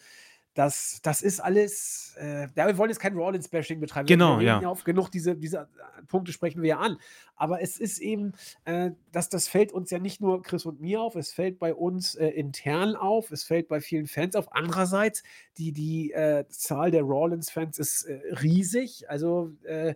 [0.57, 4.07] das, das ist alles, äh, ja, wir wollen jetzt kein Rollins-Bashing betreiben.
[4.07, 4.59] Genau, ja.
[4.65, 6.97] Auf genug diese, diese äh, Punkte sprechen wir ja an.
[7.35, 8.33] Aber es ist eben,
[8.65, 11.75] äh, dass das fällt uns ja nicht nur Chris und mir auf, es fällt bei
[11.75, 14.51] uns äh, intern auf, es fällt bei vielen Fans auf.
[14.51, 15.21] Andererseits,
[15.59, 19.07] die, die äh, Zahl der Rollins-Fans ist äh, riesig.
[19.11, 19.93] Also, äh,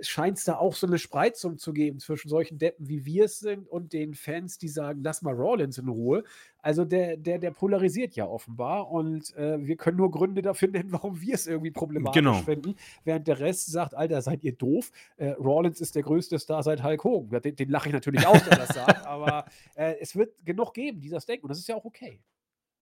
[0.00, 3.38] scheint es da auch so eine Spreizung zu geben zwischen solchen Deppen, wie wir es
[3.38, 6.24] sind, und den Fans, die sagen, lass mal Rollins in Ruhe.
[6.60, 10.92] Also der, der, der polarisiert ja offenbar und äh, wir können nur Gründe dafür nennen,
[10.92, 12.34] warum wir es irgendwie problematisch genau.
[12.34, 14.90] finden, während der Rest sagt, Alter, seid ihr doof?
[15.16, 17.40] Äh, Rollins ist der größte Star seit Hulk Hogan.
[17.42, 19.44] Den, den lache ich natürlich aus, wenn er das sagt, aber
[19.74, 22.20] äh, es wird genug geben, dieser Steak, und das ist ja auch okay.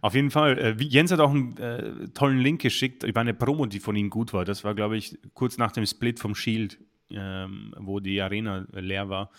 [0.05, 0.59] Auf jeden Fall.
[0.59, 4.11] Äh, Jens hat auch einen äh, tollen Link geschickt über eine Promo, die von ihm
[4.11, 4.45] gut war.
[4.45, 6.79] Das war, glaube ich, kurz nach dem Split vom Shield
[7.17, 9.31] ähm, wo die Arena leer war.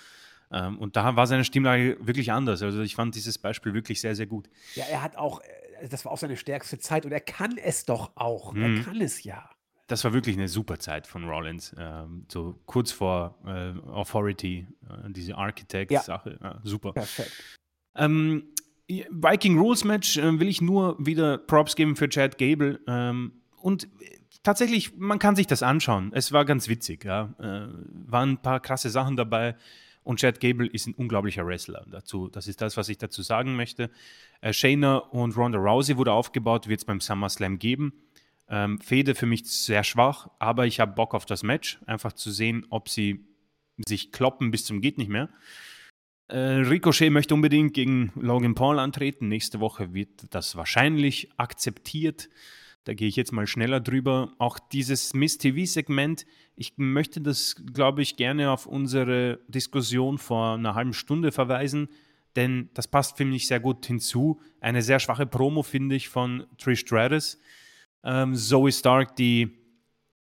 [0.51, 2.61] Ähm, und da war seine Stimmlage wirklich anders.
[2.61, 4.49] Also ich fand dieses Beispiel wirklich sehr, sehr gut.
[4.75, 5.41] Ja, er hat auch,
[5.89, 8.53] das war auch seine stärkste Zeit und er kann es doch auch.
[8.53, 8.77] Mhm.
[8.77, 9.49] Er kann es ja.
[9.87, 11.75] Das war wirklich eine super Zeit von Rollins.
[11.77, 16.39] Ähm, so kurz vor äh, Authority, äh, diese Architect-Sache.
[16.41, 16.51] Ja.
[16.51, 16.93] Ja, super.
[16.93, 17.31] Perfekt.
[17.95, 18.45] Ähm,
[18.87, 22.79] Viking Rules Match äh, will ich nur wieder Props geben für Chad Gable.
[22.87, 23.87] Ähm, und
[24.45, 26.11] tatsächlich, man kann sich das anschauen.
[26.13, 27.03] Es war ganz witzig.
[27.03, 27.33] Ja.
[27.39, 27.67] Äh,
[28.07, 29.55] waren ein paar krasse Sachen dabei.
[30.03, 31.83] Und Chad Gable ist ein unglaublicher Wrestler.
[31.89, 33.89] Dazu, das ist das, was ich dazu sagen möchte.
[34.39, 37.93] Äh, Shayna und Ronda Rousey wurde aufgebaut, wird es beim SummerSlam geben.
[38.47, 42.29] Ähm, Fede für mich sehr schwach, aber ich habe Bock auf das Match, einfach zu
[42.29, 43.25] sehen, ob sie
[43.87, 45.29] sich kloppen bis zum geht nicht mehr.
[46.27, 49.27] Äh, Ricochet möchte unbedingt gegen Logan Paul antreten.
[49.27, 52.29] Nächste Woche wird das wahrscheinlich akzeptiert.
[52.85, 54.33] Da gehe ich jetzt mal schneller drüber.
[54.37, 56.25] Auch dieses Miss TV-Segment,
[56.55, 61.89] ich möchte das, glaube ich, gerne auf unsere Diskussion vor einer halben Stunde verweisen,
[62.35, 64.39] denn das passt für mich sehr gut hinzu.
[64.61, 67.39] Eine sehr schwache Promo, finde ich, von Trish Stratus.
[68.03, 69.57] Ähm, Zoe Stark, die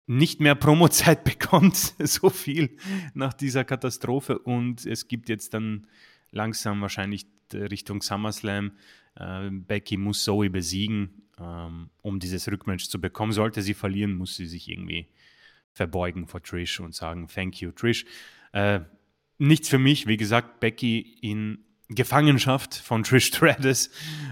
[0.06, 2.76] nicht mehr Promozeit bekommt, so viel
[3.14, 4.38] nach dieser Katastrophe.
[4.38, 5.88] Und es gibt jetzt dann
[6.32, 8.74] langsam wahrscheinlich Richtung SummerSlam.
[9.16, 13.32] Äh, Becky muss Zoe besiegen, ähm, um dieses Rückmatch zu bekommen.
[13.32, 15.08] Sollte sie verlieren, muss sie sich irgendwie
[15.74, 18.06] verbeugen vor Trish und sagen, thank you, Trish.
[18.52, 18.82] Äh,
[19.38, 21.60] nichts für mich, wie gesagt, Becky in
[21.90, 23.90] Gefangenschaft von Trish Stratus.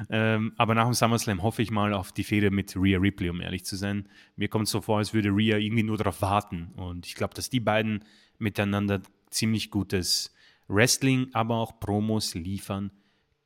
[0.09, 3.41] Ähm, aber nach dem SummerSlam hoffe ich mal auf die Fehde mit Rhea Ripley, um
[3.41, 4.07] ehrlich zu sein.
[4.35, 6.71] Mir kommt es so vor, als würde Rhea irgendwie nur darauf warten.
[6.75, 8.03] Und ich glaube, dass die beiden
[8.37, 10.33] miteinander ziemlich gutes
[10.67, 12.91] Wrestling, aber auch Promos liefern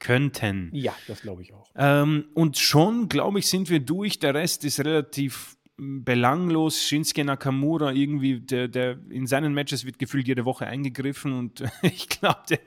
[0.02, 0.70] könnten.
[0.74, 1.70] Ja, das glaube ich auch.
[1.76, 4.20] Ähm, und schon, glaube ich, sind wir durch.
[4.20, 6.84] Der Rest ist relativ belanglos.
[6.84, 12.10] Shinsuke Nakamura irgendwie, der, der in seinen Matches wird gefühlt jede Woche eingegriffen und ich
[12.10, 12.60] glaube,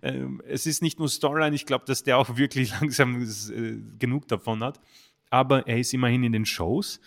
[0.00, 4.26] äh, es ist nicht nur Storyline, ich glaube, dass der auch wirklich langsam äh, genug
[4.28, 4.80] davon hat.
[5.30, 7.00] Aber er ist immerhin in den Shows.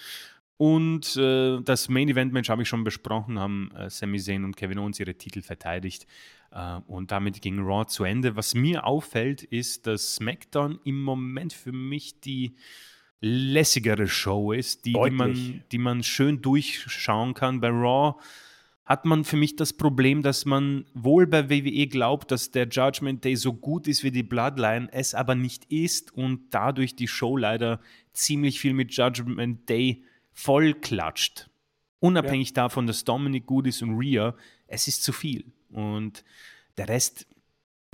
[0.58, 4.56] Und äh, das Main Event Match habe ich schon besprochen, haben äh, Sami Zayn und
[4.56, 6.08] Kevin Owens ihre Titel verteidigt.
[6.54, 8.36] Äh, und damit ging Raw zu Ende.
[8.36, 12.56] Was mir auffällt, ist, dass SmackDown im Moment für mich die
[13.20, 17.62] lässigere Show ist, die, die, man, die man schön durchschauen kann.
[17.62, 18.20] Bei Raw
[18.86, 23.24] hat man für mich das Problem, dass man wohl bei WWE glaubt, dass der Judgment
[23.24, 27.38] Day so gut ist wie die Bloodline, es aber nicht ist und dadurch die Show
[27.38, 27.80] leider
[28.12, 30.04] ziemlich viel mit Judgment Day
[30.34, 31.50] voll klatscht.
[32.00, 32.56] Unabhängig ja.
[32.56, 34.36] davon, dass Dominic gut ist und Rhea,
[34.74, 35.46] es ist zu viel.
[35.72, 36.24] Und
[36.78, 37.28] der Rest,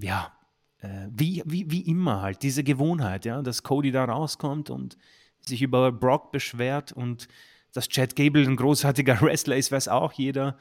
[0.02, 0.32] ja,
[0.80, 4.98] äh, wie, wie, wie immer halt, diese Gewohnheit, ja, dass Cody da rauskommt und
[5.42, 7.28] sich über Brock beschwert und
[7.74, 10.58] dass Chad Gable ein großartiger Wrestler ist, weiß auch jeder.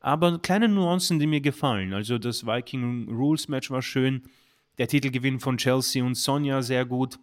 [0.00, 1.92] Aber kleine Nuancen, die mir gefallen.
[1.92, 4.22] Also das Viking Rules Match war schön.
[4.78, 7.18] Der Titelgewinn von Chelsea und Sonja sehr gut.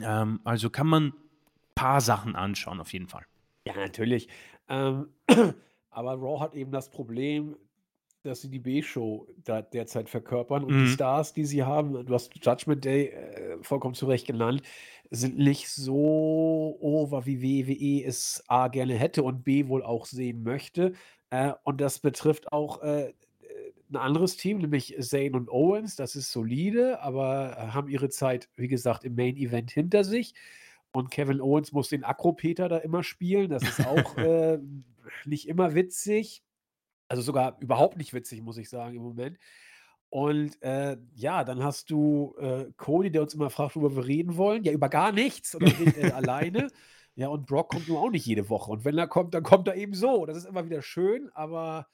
[0.00, 1.12] Ähm, also kann man ein
[1.74, 3.26] paar Sachen anschauen, auf jeden Fall.
[3.66, 4.28] Ja, natürlich.
[4.68, 5.08] Ähm,
[5.94, 7.56] aber Raw hat eben das Problem,
[8.22, 10.88] dass sie die B-Show derzeit verkörpern und die mhm.
[10.88, 14.62] Stars, die sie haben, du hast Judgment Day äh, vollkommen zu Recht genannt,
[15.10, 20.42] sind nicht so over, wie WWE es A gerne hätte und B wohl auch sehen
[20.42, 20.94] möchte.
[21.30, 23.12] Äh, und das betrifft auch äh,
[23.90, 25.96] ein anderes Team, nämlich Zane und Owens.
[25.96, 30.34] Das ist solide, aber haben ihre Zeit, wie gesagt, im Main Event hinter sich.
[30.92, 33.50] Und Kevin Owens muss den Akropeter da immer spielen.
[33.50, 34.58] Das ist auch äh,
[35.24, 36.42] nicht immer witzig.
[37.08, 39.38] Also sogar überhaupt nicht witzig, muss ich sagen, im Moment.
[40.10, 44.36] Und äh, ja, dann hast du äh, Cody, der uns immer fragt, worüber wir reden
[44.36, 44.62] wollen.
[44.64, 45.54] Ja, über gar nichts.
[45.54, 46.68] Und dann redet er alleine.
[47.16, 48.72] Ja, und Brock kommt nur auch nicht jede Woche.
[48.72, 50.26] Und wenn er kommt, dann kommt er eben so.
[50.26, 51.86] Das ist immer wieder schön, aber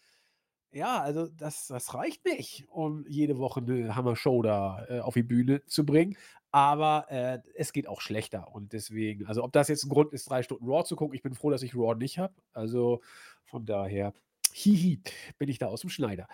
[0.73, 5.23] ja, also das, das reicht nicht, um jede Woche eine Hammer-Show da äh, auf die
[5.23, 6.17] Bühne zu bringen.
[6.53, 8.53] Aber äh, es geht auch schlechter.
[8.53, 11.23] Und deswegen, also ob das jetzt ein Grund ist, drei Stunden Raw zu gucken, ich
[11.23, 12.35] bin froh, dass ich Raw nicht habe.
[12.53, 13.01] Also
[13.45, 14.13] von daher
[14.53, 15.01] Hihi,
[15.39, 16.27] bin ich da aus dem Schneider.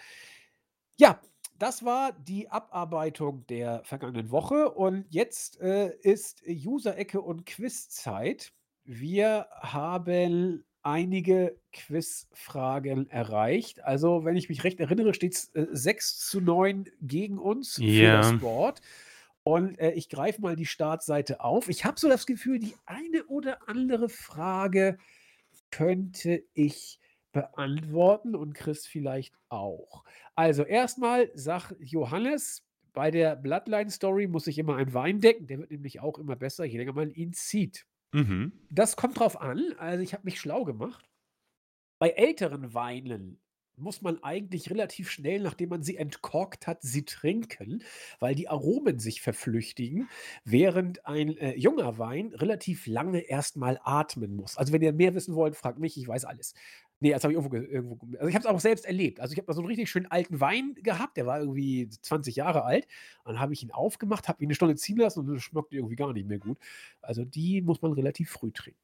[0.97, 1.21] Ja,
[1.59, 8.53] das war die Abarbeitung der vergangenen Woche und jetzt äh, ist User-Ecke und Quizzeit.
[8.85, 13.83] Wir haben einige Quizfragen erreicht.
[13.83, 18.07] Also, wenn ich mich recht erinnere, steht es äh, 6 zu 9 gegen uns für
[18.07, 18.81] das Board.
[19.47, 21.69] Und äh, ich greife mal die Startseite auf.
[21.69, 24.99] Ich habe so das Gefühl, die eine oder andere Frage
[25.71, 26.99] könnte ich
[27.31, 30.03] beantworten und Chris vielleicht auch.
[30.35, 35.47] Also erstmal sagt Johannes, bei der Bloodline-Story muss ich immer einen Wein decken.
[35.47, 37.87] Der wird nämlich auch immer besser, je länger man ihn zieht.
[38.11, 38.51] Mhm.
[38.69, 39.63] Das kommt drauf an.
[39.79, 41.09] Also ich habe mich schlau gemacht.
[42.01, 43.41] Bei älteren Weinen
[43.77, 47.83] muss man eigentlich relativ schnell, nachdem man sie entkorkt hat, sie trinken,
[48.19, 50.09] weil die Aromen sich verflüchtigen,
[50.45, 54.57] während ein äh, junger Wein relativ lange erstmal atmen muss.
[54.57, 56.55] Also wenn ihr mehr wissen wollt, fragt mich, ich weiß alles.
[56.99, 59.21] Nee, das habe ich irgendwo, irgendwo also ich habe es auch selbst erlebt.
[59.21, 62.37] Also ich habe da so einen richtig schönen alten Wein gehabt, der war irgendwie 20
[62.37, 62.87] Jahre alt.
[63.27, 65.97] Dann habe ich ihn aufgemacht, habe ihn eine Stunde ziehen lassen und es schmeckte irgendwie
[65.97, 66.59] gar nicht mehr gut.
[67.03, 68.81] Also die muss man relativ früh trinken.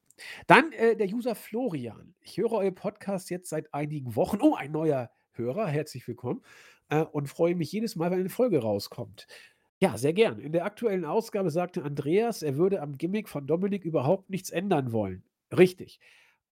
[0.47, 2.15] Dann äh, der User Florian.
[2.21, 4.39] Ich höre euer Podcast jetzt seit einigen Wochen.
[4.41, 5.67] Oh, ein neuer Hörer.
[5.67, 6.41] Herzlich willkommen.
[6.89, 9.27] Äh, und freue mich jedes Mal, wenn eine Folge rauskommt.
[9.79, 10.39] Ja, sehr gern.
[10.39, 14.91] In der aktuellen Ausgabe sagte Andreas, er würde am Gimmick von Dominik überhaupt nichts ändern
[14.91, 15.23] wollen.
[15.55, 15.99] Richtig.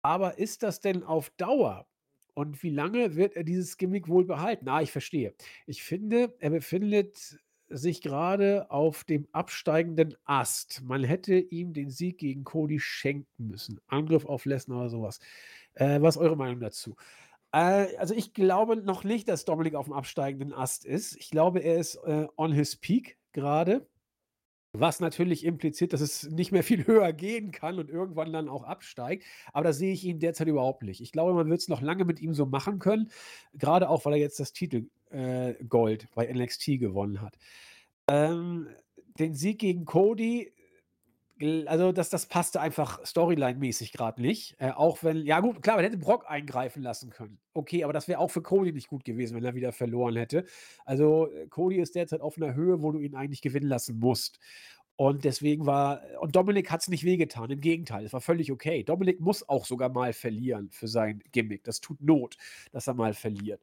[0.03, 1.87] Aber ist das denn auf Dauer?
[2.35, 4.69] Und wie lange wird er dieses Gimmick wohl behalten?
[4.69, 5.35] Ah, ich verstehe.
[5.67, 7.39] Ich finde, er befindet
[7.69, 10.83] sich gerade auf dem absteigenden Ast.
[10.85, 13.81] Man hätte ihm den Sieg gegen Cody schenken müssen.
[13.87, 15.21] Angriff auf Lesnar oder sowas.
[15.75, 16.97] Äh, was ist eure Meinung dazu?
[17.53, 21.17] Äh, also ich glaube noch nicht, dass Dominik auf dem absteigenden Ast ist.
[21.17, 23.87] Ich glaube, er ist äh, on his peak gerade.
[24.75, 28.65] Was natürlich impliziert, dass es nicht mehr viel höher gehen kann und irgendwann dann auch
[28.65, 29.25] absteigt.
[29.53, 31.01] Aber da sehe ich ihn derzeit überhaupt nicht.
[31.01, 33.11] Ich glaube, man wird es noch lange mit ihm so machen können.
[33.55, 37.39] Gerade auch, weil er jetzt das Titel äh, Gold bei NXT gewonnen hat.
[38.09, 38.69] Ähm,
[39.19, 40.53] den Sieg gegen Cody,
[41.67, 44.57] also das, das passte einfach Storyline-mäßig gerade nicht.
[44.59, 47.39] Äh, auch wenn, ja gut, klar, man hätte Brock eingreifen lassen können.
[47.55, 50.45] Okay, aber das wäre auch für Cody nicht gut gewesen, wenn er wieder verloren hätte.
[50.85, 54.41] Also äh, Cody ist derzeit auf einer Höhe, wo du ihn eigentlich gewinnen lassen musst.
[54.97, 58.83] Und deswegen war, und Dominik hat es nicht wehgetan, im Gegenteil, es war völlig okay.
[58.83, 61.63] Dominik muss auch sogar mal verlieren für sein Gimmick.
[61.63, 62.37] Das tut Not,
[62.73, 63.61] dass er mal verliert.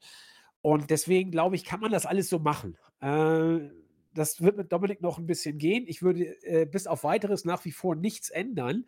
[0.66, 2.76] Und deswegen glaube ich, kann man das alles so machen.
[3.00, 3.70] Äh,
[4.16, 5.86] das wird mit Dominik noch ein bisschen gehen.
[5.86, 8.88] Ich würde äh, bis auf weiteres nach wie vor nichts ändern.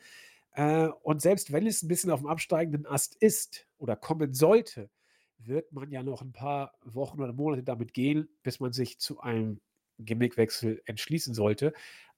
[0.54, 4.90] Äh, und selbst wenn es ein bisschen auf dem absteigenden Ast ist oder kommen sollte,
[5.38, 9.20] wird man ja noch ein paar Wochen oder Monate damit gehen, bis man sich zu
[9.20, 9.62] einem
[10.00, 11.74] Gimmickwechsel entschließen sollte.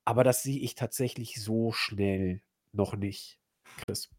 [0.06, 2.42] Aber das sehe ich tatsächlich so schnell
[2.72, 3.42] noch nicht,
[3.76, 4.10] Chris.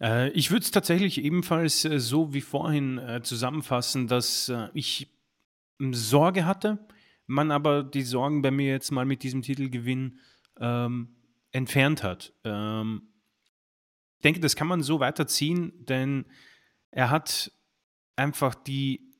[0.00, 5.08] Äh, ich würde es tatsächlich ebenfalls äh, so wie vorhin äh, zusammenfassen, dass ich
[5.78, 6.78] Sorge hatte,
[7.26, 10.18] man aber die Sorgen bei mir jetzt mal mit diesem Titelgewinn
[10.58, 11.16] ähm,
[11.52, 12.32] entfernt hat.
[12.44, 13.02] Ähm,
[14.18, 16.26] ich denke, das kann man so weiterziehen, denn
[16.90, 17.52] er hat
[18.16, 19.14] einfach die,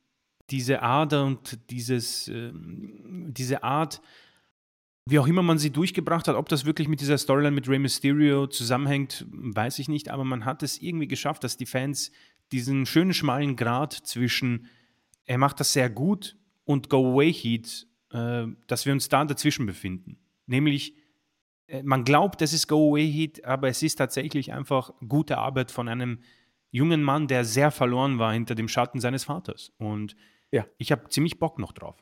[0.50, 4.02] diese Ader und dieses, ähm, diese Art,
[5.10, 7.78] wie auch immer man sie durchgebracht hat, ob das wirklich mit dieser Storyline mit Rey
[7.78, 12.12] Mysterio zusammenhängt, weiß ich nicht, aber man hat es irgendwie geschafft, dass die Fans
[12.52, 14.68] diesen schönen schmalen Grat zwischen
[15.24, 19.66] er macht das sehr gut und Go Away Heat, äh, dass wir uns da dazwischen
[19.66, 20.18] befinden.
[20.46, 20.96] Nämlich,
[21.66, 25.70] äh, man glaubt, es ist Go Away Heat, aber es ist tatsächlich einfach gute Arbeit
[25.70, 26.20] von einem
[26.70, 29.72] jungen Mann, der sehr verloren war hinter dem Schatten seines Vaters.
[29.78, 30.16] Und
[30.52, 30.66] ja.
[30.78, 31.96] ich habe ziemlich Bock noch drauf.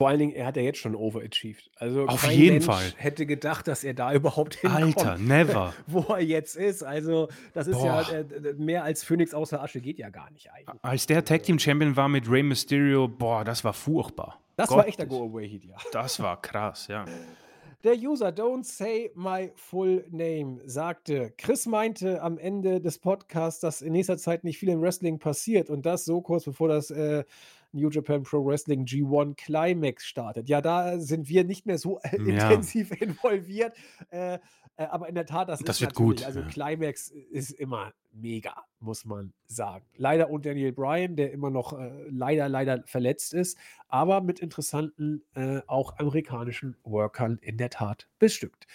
[0.00, 1.70] Vor allen Dingen, er hat ja jetzt schon overachieved.
[1.76, 2.94] Also Auf jeden Mensch Fall.
[2.96, 4.96] hätte gedacht, dass er da überhaupt hinkommt.
[4.96, 5.74] Alter, never.
[5.86, 6.82] Wo er jetzt ist.
[6.82, 8.06] Also, das ist Boah.
[8.10, 10.82] ja äh, mehr als Phoenix außer Asche geht ja gar nicht eigentlich.
[10.82, 14.40] Als der Tag Team Champion war mit Rey Mysterio, boah, das war furchtbar.
[14.56, 15.76] Das Gott, war echt der Go-Away-Hit, ja.
[15.92, 17.04] Das war krass, ja.
[17.84, 23.82] Der User Don't Say My Full Name sagte, Chris meinte am Ende des Podcasts, dass
[23.82, 27.24] in nächster Zeit nicht viel im Wrestling passiert und das so kurz bevor das äh,
[27.72, 30.48] New Japan Pro Wrestling G1 Climax startet.
[30.48, 32.50] Ja, da sind wir nicht mehr so äh, ja.
[32.50, 33.74] intensiv involviert.
[34.10, 34.38] Äh,
[34.80, 36.24] äh, aber in der Tat, das, das ist wird gut.
[36.24, 39.84] Also Climax ist immer mega, muss man sagen.
[39.96, 45.22] Leider und Daniel Bryan, der immer noch äh, leider, leider verletzt ist, aber mit interessanten,
[45.34, 48.66] äh, auch amerikanischen Workern in der Tat bestückt.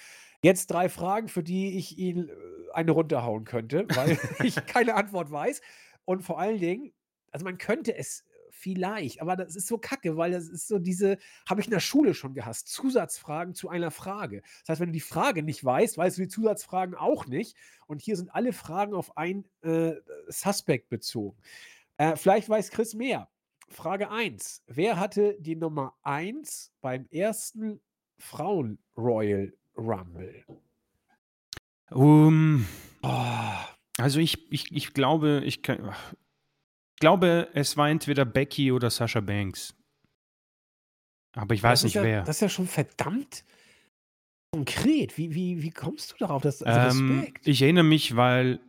[0.44, 2.34] Jetzt drei Fragen, für die ich ihn äh,
[2.74, 5.62] eine runterhauen könnte, weil ich keine Antwort weiß.
[6.06, 6.94] Und vor allen Dingen,
[7.32, 8.24] also man könnte es
[8.66, 11.80] Vielleicht, aber das ist so kacke, weil das ist so diese, habe ich in der
[11.80, 14.42] Schule schon gehasst, Zusatzfragen zu einer Frage.
[14.62, 17.56] Das heißt, wenn du die Frage nicht weißt, weißt du die Zusatzfragen auch nicht.
[17.86, 19.92] Und hier sind alle Fragen auf ein äh,
[20.30, 21.38] Suspect bezogen.
[21.98, 23.30] Äh, vielleicht weiß Chris mehr.
[23.70, 24.64] Frage 1.
[24.66, 27.80] Wer hatte die Nummer 1 beim ersten
[28.18, 30.44] Frauen Royal Rumble?
[31.92, 32.66] Um,
[33.04, 33.12] oh,
[34.00, 35.94] also ich, ich, ich glaube, ich kann,
[36.98, 39.76] glaube, es war entweder Becky oder Sasha Banks.
[41.34, 42.24] Aber ich weiß nicht ja, wer.
[42.24, 43.44] Das ist ja schon verdammt
[44.52, 45.18] konkret.
[45.18, 46.42] Wie, wie, wie kommst du darauf?
[46.42, 48.62] Das, also ähm, ich erinnere mich, weil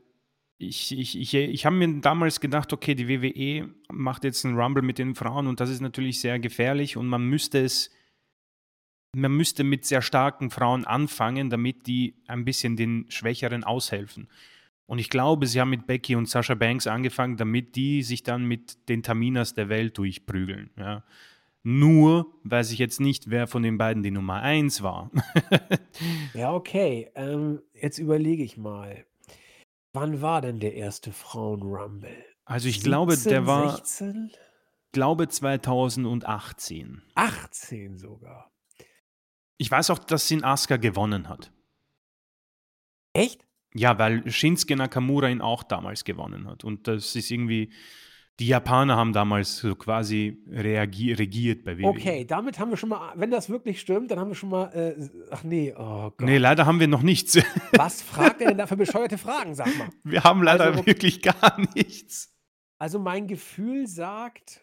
[0.59, 4.83] ich, ich, ich, ich habe mir damals gedacht, okay, die WWE macht jetzt einen Rumble
[4.83, 7.91] mit den Frauen und das ist natürlich sehr gefährlich und man müsste es,
[9.15, 14.29] man müsste mit sehr starken Frauen anfangen, damit die ein bisschen den Schwächeren aushelfen.
[14.87, 18.45] Und ich glaube, sie haben mit Becky und Sasha Banks angefangen, damit die sich dann
[18.45, 20.71] mit den Taminas der Welt durchprügeln.
[20.79, 21.05] Ja.
[21.65, 25.11] Nur weiß ich jetzt nicht, wer von den beiden die Nummer 1 war.
[26.35, 27.11] Ja, okay.
[27.15, 29.07] Ähm, jetzt überlege ich mal.
[29.95, 32.25] Wann war denn der erste Frauen-Rumble?
[32.45, 34.31] Also ich glaube, der war, 16?
[34.93, 37.03] glaube 2018.
[37.15, 38.53] 18 sogar.
[39.57, 41.51] Ich weiß auch, dass Sin Asuka gewonnen hat.
[43.15, 43.46] Echt?
[43.77, 46.65] Ja, weil Shinsuke Nakamura ihn auch damals gewonnen hat.
[46.65, 47.73] Und das ist irgendwie,
[48.39, 51.87] die Japaner haben damals so quasi regiert bei WWE.
[51.89, 54.67] Okay, damit haben wir schon mal, wenn das wirklich stimmt, dann haben wir schon mal,
[54.75, 56.21] äh, ach nee, oh Gott.
[56.23, 57.37] Nee, leider haben wir noch nichts.
[57.73, 59.89] Was fragt er denn da für bescheuerte Fragen, sag mal?
[60.05, 62.33] Wir haben leider Also- wirklich gar nichts.
[62.79, 64.63] Also mein Gefühl sagt,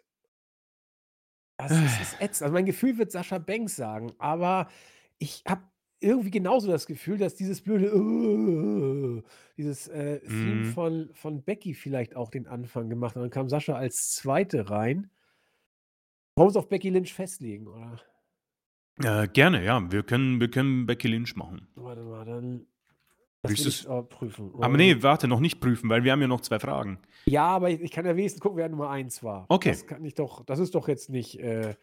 [1.58, 2.44] das ist, ist ätzend.
[2.44, 4.70] Also mein Gefühl wird Sascha Banks sagen, aber
[5.18, 5.62] ich habe
[6.04, 9.24] irgendwie genauso das Gefühl, dass dieses blöde, äh,
[9.58, 10.66] dieses äh, Theme Mhm.
[10.66, 13.24] von, von Becky vielleicht auch den Anfang gemacht hat.
[13.24, 15.10] Dann kam Sascha als Zweite rein.
[16.36, 18.00] Wollen wir uns auf Becky Lynch festlegen, oder?
[19.04, 19.92] Äh, gerne, ja.
[19.92, 21.68] Wir können, wir können Becky Lynch machen.
[21.76, 22.66] Warte mal, dann.
[23.42, 24.54] Das ich auch prüfen.
[24.62, 27.00] Aber nee, warte, noch nicht prüfen, weil wir haben ja noch zwei Fragen.
[27.26, 29.46] Ja, aber ich, ich kann ja wenigstens gucken, wer Nummer 1 war.
[29.50, 29.72] Okay.
[29.72, 31.76] Das kann ich doch, das ist doch jetzt nicht, äh,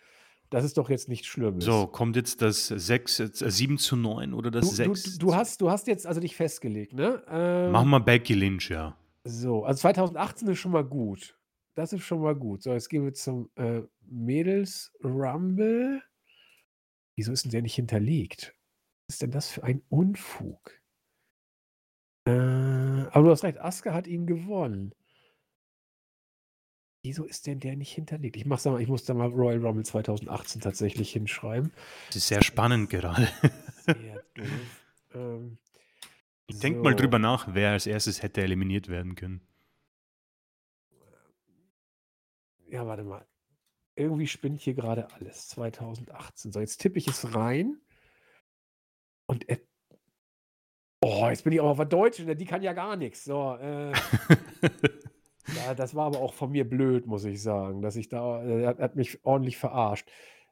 [0.50, 1.64] das ist doch jetzt nicht Schlimmes.
[1.64, 5.02] So, kommt jetzt das 6, äh, 7 zu 9 oder das Du, 6?
[5.18, 7.22] du, du, hast, du hast jetzt also dich festgelegt, ne?
[7.28, 8.96] Ähm, Machen wir Becky Lynch, ja.
[9.24, 11.38] So, also 2018 ist schon mal gut.
[11.76, 12.62] Das ist schon mal gut.
[12.62, 16.02] So, jetzt gehen wir zum äh, Mädels Rumble.
[17.16, 18.54] Wieso ist denn der nicht hinterlegt?
[19.06, 20.80] Was ist denn das für ein Unfug?
[22.26, 24.94] Äh, aber du hast recht, Asuka hat ihn gewonnen.
[27.02, 28.36] Wieso ist denn der nicht hinterlegt?
[28.36, 31.72] Ich, mach's mal, ich muss da mal Royal Rumble 2018 tatsächlich hinschreiben.
[32.08, 33.28] Das ist sehr spannend gerade.
[33.86, 34.46] Sehr doof.
[35.12, 35.58] Ähm,
[36.46, 36.98] Ich denke mal so.
[36.98, 39.40] drüber nach, wer als erstes hätte eliminiert werden können.
[42.68, 43.26] Ja, warte mal.
[43.96, 45.48] Irgendwie spinnt hier gerade alles.
[45.48, 46.52] 2018.
[46.52, 47.80] So, jetzt tippe ich es rein.
[49.26, 49.58] Und er.
[51.02, 53.24] Oh, jetzt bin ich auch auf der Deutschen, die kann ja gar nichts.
[53.24, 53.92] So, äh,
[55.56, 58.68] ja, das war aber auch von mir blöd, muss ich sagen, dass ich da, er
[58.68, 60.08] hat, hat mich ordentlich verarscht.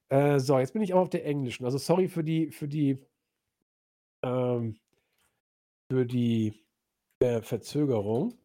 [0.08, 1.64] Äh, so, jetzt bin ich auch auf der englischen.
[1.64, 2.98] Also sorry für die, für die,
[4.24, 4.78] ähm,
[5.90, 6.64] für die
[7.20, 8.38] äh, Verzögerung.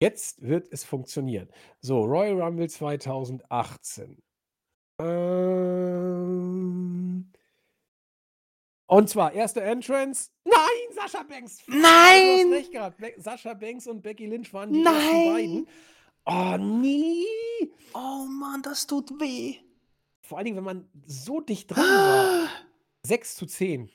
[0.00, 1.48] Jetzt wird es funktionieren.
[1.80, 4.22] So, Royal Rumble 2018.
[5.00, 6.00] Ähm,
[8.86, 10.30] und zwar erste Entrance.
[10.44, 11.58] Nein, Sascha Banks.
[11.66, 12.52] Nein!
[12.52, 13.00] recht gehabt.
[13.18, 14.94] Sascha Banks und Becky Lynch waren die Nein!
[15.32, 15.66] beiden.
[16.26, 17.24] Oh, nee.
[17.94, 19.56] Oh Mann, das tut weh.
[20.22, 22.48] Vor allen Dingen, wenn man so dicht dran war.
[23.06, 23.88] 6 zu 10.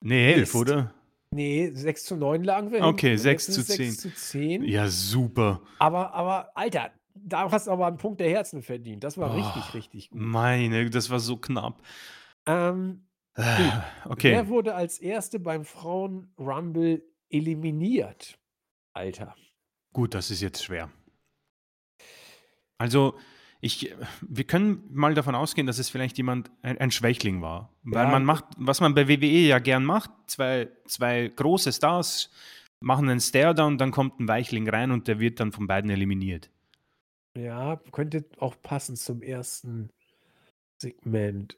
[0.00, 0.54] Nee, 11, Mist.
[0.56, 0.94] oder?
[1.30, 2.84] Nee, 6 zu 9 lagen wir.
[2.84, 3.18] Okay, hinten.
[3.18, 3.90] Und 6 jetzt zu ist es 10.
[3.92, 4.64] 6 zu 10.
[4.64, 5.62] Ja, super.
[5.78, 9.04] Aber, aber, Alter, da hast du aber einen Punkt der Herzen verdient.
[9.04, 10.20] Das war Oh, richtig, richtig gut.
[10.20, 11.80] Meine, das war so knapp.
[12.46, 13.07] Ähm, Äh,
[14.04, 14.32] Okay.
[14.32, 18.38] Wer wurde als Erste beim Frauen-Rumble eliminiert?
[18.94, 19.36] Alter.
[19.92, 20.90] Gut, das ist jetzt schwer.
[22.78, 23.16] Also,
[23.60, 27.72] ich, wir können mal davon ausgehen, dass es vielleicht jemand, ein, ein Schwächling war.
[27.82, 28.10] Weil Ja.
[28.10, 32.30] man macht, was man bei WWE ja gern macht, zwei, zwei große Stars
[32.80, 36.50] machen einen Stare-Down, dann kommt ein Weichling rein und der wird dann von beiden eliminiert.
[37.36, 39.90] Ja, könnte auch passen zum ersten
[40.80, 41.56] Segment.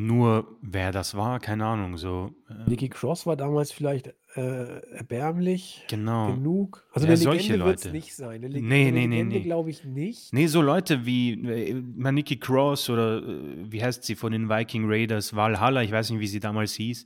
[0.00, 1.96] Nur wer das war, keine Ahnung.
[1.96, 6.34] So, äh, Nikki Cross war damals vielleicht äh, erbärmlich genau.
[6.34, 6.86] genug.
[6.92, 8.36] Also Ja, eine solche Legende wird es nicht sein.
[8.36, 9.42] Eine, Leg Nee, nee, nee, Legende nee.
[9.42, 10.32] glaube ich nicht.
[10.32, 14.84] Nee, so Leute wie äh, Maniki Cross oder äh, wie heißt sie von den Viking
[14.86, 17.04] Raiders, Valhalla, ich weiß nicht, wie sie damals hieß.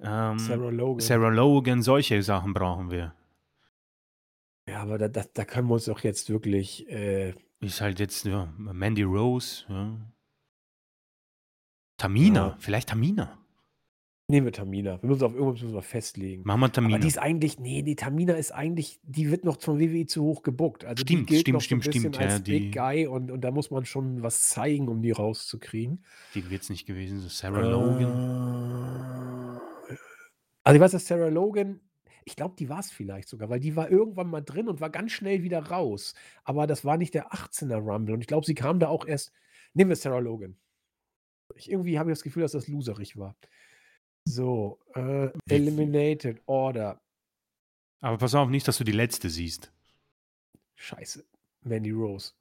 [0.00, 1.00] Ähm, Sarah Logan.
[1.00, 3.14] Sarah Logan, solche Sachen brauchen wir.
[4.68, 6.90] Ja, aber da, da, da können wir uns doch jetzt wirklich.
[6.90, 9.96] Äh, Ist halt jetzt ja, Mandy Rose, ja.
[11.96, 12.56] Tamina, Ja.
[12.58, 13.38] vielleicht Tamina.
[14.28, 15.00] nehmen wir Tamina.
[15.02, 16.42] Wir müssen auf irgendwas müssen wir festlegen.
[16.44, 16.96] Machen wir Tamina.
[16.96, 20.22] Aber die ist eigentlich, nee, die Tamina ist eigentlich, die wird noch zum WWE zu
[20.24, 20.84] hoch gebuckt.
[20.84, 22.70] Also die Stimmt, gilt stimmt, noch so ein stimmt, bisschen stimmt, als ja, Big die-
[22.78, 26.04] Guy und, und da muss man schon was zeigen, um die rauszukriegen.
[26.34, 27.20] die wird es nicht gewesen.
[27.20, 29.60] So Sarah Logan.
[29.88, 29.94] Äh,
[30.64, 31.80] Also ich weiß, dass Sarah Logan,
[32.24, 34.90] ich glaube, die war es vielleicht sogar, weil die war irgendwann mal drin und war
[34.90, 36.14] ganz schnell wieder raus.
[36.42, 39.32] Aber das war nicht der 18er Rumble und ich glaube, sie kam da auch erst.
[39.74, 40.56] Nehmen wir Sarah Logan.
[41.54, 43.36] Ich, irgendwie habe ich das Gefühl, dass das loserig war.
[44.24, 47.00] So, äh, Eliminated Order.
[48.00, 49.72] Aber pass auf, nicht, dass du die letzte siehst.
[50.74, 51.24] Scheiße.
[51.62, 52.32] Mandy Rose.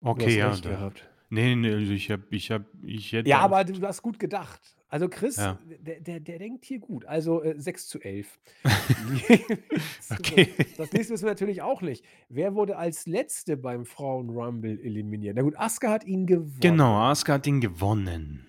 [0.00, 0.54] Okay, ja.
[0.56, 1.08] Da, gehabt.
[1.28, 3.28] nee, nee, also ich hab, ich hab, ich hätte.
[3.28, 4.60] Ja, aber du hast gut gedacht.
[4.92, 5.56] Also Chris, Ja.
[5.80, 7.04] der, der, der denkt hier gut.
[7.06, 8.38] Also äh, 6 zu 11.
[10.10, 10.48] Okay.
[10.76, 12.04] Das nächste wissen wir natürlich auch nicht.
[12.28, 15.36] Wer wurde als Letzte beim Frauen-Rumble eliminiert?
[15.36, 16.58] Na gut, Asuka hat ihn gewonnen.
[16.60, 18.44] Genau, Asuka hat ihn gewonnen.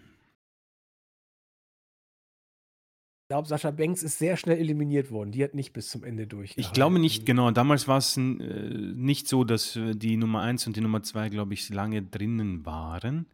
[3.24, 5.32] Ich glaube, Sascha Banks ist sehr schnell eliminiert worden.
[5.32, 6.54] Die hat nicht bis zum Ende durch.
[6.58, 7.52] Ich glaube nicht, genau.
[7.52, 11.30] Damals war es äh, nicht so, dass äh, die Nummer 1 und die Nummer 2,
[11.30, 13.28] glaube ich, lange drinnen waren.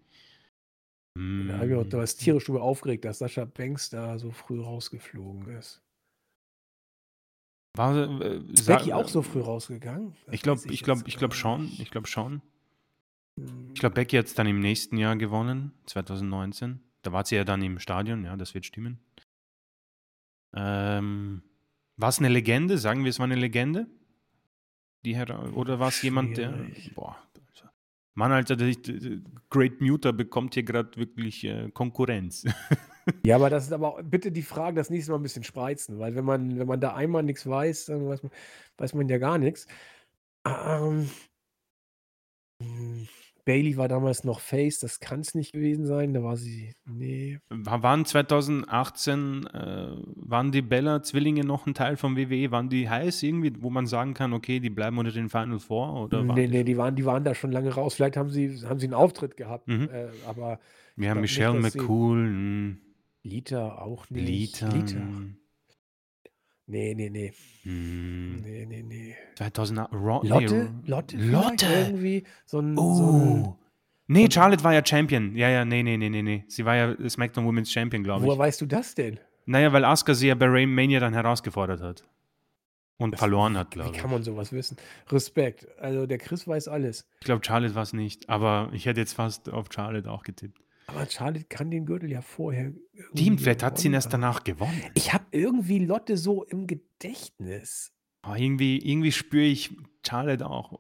[1.18, 1.92] Da habe ich auch Mm.
[1.94, 5.82] was tierisch drüber aufgeregt, dass Sascha Banks da so früh rausgeflogen ist.
[7.76, 10.16] War, äh, Becky auch so früh rausgegangen?
[10.26, 11.72] Das Ich glaube, ich glaube, ich glaube schon.
[11.80, 12.42] Ich glaube schon.
[13.40, 13.72] Hm.
[13.74, 16.80] Ich glaube, Becky hat es dann im nächsten Jahr gewonnen, 2019.
[17.04, 19.00] Da war sie ja dann im Stadion, ja, das wird stimmen.
[20.54, 21.44] Ähm,
[21.98, 22.78] war es eine Legende?
[22.78, 23.88] Sagen wir, es war eine Legende?
[25.06, 26.54] Die Hera oder war es jemand, der.
[26.96, 27.18] Boah.
[28.18, 28.74] Mann, Alter, der
[29.52, 32.46] Great Muter bekommt hier gerade wirklich äh, Konkurrenz.
[33.26, 35.98] Ja, aber das ist aber auch, bitte die Fragen das nächste Mal ein bisschen spreizen,
[35.98, 38.34] weil wenn man, wenn man da einmal nichts weiß, dann weiß man,
[38.78, 39.66] weiß man ja gar nichts.
[40.46, 40.54] Ähm,
[41.04, 41.10] hm,
[43.48, 47.40] Bailey war damals noch Face, das kann es nicht gewesen sein, da war sie, nee.
[47.50, 52.52] War- Waren 2018, äh, waren die Bella-Zwillinge noch ein Teil vom WWE?
[52.52, 55.94] Waren die heiß irgendwie, wo man sagen kann, okay, die bleiben unter den Final Four?
[56.04, 57.96] Oder waren Nee, die nee, die waren, die waren da schon lange raus.
[57.96, 59.90] Vielleicht haben sie, haben sie einen Auftritt gehabt, Mhm.
[59.92, 60.60] äh, aber
[60.98, 62.78] Wir haben nicht, Michelle sie- McCool, hm,
[63.24, 64.28] Lita auch nicht.
[64.28, 64.68] Lita.
[64.70, 64.98] Lita.
[66.70, 67.32] Nee, nee, nee.
[67.64, 69.16] hm, Nee, nee, nee.
[69.38, 70.74] 2008, Raw, Lotte?
[70.86, 71.18] Lotte?
[71.18, 71.66] Lotte.
[71.66, 73.58] Irgendwie so ein, so ein Oh.
[74.08, 75.36] Nee, Charlotte war ja Champion.
[75.36, 76.44] Ja, ja, nee, nee, nee, nee, nee.
[76.48, 78.40] Sie war ja SmackDown Women's Champion, glaube Woher ich.
[78.40, 79.20] weißt du das denn?
[79.46, 82.04] Naja, weil Asuka sie ja bei Rain Mania dann herausgefordert hat.
[82.98, 84.02] Und Das- verloren hat, Wie glaube ich.
[84.02, 84.76] kann man sowas wissen?
[85.10, 85.68] Respekt.
[85.80, 87.06] Also der Chris weiß alles.
[87.20, 88.28] Ich glaube, Charlotte war es nicht.
[88.30, 90.60] Aber ich hätte jetzt fast auf Charlotte auch getippt.
[90.88, 92.72] Aber Charlotte kann den Gürtel ja vorher.
[92.94, 94.82] irgendwie Team, vielleicht hat sie ihn erst danach gewonnen.
[94.94, 97.92] Ich habe irgendwie Lotte so im Gedächtnis.
[98.22, 100.80] Aber irgendwie, irgendwie spüre ich Charlotte auch.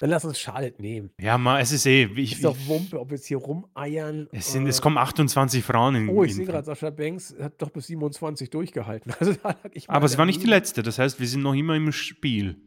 [0.00, 1.10] Dann lass uns Charlotte nehmen.
[1.20, 2.04] Ja, mal, es ist eh.
[2.16, 4.28] Ich, Ist doch Wumpe, ob wir jetzt hier rumeiern.
[4.32, 6.08] es, sind, äh, es kommen 28 Frauen in.
[6.10, 9.12] Oh, ich sehe gerade, Sascha Banks hat doch bis 27 durchgehalten.
[9.18, 10.82] Also da lag ich mal aber sie war nicht die letzte.
[10.84, 12.60] Das heißt, wir sind noch immer im Spiel.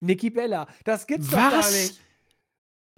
[0.00, 1.72] Niki Bella, das gibt's doch gar Was?
[1.72, 2.00] nicht.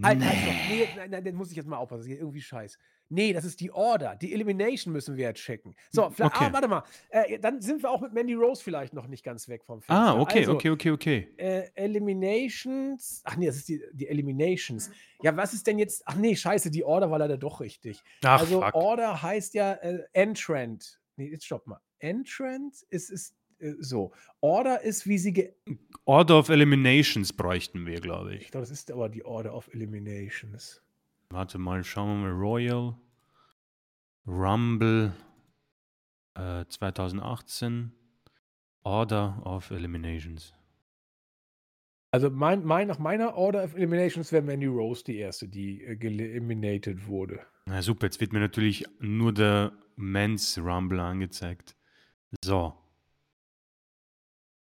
[0.01, 0.25] Alter, Nee.
[0.25, 2.01] also, nee, nein, nein, dann muss ich jetzt mal aufpassen.
[2.01, 2.77] Das ist irgendwie scheiß.
[3.09, 4.15] Nee, das ist die Order.
[4.15, 5.75] Die Elimination müssen wir jetzt checken.
[5.91, 6.45] So, vielleicht, Okay.
[6.49, 6.83] ah, warte mal.
[7.09, 9.93] Äh, dann sind wir auch mit Mandy Rose vielleicht noch nicht ganz weg vom Fenster.
[10.15, 11.27] Ah, okay, also, okay, okay, okay.
[11.37, 13.21] Äh, Eliminations.
[13.23, 14.89] Ach nee, das ist die, die Eliminations.
[15.21, 16.03] Ja, was ist denn jetzt?
[16.05, 18.01] Ach nee, scheiße, die Order war leider doch richtig.
[18.23, 18.73] Ach, also fuck.
[18.75, 20.99] Order heißt ja äh, Entrant.
[21.17, 21.79] Nee, jetzt stopp mal.
[21.99, 24.11] Entrant ist, ist äh, so.
[24.41, 25.53] Order ist, wie sie ge
[26.05, 28.51] Order of Eliminations bräuchten wir, glaube Ich ich.
[28.51, 30.81] glaube, das ist aber die Order of Eliminations.
[31.29, 32.39] Warte mal, schauen wir mal.
[32.39, 32.95] Royal
[34.27, 35.13] Rumble
[36.35, 37.91] äh, 2018.
[38.83, 40.53] Order of Eliminations.
[42.11, 45.97] Also mein, mein, nach meiner Order of Eliminations wäre Mandy Rose die erste, die äh,
[45.99, 47.41] eliminated wurde.
[47.65, 51.75] Na super, jetzt wird mir natürlich nur der Men's Rumble angezeigt.
[52.43, 52.73] So.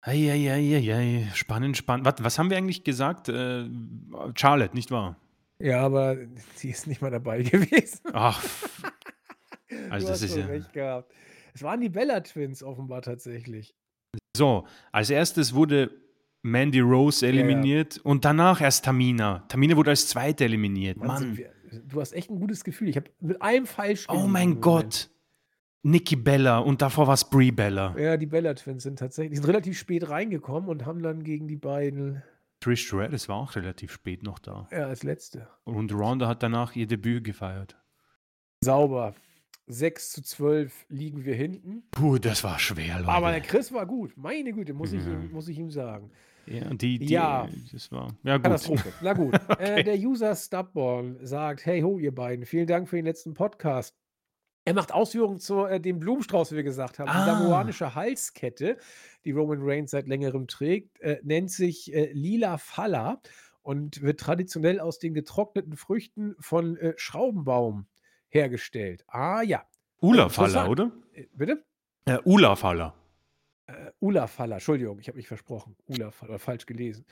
[0.02, 2.06] Eieieiei, spannend, spannend.
[2.06, 3.28] Was, was haben wir eigentlich gesagt?
[3.28, 3.70] Äh,
[4.36, 5.18] Charlotte, nicht wahr?
[5.60, 6.18] Ja, aber
[6.56, 8.00] sie ist nicht mal dabei gewesen.
[8.14, 8.44] Ach,
[9.90, 11.12] Also du das hast ist ja- recht gehabt.
[11.54, 13.74] Es waren die Bella Twins offenbar tatsächlich.
[14.36, 14.66] so.
[14.92, 15.92] Als erstes wurde
[16.42, 19.46] Mandy Rose eliminiert und danach erst Tamina.
[19.48, 20.98] Tamina wurde als zweite eliminiert.
[20.98, 21.38] Mann, Mann.
[21.38, 21.52] wir,
[21.88, 22.90] du hast echt ein gutes Gefühl.
[22.90, 24.60] Ich habe mit einem falsch Oh mein.
[24.62, 25.10] Gott.
[25.84, 27.96] Nikki Bella und davor war es Brie Bella.
[27.98, 31.48] Ja, die Bella Twins sind tatsächlich, die sind relativ spät reingekommen und haben dann gegen
[31.48, 32.24] die beiden,
[32.60, 34.68] Trish Stratus war auch relativ spät noch da.
[34.72, 35.48] ja, als letzte.
[35.66, 37.76] Und Ronda hat danach ihr Debüt gefeiert.
[38.62, 39.14] Sauber.
[39.68, 41.84] 6 zu 12 liegen wir hinten.
[41.92, 43.10] Puh, das war schwer, Leute.
[43.10, 44.16] Aber der Chris war gut.
[44.16, 46.12] Meine Güte, muss, ich, ihm, muss ich ihm sagen.
[46.46, 47.50] ja, die, die, Ja.
[47.72, 48.16] das war.
[48.24, 48.44] Ja, gut.
[48.44, 48.94] Katastrophe.
[49.02, 49.34] Na gut.
[49.60, 53.96] äh, der User Stubborn sagt: Hey ho, ihr beiden, vielen Dank für den letzten Podcast.
[54.66, 57.08] Er macht Ausführungen zu äh, dem Blumenstrauß, wie wir gesagt haben.
[57.10, 57.20] Ah.
[57.20, 58.78] Die samoanische Halskette,
[59.24, 63.22] die Roman Reigns seit längerem trägt, äh, nennt sich äh, Lila Falla
[63.62, 67.86] und wird traditionell aus den getrockneten Früchten von äh, Schraubenbaum
[68.30, 69.06] hergestellt.
[69.08, 69.64] Ah ja.
[70.02, 70.70] Ula Faller, Interessant.
[70.70, 70.92] oder?
[71.14, 71.64] Äh, bitte?
[72.06, 72.96] Äh, Ula Faller.
[73.68, 75.76] Äh, Ula Faller, Entschuldigung, ich habe mich versprochen.
[75.88, 77.06] Ula Faller, falsch gelesen.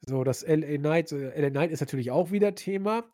[0.00, 3.04] So, das LA Knight, äh, LA Knight ist natürlich auch wieder Thema.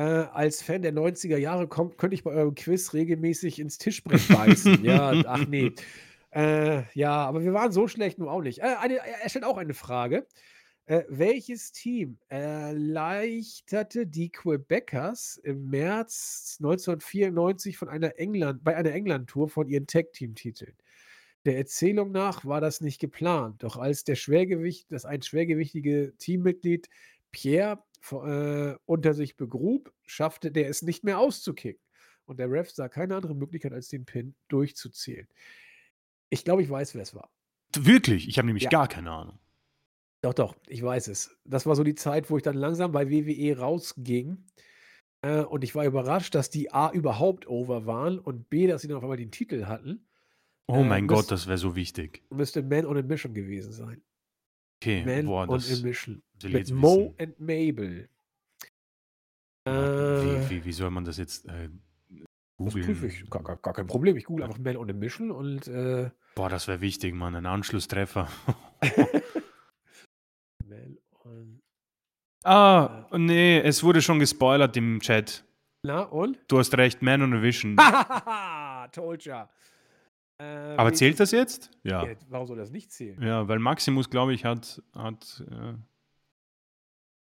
[0.00, 4.26] Äh, als Fan der 90er Jahre kommt, könnte ich bei eurem Quiz regelmäßig ins Tischbrett
[4.28, 4.82] beißen.
[4.82, 5.72] ja, ach nee.
[6.30, 8.60] Äh, ja, aber wir waren so schlecht nun auch nicht.
[8.60, 10.26] Äh, eine, er stellt auch eine Frage.
[10.86, 19.50] Äh, welches Team erleichterte die Quebecers im März 1994 von einer England bei einer England-Tour
[19.50, 20.76] von ihren Tag-Team-Titeln?
[21.44, 26.88] Der Erzählung nach war das nicht geplant, doch als der Schwergewicht das ein schwergewichtige Teammitglied
[27.32, 27.82] Pierre
[28.12, 31.82] äh, unter sich begrub, schaffte der es nicht mehr auszukicken.
[32.24, 35.26] Und der Ref sah keine andere Möglichkeit, als den Pin durchzuzählen.
[36.30, 37.30] Ich glaube, ich weiß, wer es war.
[37.76, 38.28] Wirklich?
[38.28, 38.70] Ich habe nämlich Ja.
[38.70, 39.38] gar keine Ahnung.
[40.22, 41.36] Doch, doch, ich weiß es.
[41.44, 44.44] Das war so die Zeit, wo ich dann langsam bei WWE rausging.
[45.22, 48.88] Äh, und ich war überrascht, dass die A überhaupt over waren und B, dass sie
[48.88, 50.06] dann auf einmal den Titel hatten.
[50.68, 52.22] Oh Äh, mein müsst- Gott, das wäre so wichtig.
[52.30, 54.02] Müsste Man on a Mission gewesen sein.
[54.82, 56.22] Okay, Man boah, on das a Mission.
[56.42, 57.14] Mit Mo wissen.
[57.20, 58.08] and Mabel.
[59.66, 61.68] Ja, Äh, wie, wie, wie soll man das jetzt äh,
[62.08, 62.26] das
[62.56, 62.86] googeln?
[62.86, 63.28] prüfe ich.
[63.28, 64.16] Gar, gar, gar kein Problem.
[64.16, 67.34] Ich google einfach Man on a Mission und äh, Boah, das wäre wichtig, Mann.
[67.34, 68.28] Ein Anschlusstreffer.
[70.66, 71.60] Man on.
[72.44, 75.44] ah, nee, es wurde schon gespoilert im Chat.
[75.82, 76.38] Na und?
[76.48, 77.76] Du hast recht, Man on a Vision.
[78.92, 79.50] Told ya.
[80.40, 81.70] Äh, Aber welches- zählt das jetzt?
[81.82, 82.06] Ja.
[82.06, 83.20] Ja, warum soll das nicht zählen?
[83.22, 85.74] Ja, weil Maximus, glaube ich, hat hat äh,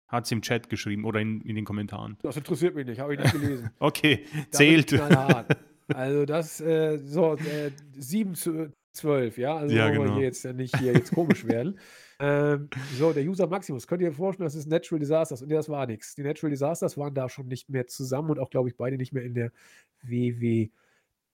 [0.09, 2.16] hat's im Chat geschrieben oder in, in den Kommentaren.
[2.23, 3.70] Das interessiert mich nicht, habe ich nicht gelesen.
[3.78, 5.03] Okay, Da bin ich zählt.
[5.93, 9.57] Also das, äh, so, äh, 7 zu 12, ja?
[9.57, 10.15] Also Ja, wollen wir genau.
[10.19, 11.78] hier jetzt ja nicht hier jetzt komisch werden.
[12.23, 12.69] Ähm,
[12.99, 15.41] so, der User Maximus, könnt ihr euch vorstellen, das ist Natural Disasters.
[15.41, 16.15] Und nee, das war nichts.
[16.16, 19.15] Die Natural Disasters waren da schon nicht mehr zusammen und auch, glaube ich, beide nicht
[19.15, 19.53] mehr in der
[20.03, 20.69] WWE.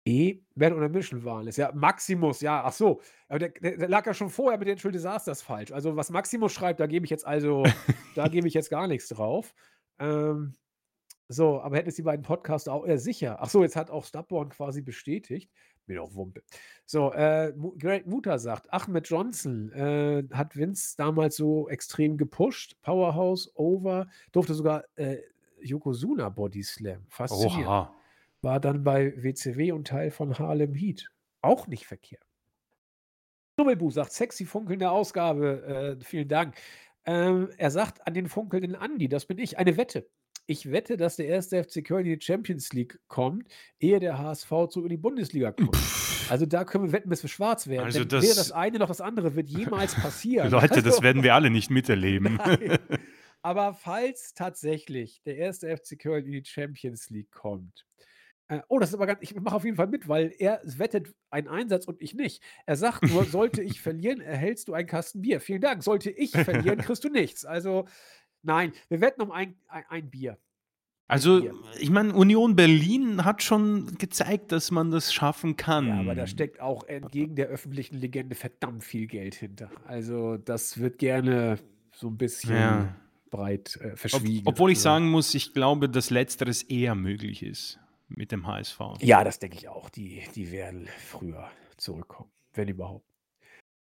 [0.06, 1.56] Man on a Mission waren es.
[1.56, 3.00] Ja, Maximus, ja, ach so.
[3.28, 5.72] Aber der, der, lag ja schon vorher mit den Natural Disasters falsch.
[5.72, 7.64] Also, was Maximus schreibt, da gebe ich jetzt also,
[8.14, 9.52] da gebe ich jetzt gar nichts drauf.
[9.98, 10.54] Ähm,
[11.28, 13.38] so, aber hätten es die beiden Podcaster auch äh, sicher.
[13.40, 15.50] Ach so, jetzt hat auch Stubborn quasi bestätigt.
[15.86, 16.42] Mir doch Wumpe.
[16.84, 22.76] So, äh, Greg Mutter sagt, Ahmed Johnson äh, hat Vince damals so extrem gepusht.
[22.82, 25.18] Powerhouse, Over, durfte sogar äh,
[25.60, 27.04] Yokozuna Body Slam.
[27.08, 27.66] Faszinierend.
[27.66, 27.94] Oha.
[28.42, 31.08] War dann bei WCW und Teil von Harlem Heat.
[31.42, 32.22] Auch nicht verkehrt.
[33.56, 35.96] Knubbelbu sagt, sexy funkelnde Ausgabe.
[36.00, 36.54] Äh, vielen Dank.
[37.06, 40.08] Ähm, er sagt an den funkelnden Andi, das bin ich, eine Wette.
[40.48, 43.48] Ich wette, dass der erste FC Köln in die Champions League kommt,
[43.80, 45.76] ehe der HSV zurück in die Bundesliga kommt.
[46.28, 47.84] Also da können wir wetten, bis wir schwarz werden.
[47.86, 50.50] Also Denn das- weder das eine noch das andere wird jemals passieren.
[50.50, 52.34] Leute, das Also- werden wir alle nicht miterleben.
[52.44, 52.78] Nein.
[53.42, 57.86] Aber falls tatsächlich der erste FC Köln in die Champions League kommt,
[58.48, 61.12] äh, oh, das ist aber ganz, ich mache auf jeden Fall mit, weil er wettet
[61.30, 62.42] einen Einsatz und ich nicht.
[62.64, 65.40] Er sagt nur, sollte ich verlieren, erhältst du einen Kasten Bier.
[65.40, 65.82] Vielen Dank.
[65.82, 67.44] Sollte ich verlieren, kriegst du nichts.
[67.44, 67.86] Also,
[68.42, 70.38] nein, wir wetten um ein, ein, ein Bier.
[71.08, 71.54] Also, Bier.
[71.78, 75.88] ich meine, Union Berlin hat schon gezeigt, dass man das schaffen kann.
[75.88, 79.70] Ja, aber da steckt auch entgegen der öffentlichen Legende verdammt viel Geld hinter.
[79.86, 81.58] Also, das wird gerne
[81.92, 82.96] so ein bisschen Ja.
[83.30, 84.46] breit äh, Ob, verschwiegen.
[84.46, 88.80] obwohl ich sagen muss, ich glaube, dass Letzteres eher möglich ist mit dem HSV.
[89.00, 89.88] Ja, das denke ich auch.
[89.90, 93.06] Die, die werden früher zurückkommen, wenn überhaupt.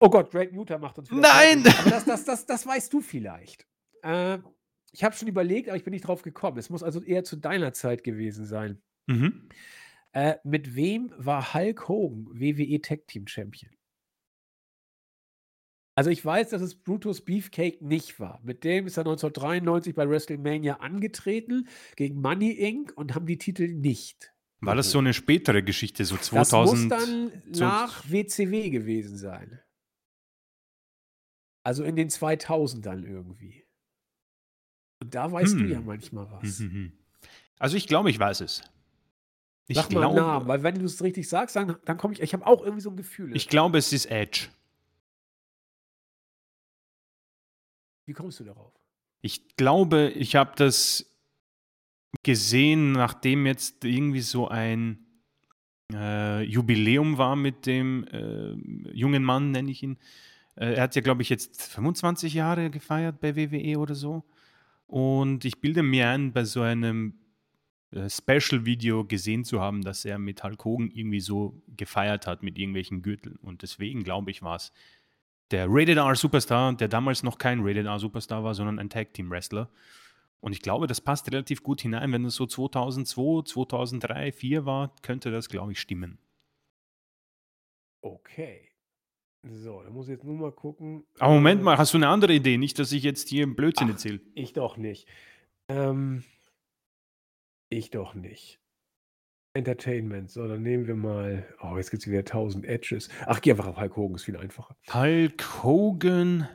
[0.01, 1.11] Oh Gott, Great Muta macht uns.
[1.11, 1.65] Nein!
[1.81, 3.67] Aber das, das, das, das weißt du vielleicht.
[4.03, 4.39] Äh,
[4.93, 6.59] ich habe schon überlegt, aber ich bin nicht drauf gekommen.
[6.59, 8.81] Es muss also eher zu deiner Zeit gewesen sein.
[9.07, 9.49] Mhm.
[10.13, 13.73] Äh, mit wem war Hulk Hogan WWE Tag Team Champion?
[15.99, 18.41] Also ich weiß, dass es Brutus Beefcake nicht war.
[18.45, 21.67] Mit dem ist er 1993 bei WrestleMania angetreten
[21.97, 22.93] gegen Money Inc.
[22.97, 24.33] und haben die Titel nicht.
[24.61, 26.93] War das so eine spätere Geschichte, so Das muss 2000?
[26.93, 29.61] dann nach WCW gewesen sein.
[31.65, 33.65] Also in den 2000ern irgendwie.
[35.03, 35.87] Und da weißt du ja Hm.
[35.87, 36.61] manchmal was.
[36.61, 36.93] Mhm, mhm.
[37.59, 38.63] Also ich glaube, ich weiß es.
[39.67, 42.15] Ich Sag mal einen glaube, Namen, weil wenn du es richtig sagst, dann, dann komme
[42.15, 43.35] ich, ich habe auch irgendwie so ein Gefühl.
[43.37, 44.49] ich glaube, es ist Edge.
[48.09, 48.73] Wie kommst du darauf?
[49.21, 51.15] Ich glaube, ich habe das
[52.23, 55.07] gesehen, nachdem jetzt irgendwie so ein
[55.93, 58.53] äh, Jubiläum war mit dem äh,
[58.93, 59.99] jungen Mann, nenne ich ihn.
[60.57, 64.25] Äh, er hat ja, glaube ich, jetzt 25 Jahre gefeiert bei WWE oder so.
[64.87, 67.13] Und ich bilde mir ein, bei so einem
[67.91, 72.59] äh, Special-Video gesehen zu haben, dass er mit Hulk Hogan irgendwie so gefeiert hat mit
[72.59, 73.37] irgendwelchen Gürteln.
[73.37, 74.73] Und deswegen, glaube ich, war es
[75.51, 79.15] der Rated R Superstar, der damals noch kein Rated R Superstar war, sondern ein Tag
[79.15, 79.69] Team Wrestler.
[80.41, 82.13] Und ich glaube, das passt relativ gut hinein.
[82.13, 86.19] Wenn es so 2002, 2003, 2004 war, könnte das, glaube ich, stimmen.
[88.03, 88.71] Okay.
[89.43, 91.05] So, da muss ich jetzt nur mal gucken.
[91.19, 92.59] Aber Moment Äh, mal, hast du eine andere Idee?
[92.59, 93.93] Nicht, dass ich jetzt hier Blödsinn Ach.
[93.93, 94.21] erzähle.
[94.35, 95.09] Ich doch nicht.
[95.69, 96.25] Ähm,
[97.71, 98.61] ich doch nicht.
[99.59, 100.31] Entertainment.
[100.31, 101.45] So, dann nehmen wir mal.
[101.63, 103.09] Oh, jetzt gibt es wieder 1000 Edges.
[103.27, 104.77] Ach, geh einfach auf Hulk Hogan, ist viel einfacher.
[104.93, 106.49] Hulk Hogan.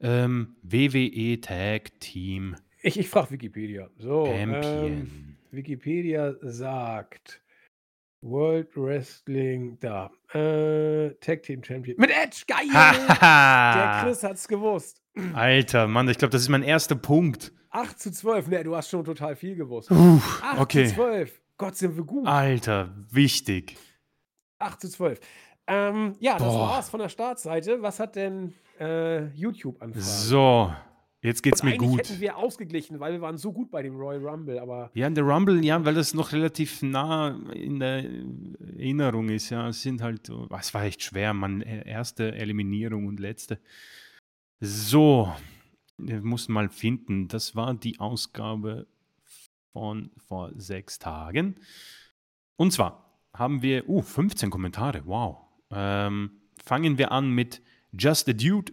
[0.00, 3.88] Ähm, WWE Tag Team Ich, ich frage Wikipedia.
[3.98, 5.36] So, ähm.
[5.52, 7.40] Wikipedia sagt
[8.20, 10.10] World Wrestling da.
[10.32, 11.96] Äh, Tag Team Champion.
[11.98, 12.66] Mit Edge, geil!
[12.72, 14.00] Der!
[14.02, 15.00] Chris hat's gewusst.
[15.34, 17.52] Alter, Mann, ich glaube, das ist mein erster Punkt.
[17.70, 18.48] 8 zu 12.
[18.48, 19.88] Ne, du hast schon total viel gewusst.
[19.88, 20.86] Puh, 8 okay.
[20.86, 21.41] zu 12.
[21.62, 22.26] Gott, sind wir gut.
[22.26, 23.76] Alter, wichtig.
[24.58, 25.20] 8 zu 12.
[25.68, 26.70] Ähm, ja, das Boah.
[26.70, 27.80] war's von der Startseite.
[27.82, 30.04] Was hat denn äh, YouTube anfragen?
[30.04, 30.72] So,
[31.20, 32.00] jetzt geht's Und mir gut.
[32.00, 35.22] hätten wir ausgeglichen, weil wir waren so gut bei dem Royal Rumble, aber Ja, der
[35.22, 38.04] Rumble, ja, weil das noch relativ nah in der
[38.76, 39.68] Erinnerung ist, ja.
[39.68, 41.60] Es sind halt, so- es war echt schwer, man.
[41.60, 43.60] Erste Eliminierung und letzte.
[44.60, 45.32] So,
[45.96, 47.28] wir mussten mal finden.
[47.28, 48.88] Das war die Ausgabe
[49.72, 51.56] von vor sechs Tagen.
[52.56, 55.38] Und zwar haben wir, uh, 15 Kommentare, wow.
[55.70, 56.30] Ähm,
[56.62, 57.62] fangen wir an mit
[57.92, 58.72] Just a Dude.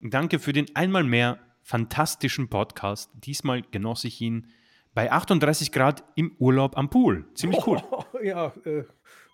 [0.00, 3.10] Danke für den einmal mehr fantastischen Podcast.
[3.14, 4.46] Diesmal genoss ich ihn
[4.94, 7.26] bei 38 Grad im Urlaub am Pool.
[7.34, 7.82] Ziemlich cool.
[8.22, 8.84] ja, äh,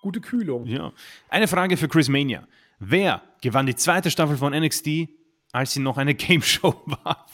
[0.00, 0.66] gute Kühlung.
[0.66, 0.92] Ja.
[1.28, 2.48] Eine Frage für Chris Mania.
[2.78, 5.08] Wer gewann die zweite Staffel von NXT,
[5.52, 7.26] als sie noch eine Game Show war?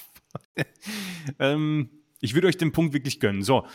[1.38, 1.88] ähm,
[2.20, 3.42] ich würde euch den Punkt wirklich gönnen.
[3.42, 3.66] So.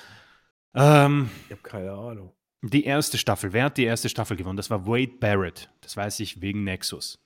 [0.73, 2.33] Ähm, Ich habe keine Ahnung.
[2.61, 3.53] die erste Staffel.
[3.53, 4.57] Wer hat die erste Staffel gewonnen?
[4.57, 5.69] Das war Wade Barrett.
[5.81, 7.19] Das weiß ich wegen Nexus.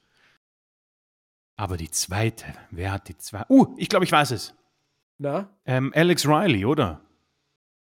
[1.56, 3.52] Aber die zweite, wer hat die zweite?
[3.52, 4.54] Uh, ich glaube, ich weiß es.
[5.18, 5.50] Na?
[5.66, 7.02] Ähm, Alex Riley, oder?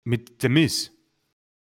[0.03, 0.91] Mit The Miz.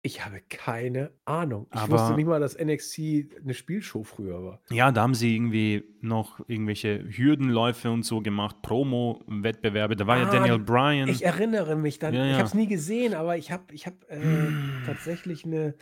[0.06, 1.66] Ich habe keine Ahnung.
[1.74, 4.60] Ich Aber- wusste nicht mal, dass NXT eine Spielshow früher war.
[4.70, 9.96] Ja, da haben sie irgendwie noch irgendwelche Hürdenläufe und so gemacht, Promo-Wettbewerbe.
[9.96, 11.08] Da war ja Ah, Daniel Bryan.
[11.08, 12.14] Ich erinnere mich dann.
[12.14, 12.36] Ja, Ich ja.
[12.36, 14.18] habe es nie gesehen, aber ich habe ich hab, äh,
[14.86, 15.74] tatsächlich eine.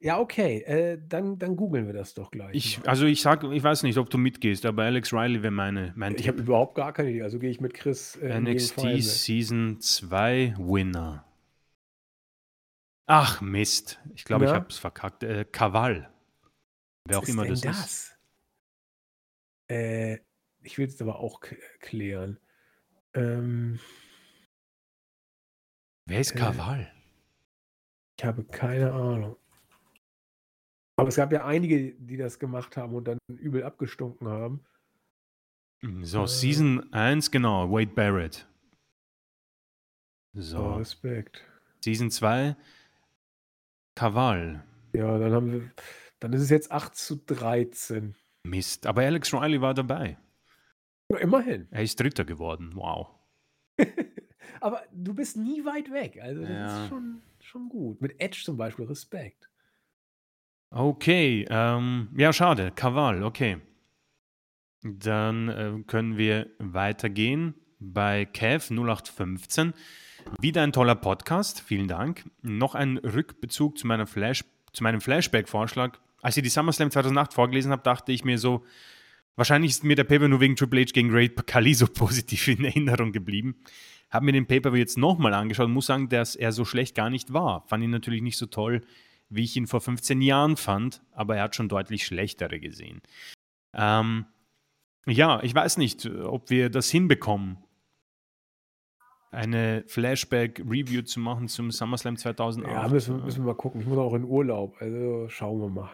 [0.00, 0.62] Ja, okay.
[0.62, 2.54] Äh, dann, dann googeln wir das doch gleich.
[2.54, 5.92] Ich, also ich sag, ich weiß nicht, ob du mitgehst, aber Alex Riley wäre meine,
[5.96, 7.22] mein ich habe überhaupt gar keine Idee.
[7.22, 8.16] Also gehe ich mit Chris.
[8.16, 9.02] Äh, NXT.
[9.02, 11.25] Season 2 Winner.
[13.06, 14.56] Ach Mist, ich glaube, ich Na?
[14.56, 15.22] habe es verkackt.
[15.22, 16.12] Äh, Kaval.
[17.04, 18.18] Wer auch Was immer ist das, ist.
[19.68, 19.76] das?
[19.76, 20.18] Äh,
[20.62, 21.40] ich will es aber auch
[21.80, 22.40] klären.
[23.14, 23.78] Ähm,
[26.08, 26.92] Wer ist Äh, Kaval?
[28.18, 29.36] ich habe keine Ahnung.
[30.98, 34.64] Aber es gab ja einige, die das gemacht haben und dann übel abgestunken haben.
[36.02, 38.48] So, äh, Season 1, genau, Wade Barrett.
[40.34, 41.44] Oh, So, Respekt.
[41.84, 42.56] Season 2,
[43.96, 44.62] Kaval.
[44.94, 45.70] Ja, dann haben wir.
[46.20, 48.14] Dann ist es jetzt 8 zu 13.
[48.44, 50.16] Mist, aber Alex Riley war dabei.
[51.10, 51.66] Ja, immerhin.
[51.72, 52.70] Er ist Dritter geworden.
[52.74, 53.08] Wow.
[54.60, 56.18] Aber du bist nie weit weg.
[56.22, 56.82] Also, das Ja.
[56.84, 58.00] ist schon, schon gut.
[58.00, 59.50] Mit Edge zum Beispiel, Respekt.
[60.70, 62.72] Okay, ähm, ja, schade.
[62.74, 63.58] Kaval, okay.
[64.82, 69.74] Dann äh, können wir weitergehen bei Kev 0815.
[70.40, 72.28] Wieder ein toller Podcast, vielen Dank.
[72.42, 75.98] Noch ein Rückbezug zu, meiner Flash, zu meinem Flashback-Vorschlag.
[76.20, 78.64] Als ich die SummerSlam 2008 vorgelesen habe, dachte ich mir so,
[79.36, 82.64] wahrscheinlich ist mir der Paper nur wegen Triple H gegen Ray Kali so positiv in
[82.64, 83.56] Erinnerung geblieben.
[84.10, 87.10] Habe mir den Paper jetzt nochmal angeschaut und muss sagen, dass er so schlecht gar
[87.10, 87.64] nicht war.
[87.68, 88.82] Fand ihn natürlich nicht so toll,
[89.28, 93.00] wie ich ihn vor 15 Jahren fand, aber er hat schon deutlich schlechtere gesehen.
[93.74, 94.26] Ähm,
[95.06, 97.58] ja, ich weiß nicht, ob wir das hinbekommen,
[99.30, 102.72] eine Flashback-Review zu machen zum SummerSlam 2008.
[102.72, 103.80] Ja, müssen, müssen wir mal gucken.
[103.80, 104.76] Ich muss auch in Urlaub.
[104.80, 105.90] Also schauen wir mal.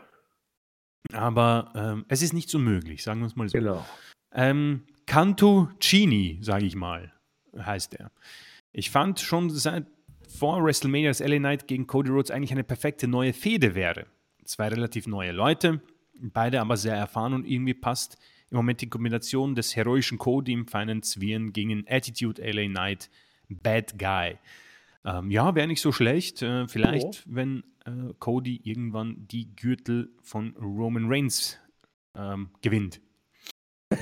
[1.13, 3.59] Aber ähm, es ist nicht unmöglich, sagen wir es mal so.
[3.59, 3.85] Genau.
[4.33, 7.13] Ähm, Canto Chini, sage ich mal,
[7.57, 8.11] heißt er.
[8.73, 9.87] Ich fand schon seit
[10.29, 14.07] vor WrestleMania, dass LA Knight gegen Cody Rhodes eigentlich eine perfekte neue Fehde wäre.
[14.45, 15.83] Zwei relativ neue Leute,
[16.19, 18.17] beide aber sehr erfahren und irgendwie passt
[18.53, 23.11] im Moment die Kombination des heroischen Cody im feinen Zwirn gegen Attitude LA Knight,
[23.49, 24.39] Bad Guy.
[25.05, 26.43] Ähm, ja, wäre nicht so schlecht.
[26.43, 31.59] Äh, vielleicht, wenn äh, Cody irgendwann die Gürtel von Roman Reigns
[32.15, 33.01] ähm, gewinnt.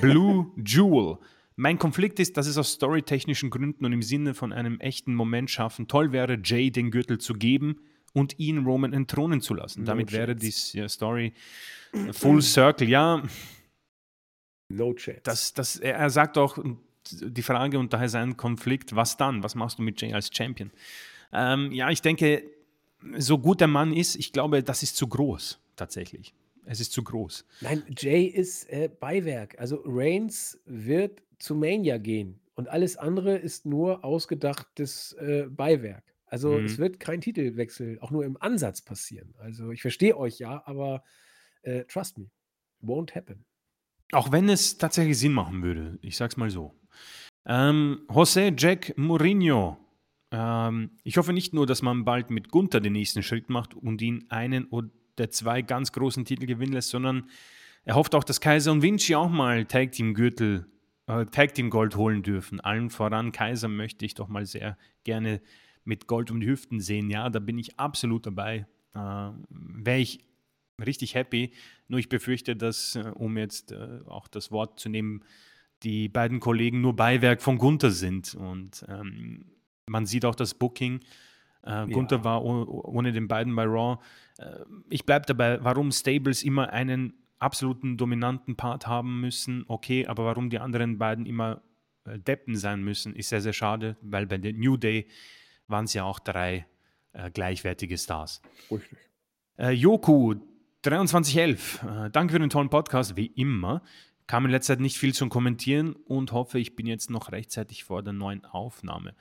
[0.01, 1.17] Blue Jewel.
[1.55, 5.49] Mein Konflikt ist, dass es aus storytechnischen Gründen und im Sinne von einem echten Moment
[5.49, 7.79] schaffen toll wäre, Jay den Gürtel zu geben
[8.13, 9.85] und ihn Roman entthronen zu lassen.
[9.85, 11.33] Damit wäre die ja, Story
[12.11, 12.89] Full Circle.
[12.89, 13.23] Ja,
[14.75, 15.21] No chance.
[15.23, 16.57] das, das, er, sagt auch
[17.11, 19.43] die Frage und daher sein Konflikt, was dann?
[19.43, 20.71] Was machst du mit Jay als Champion?
[21.33, 22.43] Ähm, ja, ich denke,
[23.17, 26.33] so gut der Mann ist, ich glaube, das ist zu groß, tatsächlich.
[26.65, 27.45] Es ist zu groß.
[27.61, 29.59] Nein, Jay ist äh, Beiwerk.
[29.59, 36.03] Also Reigns wird zu Mania gehen und alles andere ist nur ausgedachtes äh, Beiwerk.
[36.27, 36.65] Also Mhm.
[36.65, 39.33] es wird kein Titelwechsel auch nur im Ansatz passieren.
[39.39, 41.03] Also ich verstehe euch ja, aber
[41.63, 42.29] äh, trust me,
[42.81, 43.43] won't happen.
[44.11, 46.73] Auch wenn es tatsächlich Sinn machen würde, ich sag's mal so.
[47.45, 49.77] Ähm, José Jack Mourinho.
[50.31, 54.01] Ähm, ich hoffe nicht nur, dass man bald mit Gunther den nächsten Schritt macht und
[54.01, 54.89] ihn einen oder
[55.29, 57.29] zwei ganz großen Titel gewinnen lässt, sondern
[57.83, 60.67] er hofft auch, dass Kaiser und Vinci auch mal Tag Team Gürtel,
[61.07, 62.59] äh, Tag Team Gold holen dürfen.
[62.59, 65.41] Allen voran Kaiser möchte ich doch mal sehr gerne
[65.83, 67.09] mit Gold um die Hüften sehen.
[67.09, 68.67] Ja, da bin ich absolut dabei.
[68.93, 70.19] Äh, Wäre ich
[70.81, 71.53] richtig happy.
[71.87, 75.23] Nur ich befürchte, dass, äh, um jetzt äh, auch das Wort zu nehmen,
[75.83, 78.35] die beiden Kollegen nur Beiwerk von Gunther sind.
[78.35, 79.45] Und ähm,
[79.87, 80.99] man sieht auch das Booking.
[81.63, 82.23] Äh, Gunther ja.
[82.23, 83.99] war ohne den beiden bei Raw.
[84.37, 84.59] Äh,
[84.89, 90.49] ich bleibe dabei, warum Stables immer einen absoluten dominanten Part haben müssen, okay, aber warum
[90.49, 91.61] die anderen beiden immer
[92.05, 95.07] äh, Deppen sein müssen, ist sehr, sehr schade, weil bei der New Day
[95.67, 96.67] waren es ja auch drei
[97.13, 98.41] äh, gleichwertige Stars.
[98.69, 98.97] Richtig.
[99.57, 100.35] Äh, Yoku,
[100.83, 103.83] 2311, äh, danke für den tollen Podcast, wie immer.
[104.25, 107.83] Kam in letzter Zeit nicht viel zum Kommentieren und hoffe, ich bin jetzt noch rechtzeitig
[107.83, 109.13] vor der neuen Aufnahme.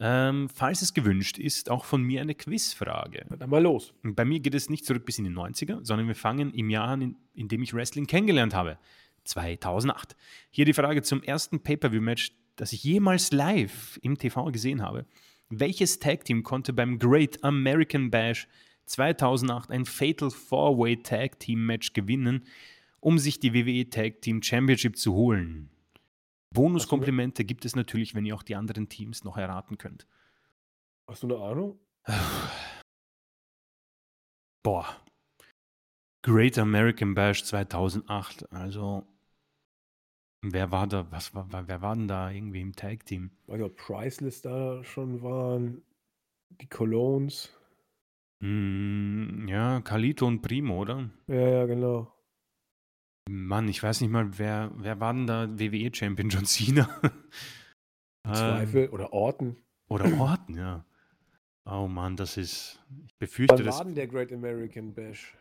[0.00, 3.26] Ähm, falls es gewünscht ist, auch von mir eine Quizfrage.
[3.38, 3.92] Dann mal los.
[4.02, 6.88] Bei mir geht es nicht zurück bis in die 90er, sondern wir fangen im Jahr
[6.88, 8.78] an, in, in dem ich Wrestling kennengelernt habe.
[9.24, 10.16] 2008.
[10.50, 15.04] Hier die Frage zum ersten Pay-Per-View-Match, das ich jemals live im TV gesehen habe.
[15.50, 18.48] Welches Tag-Team konnte beim Great American Bash
[18.86, 22.44] 2008 ein Fatal Four-Way Tag-Team-Match gewinnen,
[23.00, 25.70] um sich die WWE Tag-Team Championship zu holen?
[26.54, 30.06] Bonuskomplimente gibt es natürlich, wenn ihr auch die anderen Teams noch erraten könnt.
[31.08, 31.78] Hast du eine Ahnung?
[34.62, 34.86] Boah.
[36.22, 38.50] Great American Bash 2008.
[38.52, 39.04] Also,
[40.42, 41.10] wer war da?
[41.10, 43.32] Was war, wer war denn da irgendwie im Tag Team?
[43.46, 45.82] Weil ja Priceless da schon waren.
[46.48, 47.52] Die Colognes.
[48.44, 51.08] Mm, ja, Kalito und Primo, oder?
[51.28, 52.12] Ja, ja, genau.
[53.26, 56.28] Mann, ich weiß nicht mal, wer, wer war denn da WWE-Champion?
[56.30, 57.00] John Cena?
[58.26, 58.90] Zweifel.
[58.90, 59.56] Oder Orton.
[59.88, 60.84] Oder Orton, ja.
[61.64, 62.78] Oh Mann, das ist.
[63.06, 65.34] Ich befürchte, Wann war denn der Great American Bash?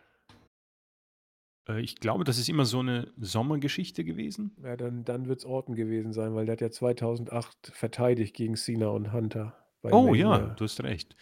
[1.67, 4.55] Äh, ich glaube, das ist immer so eine Sommergeschichte gewesen.
[4.63, 8.55] Ja, dann, dann wird es Orton gewesen sein, weil der hat ja 2008 verteidigt gegen
[8.55, 9.57] Cena und Hunter.
[9.81, 10.37] oh Mania.
[10.39, 11.17] ja, du hast recht.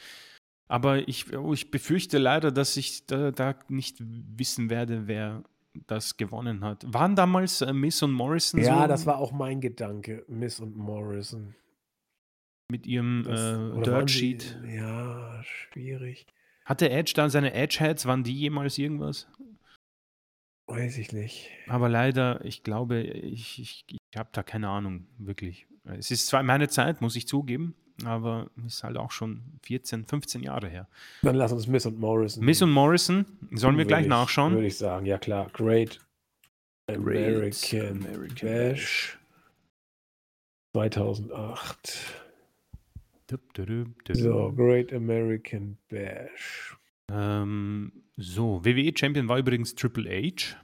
[0.71, 5.43] Aber ich, oh, ich befürchte leider, dass ich da, da nicht wissen werde, wer
[5.85, 6.85] das gewonnen hat.
[6.87, 10.77] Waren damals äh, Miss und Morrison Ja, so das war auch mein Gedanke, Miss und
[10.77, 11.55] Morrison.
[12.69, 14.57] Mit ihrem äh, Dirt Sheet.
[14.65, 16.25] ja, schwierig.
[16.63, 18.05] Hatte Edge da seine Edge-Heads?
[18.05, 19.27] Waren die jemals irgendwas?
[20.67, 21.49] Weiß ich nicht.
[21.67, 25.67] Aber leider, ich glaube, ich, ich, ich habe da keine Ahnung, wirklich.
[25.83, 27.75] Es ist zwar meine Zeit, muss ich zugeben,
[28.07, 30.87] aber ist halt auch schon 14, 15 Jahre her.
[31.21, 32.43] Dann lass uns Miss und Morrison.
[32.43, 34.53] Miss und Morrison, sollen wir gleich ich, nachschauen?
[34.53, 35.49] Würde ich sagen, ja klar.
[35.53, 35.99] Great
[36.87, 39.19] American, American Bash
[40.73, 42.21] 2008.
[44.11, 46.75] So, Great American Bash.
[47.09, 50.57] Ähm, so, WWE Champion war übrigens Triple H.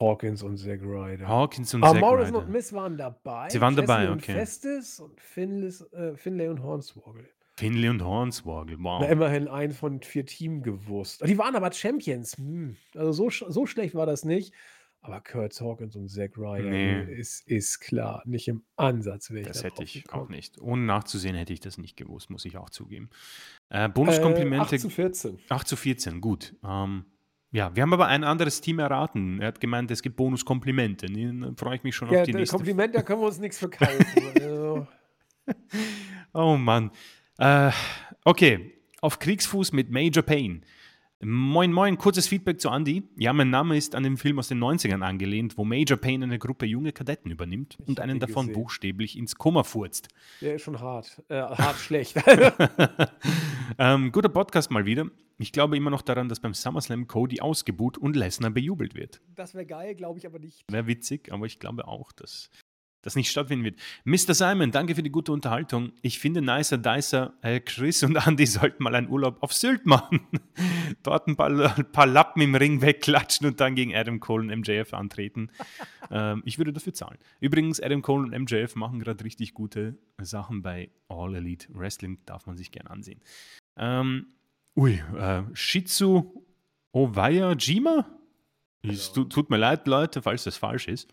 [0.00, 1.26] Hawkins und Zack Ryder.
[1.26, 2.46] Hawkins und Zack Morrison Ryder.
[2.46, 3.48] und Miss waren dabei.
[3.48, 4.34] Sie waren Jesse dabei, und okay.
[4.34, 7.24] Festus und Finlis, äh, Finlay und Hornswoggle.
[7.58, 8.98] Finley und Hornswoggle, wow.
[9.00, 11.26] Na, immerhin ein von vier Teams gewusst.
[11.26, 12.36] Die waren aber Champions.
[12.36, 12.76] Hm.
[12.94, 14.52] Also so, sch- so schlecht war das nicht.
[15.00, 17.02] Aber Kurt Hawkins und Zack Ryder Nee.
[17.14, 18.22] ist, ist klar.
[18.26, 20.30] Nicht im Ansatz wäre ich Das da hätte ich auch gekommen.
[20.32, 20.60] nicht.
[20.60, 23.08] Ohne nachzusehen hätte ich das nicht gewusst, muss ich auch zugeben.
[23.70, 24.62] Äh, Äh, Bonuskomplimente.
[24.74, 25.38] 8 zu 14.
[25.48, 26.56] 8 zu 14, gut.
[26.64, 27.04] Ähm,
[27.56, 29.40] ja, wir haben aber ein anderes Team erraten.
[29.40, 31.06] Er hat gemeint, es gibt Bonuskomplimente.
[31.06, 32.54] Dann freue ich mich schon Ja, auf die nächste.
[32.54, 34.04] Kompliment, da können wir uns nichts verkaufen.
[34.34, 34.86] also,
[36.34, 36.90] Oh Mann.
[37.38, 37.70] Äh,
[38.26, 40.60] okay, auf Kriegsfuß mit Major Payne.
[41.24, 43.02] Moin, moin, kurzes Feedback zu Andy.
[43.16, 46.38] Ja, mein Name ist an den Film aus den 90ern angelehnt, wo Major Payne eine
[46.38, 48.62] Gruppe junge Kadetten übernimmt und hab einen davon gesehen.
[48.62, 50.08] buchstäblich ins Koma furzt.
[50.42, 51.22] der ist schon hart.
[51.28, 52.16] Äh, hart schlecht.
[53.78, 55.06] ähm, guter Podcast mal wieder.
[55.38, 59.22] Ich glaube immer noch daran, dass beim SummerSlam Cody ausgebuht und Lesnar bejubelt wird.
[59.36, 60.64] das wäre geil, glaube ich aber nicht.
[60.70, 62.50] Wäre witzig, aber ich glaube auch, dass
[63.06, 63.78] das nicht stattfinden wird.
[64.04, 64.34] Mr.
[64.34, 65.92] Simon, danke für die gute Unterhaltung.
[66.02, 70.26] Ich finde Nicer Dicer, äh, Chris und Andy sollten mal einen Urlaub auf Sylt machen.
[71.04, 74.60] Dort ein paar, ein paar Lappen im Ring wegklatschen und dann gegen Adam Cole und
[74.60, 75.50] MJF antreten.
[76.10, 77.18] ähm, ich würde dafür zahlen.
[77.38, 82.46] Übrigens, Adam Cole und MJF machen gerade richtig gute Sachen bei All Elite Wrestling, darf
[82.46, 83.20] man sich gerne ansehen.
[83.76, 84.26] Ähm,
[84.76, 86.44] ui, äh, Shizu
[86.92, 88.04] Owaya Jima?
[88.82, 91.08] Es tut, tut mir leid, Leute, falls das falsch ist.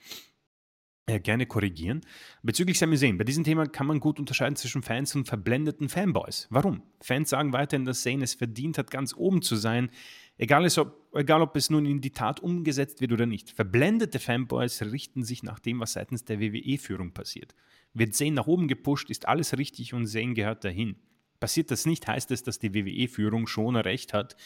[1.05, 2.01] Äh, gerne korrigieren.
[2.43, 6.47] Bezüglich Sami Zayn, bei diesem Thema kann man gut unterscheiden zwischen Fans und verblendeten Fanboys.
[6.49, 6.81] Warum?
[7.01, 9.89] Fans sagen weiterhin, dass Zayn es verdient hat, ganz oben zu sein,
[10.38, 13.51] egal, es, ob, egal ob es nun in die Tat umgesetzt wird oder nicht.
[13.51, 17.53] Verblendete Fanboys richten sich nach dem, was seitens der WWE-Führung passiert.
[17.93, 20.95] Wird Zayn nach oben gepusht, ist alles richtig und Zayn gehört dahin.
[21.41, 24.38] Passiert das nicht, heißt es, dass die WWE-Führung schon recht hat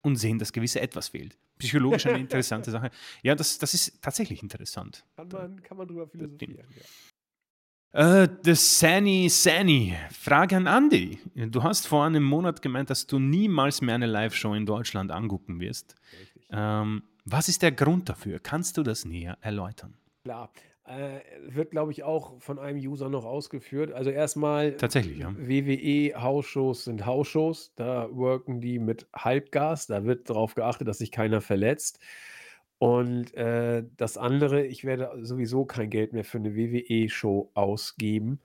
[0.00, 1.36] und sehen, dass gewisse Etwas fehlt.
[1.58, 2.90] Psychologisch eine interessante Sache.
[3.22, 5.04] Ja, das, das ist tatsächlich interessant.
[5.16, 6.66] Kann man, kann man drüber philosophieren.
[6.74, 8.22] Ja.
[8.22, 9.96] Äh, das Sani Sani.
[10.10, 11.18] Frage an Andy.
[11.34, 15.58] Du hast vor einem Monat gemeint, dass du niemals mehr eine Live-Show in Deutschland angucken
[15.60, 15.94] wirst.
[16.50, 18.38] Ähm, was ist der Grund dafür?
[18.38, 19.96] Kannst du das näher erläutern?
[20.24, 20.52] Klar.
[20.88, 23.92] Äh, wird, glaube ich, auch von einem User noch ausgeführt.
[23.92, 25.34] Also erstmal, Tatsächlich, ja.
[25.36, 27.74] WWE-Hausshows sind Hausshows.
[27.76, 29.86] Da worken die mit Halbgas.
[29.86, 32.00] Da wird darauf geachtet, dass sich keiner verletzt.
[32.78, 38.40] Und äh, das andere, ich werde sowieso kein Geld mehr für eine WWE-Show ausgeben,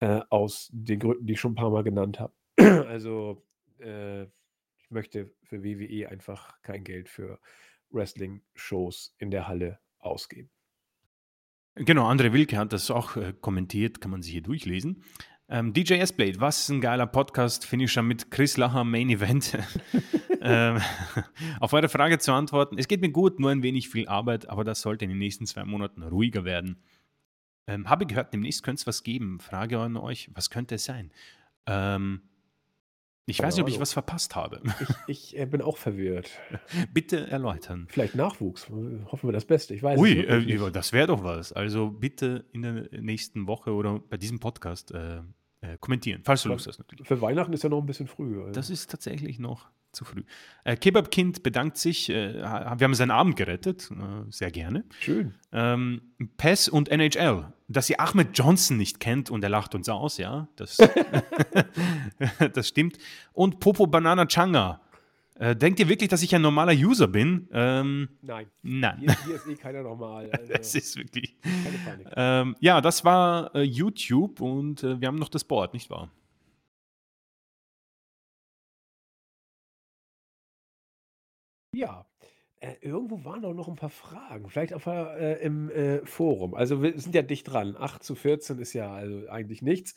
[0.00, 2.32] äh, aus den Gründen, die ich schon ein paar Mal genannt habe.
[2.88, 3.44] also
[3.78, 7.38] äh, ich möchte für WWE einfach kein Geld für
[7.90, 10.50] Wrestling-Shows in der Halle ausgeben.
[11.78, 15.02] Genau, André Wilke hat das auch äh, kommentiert, kann man sich hier durchlesen.
[15.48, 19.58] Ähm, DJ S-Blade, was ein geiler Podcast-Finisher mit Chris Lacher Main Event.
[20.40, 20.80] ähm,
[21.60, 24.64] auf eure Frage zu antworten, es geht mir gut, nur ein wenig viel Arbeit, aber
[24.64, 26.82] das sollte in den nächsten zwei Monaten ruhiger werden.
[27.66, 29.38] Ähm, habe gehört, demnächst könnte es was geben.
[29.38, 31.12] Frage an euch, was könnte es sein?
[31.66, 32.22] Ähm,
[33.28, 34.60] ich weiß nicht, ob ich was verpasst habe.
[35.08, 36.30] Ich, ich äh, bin auch verwirrt.
[36.92, 37.86] bitte erläutern.
[37.90, 38.68] Vielleicht Nachwuchs.
[38.68, 39.74] Hoffen wir das Beste.
[39.74, 41.52] Ich weiß Ui, äh, das wäre doch was.
[41.52, 45.18] Also bitte in der nächsten Woche oder bei diesem Podcast äh,
[45.60, 47.06] äh kommentieren, falls du Lust hast natürlich.
[47.06, 48.40] Für Weihnachten ist ja noch ein bisschen früh.
[48.40, 48.52] Also.
[48.52, 50.22] Das ist tatsächlich noch zu früh.
[50.64, 52.08] Äh, Kebab-Kind bedankt sich.
[52.10, 53.90] Äh, wir haben seinen Abend gerettet.
[53.90, 54.84] Äh, sehr gerne.
[55.00, 55.34] Schön.
[55.52, 56.02] Ähm,
[56.36, 57.52] PES und NHL.
[57.68, 60.46] Dass ihr Ahmed Johnson nicht kennt und er lacht uns aus, ja.
[60.54, 60.76] Das,
[62.52, 62.98] das stimmt.
[63.32, 64.80] Und Popo Banana Changa.
[65.38, 67.48] Äh, denkt ihr wirklich, dass ich ein normaler User bin?
[67.52, 68.46] Ähm, nein.
[68.62, 68.98] Nein.
[69.00, 70.30] Hier, hier, ist eh keiner normal.
[70.38, 71.34] Also das ist wirklich.
[71.42, 72.06] Keine Panik.
[72.16, 76.10] Ähm, ja, das war äh, YouTube und äh, wir haben noch das Board, nicht wahr?
[81.76, 82.06] Ja,
[82.60, 86.54] äh, irgendwo waren doch noch ein paar Fragen, vielleicht auf äh, im, äh, Forum.
[86.54, 87.76] Also, wir sind ja dicht dran.
[87.76, 89.94] 8 zu 14 ist ja also eigentlich nichts.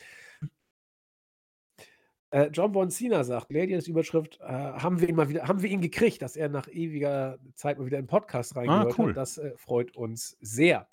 [2.32, 5.82] Äh, John Boncina sagt, Gladiators Überschrift, äh, haben wir ihn mal wieder haben wir ihn
[5.82, 9.18] gekriegt, dass er nach ewiger Zeit mal wieder in 'n Podcast Ah, reingehört hat.
[9.18, 10.88] Das, äh, freut uns sehr.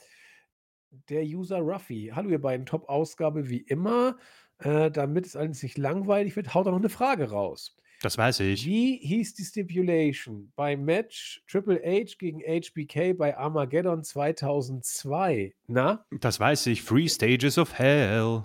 [1.08, 4.18] Der User Ruffy: „Hallo ihr beiden, Top-Ausgabe wie immer.
[4.58, 8.40] Äh, damit es alles nicht langweilig wird, haut doch noch eine Frage raus.“ Das weiß
[8.40, 8.66] ich.
[8.66, 15.54] Wie hieß die Stipulation beim Match Triple H gegen HBK bei Armageddon 2002?
[15.66, 16.04] Na?
[16.20, 16.84] Das weiß ich.
[16.84, 18.44] Three Stages of Hell.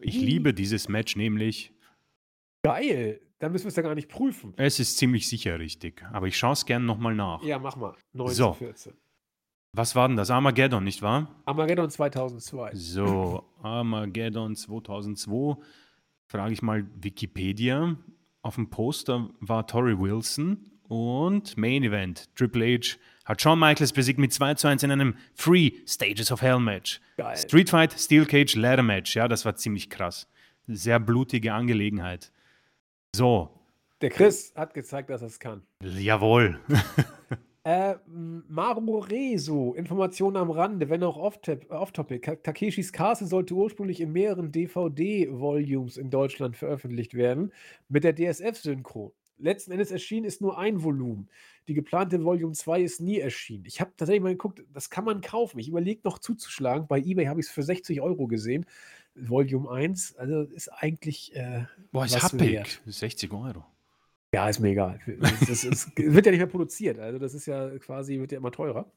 [0.00, 0.24] Ich Wie?
[0.24, 1.72] liebe dieses Match nämlich.
[2.62, 3.20] Geil.
[3.38, 4.54] Dann müssen wir es ja gar nicht prüfen.
[4.56, 6.04] Es ist ziemlich sicher richtig.
[6.12, 7.42] Aber ich schaue es gerne nochmal nach.
[7.42, 7.94] Ja, mach mal.
[8.14, 8.92] 1914.
[8.92, 8.98] So.
[9.74, 10.30] Was war denn das?
[10.30, 11.42] Armageddon, nicht wahr?
[11.46, 12.72] Armageddon 2002.
[12.74, 15.56] So, Armageddon 2002.
[16.26, 17.96] Frage ich mal Wikipedia
[18.42, 22.28] auf dem Poster war Tori Wilson und Main Event.
[22.36, 26.42] Triple H hat Shawn Michaels besiegt mit 2 zu 1 in einem Free Stages of
[26.42, 27.00] Hell Match.
[27.16, 27.36] Geil.
[27.36, 29.14] Street Fight, Steel Cage, Ladder Match.
[29.14, 30.28] Ja, das war ziemlich krass.
[30.66, 32.32] Sehr blutige Angelegenheit.
[33.14, 33.58] So.
[34.00, 35.62] Der Chris hat gezeigt, dass er es kann.
[35.80, 36.58] Jawohl.
[37.64, 41.70] Äh, Maru Rezo, Informationen am Rande, wenn auch off-topic.
[41.70, 41.92] Off
[42.42, 47.52] Takeshis Castle sollte ursprünglich in mehreren DVD-Volumes in Deutschland veröffentlicht werden,
[47.88, 49.14] mit der DSF-Synchro.
[49.38, 51.28] Letzten Endes erschienen ist nur ein Volumen.
[51.68, 53.64] Die geplante Volume 2 ist nie erschienen.
[53.66, 55.58] Ich habe tatsächlich mal geguckt, das kann man kaufen.
[55.60, 56.88] Ich überlege noch zuzuschlagen.
[56.88, 58.66] Bei eBay habe ich es für 60 Euro gesehen.
[59.14, 61.34] Volume 1, also ist eigentlich.
[61.36, 62.80] Äh, Boah, ist happig.
[62.86, 63.64] 60 Euro.
[64.34, 64.98] Ja, ist mir egal.
[65.46, 65.64] Das
[65.96, 66.98] wird ja nicht mehr produziert.
[66.98, 68.90] Also das ist ja quasi, wird ja immer teurer.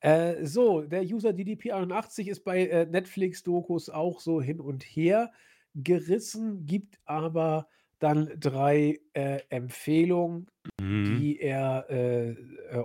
[0.00, 5.32] Äh, so, der User DDP81 ist bei äh, Netflix-Dokus auch so hin und her
[5.74, 7.68] gerissen, gibt aber
[8.02, 10.48] dann drei äh, Empfehlungen,
[10.80, 11.18] mhm.
[11.18, 12.36] die er äh, äh,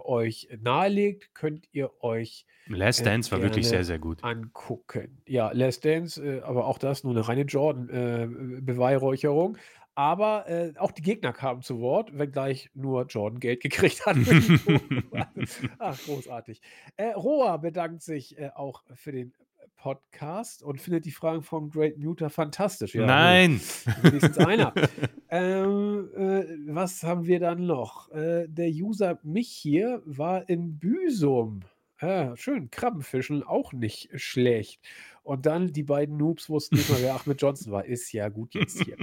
[0.03, 1.33] euch nahelegt.
[1.33, 4.23] Könnt ihr euch Last Dance war wirklich sehr, sehr gut.
[4.23, 5.17] Angucken.
[5.25, 9.57] Ja, Last Dance, äh, aber auch das nur eine reine Jordan-Beweihräucherung.
[9.97, 14.15] Aber äh, auch die Gegner kamen zu Wort, wenngleich nur Jordan Geld gekriegt hat.
[15.79, 16.61] Ach, großartig.
[16.97, 19.33] Äh, Roa bedankt sich äh, auch für den
[19.75, 22.93] Podcast und findet die Fragen von Great Muter fantastisch.
[22.93, 23.59] Ja, Nein!
[24.03, 24.71] Wenigstens einer.
[25.31, 28.11] ähm, äh, was haben wir dann noch?
[28.11, 31.61] Äh, der User mich hier war in Büsum
[31.99, 32.69] Ja, schön.
[32.69, 34.79] Krabbenfischen, auch nicht schlecht.
[35.27, 37.83] Und dann die beiden Noobs wussten nicht mal, wer Ahmed Johnson war.
[37.83, 38.95] Ist ja gut jetzt hier.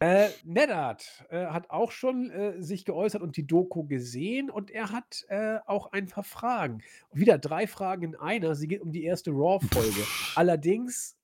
[0.00, 4.90] äh, Neddard äh, hat auch schon äh, sich geäußert und die Doku gesehen und er
[4.90, 6.82] hat äh, auch ein paar Fragen.
[7.12, 8.54] Wieder drei Fragen in einer.
[8.54, 10.00] Sie geht um die erste Raw-Folge.
[10.34, 11.18] Allerdings,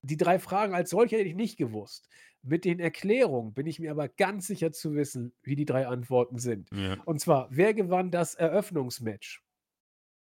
[0.00, 2.08] die drei Fragen als solche hätte ich nicht gewusst.
[2.40, 6.38] Mit den Erklärungen bin ich mir aber ganz sicher zu wissen, wie die drei Antworten
[6.38, 6.70] sind.
[6.74, 6.96] Ja.
[7.04, 9.42] Und zwar, wer gewann das Eröffnungsmatch?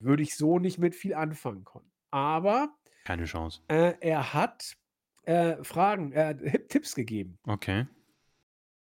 [0.02, 1.90] Würde ich so nicht mit viel anfangen können.
[2.12, 2.76] Aber
[3.06, 3.62] Keine Chance.
[3.70, 4.76] äh, er hat
[5.24, 7.38] äh, Fragen, Hip- Tipps gegeben.
[7.48, 7.88] Okay.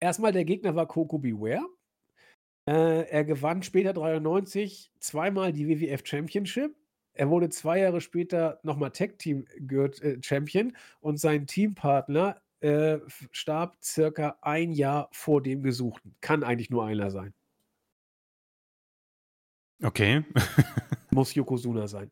[0.02, 1.65] Erstmal, der Gegner war Coco Beware.
[2.68, 6.76] Äh, er gewann später 93 zweimal die WWF Championship.
[7.14, 12.97] Er wurde zwei Jahre später nochmal Tag Team äh, Champion und sein Teampartner äh,
[13.31, 16.15] starb circa ein Jahr vor dem Gesuchten.
[16.22, 17.34] Kann eigentlich nur einer sein.
[19.84, 20.23] Okay.
[21.11, 22.11] Muss Yokozuna sein.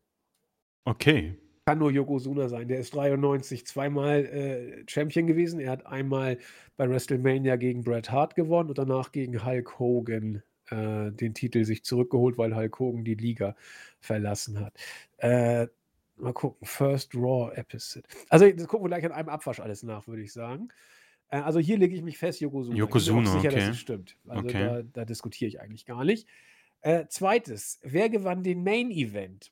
[0.84, 1.38] okay.
[1.66, 2.68] Kann nur Yokozuna sein.
[2.68, 5.60] Der ist 93 zweimal äh, Champion gewesen.
[5.60, 6.36] Er hat einmal
[6.76, 11.82] bei WrestleMania gegen Bret Hart gewonnen und danach gegen Hulk Hogan äh, den Titel sich
[11.82, 13.56] zurückgeholt, weil Hulk Hogan die Liga
[13.98, 14.74] verlassen hat.
[15.16, 15.68] Äh,
[16.16, 16.66] mal gucken.
[16.66, 18.06] First Raw Episode.
[18.28, 20.68] Also, das gucken wir gleich an einem Abwasch alles nach, würde ich sagen.
[21.30, 22.76] Äh, also, hier lege ich mich fest, Yokozuna.
[22.76, 23.60] Yokozuna, ich bin sicher, okay.
[23.60, 24.18] dass es stimmt.
[24.28, 24.64] Also, Okay.
[24.64, 26.28] da, da diskutiere ich eigentlich gar nicht.
[26.82, 29.50] Äh, zweites, wer gewann den Main Event?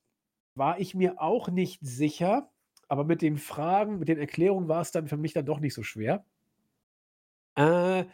[0.54, 2.52] War ich mir auch nicht sicher,
[2.88, 5.74] aber mit den Fragen, mit den Erklärungen war es dann für mich dann doch nicht
[5.74, 6.24] so schwer.
[7.56, 8.04] Äh,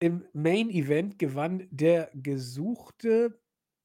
[0.00, 3.40] Im Main Event gewann der Gesuchte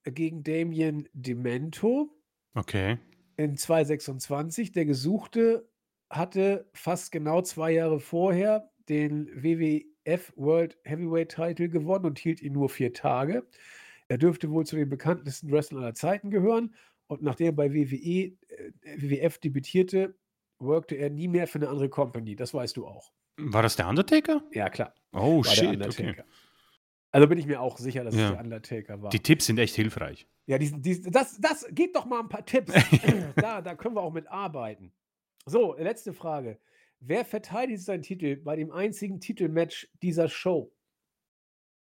[0.06, 2.12] gegen Damien Demento
[2.56, 2.98] Okay.
[3.38, 4.72] in 226.
[4.72, 5.70] Der Gesuchte
[6.10, 12.54] hatte fast genau zwei Jahre vorher den WWF World Heavyweight Title gewonnen und hielt ihn
[12.54, 13.48] nur vier Tage.
[14.10, 16.76] Er dürfte wohl zu den bekanntesten Wrestlern aller Zeiten gehören.
[17.14, 18.36] Und nachdem er bei WWE, äh,
[18.98, 20.16] WWF debütierte,
[20.60, 22.36] workte er nie mehr für eine andere Company.
[22.36, 23.12] Das weißt du auch.
[23.38, 24.44] War das der Undertaker?
[24.52, 24.94] Ja, klar.
[25.12, 25.82] Oh, war shit.
[25.82, 26.16] Okay.
[27.12, 28.28] Also bin ich mir auch sicher, dass Ja.
[28.28, 29.10] es der Undertaker war.
[29.10, 30.28] Die Tipps sind echt hilfreich.
[30.46, 32.74] Ja, diesen, diesen, das, das geht doch mal ein paar Tipps.
[33.36, 34.92] da, da können wir auch mit arbeiten.
[35.46, 36.60] So, letzte Frage.
[37.00, 40.72] Wer verteidigt seinen Titel bei dem einzigen Titelmatch dieser Show?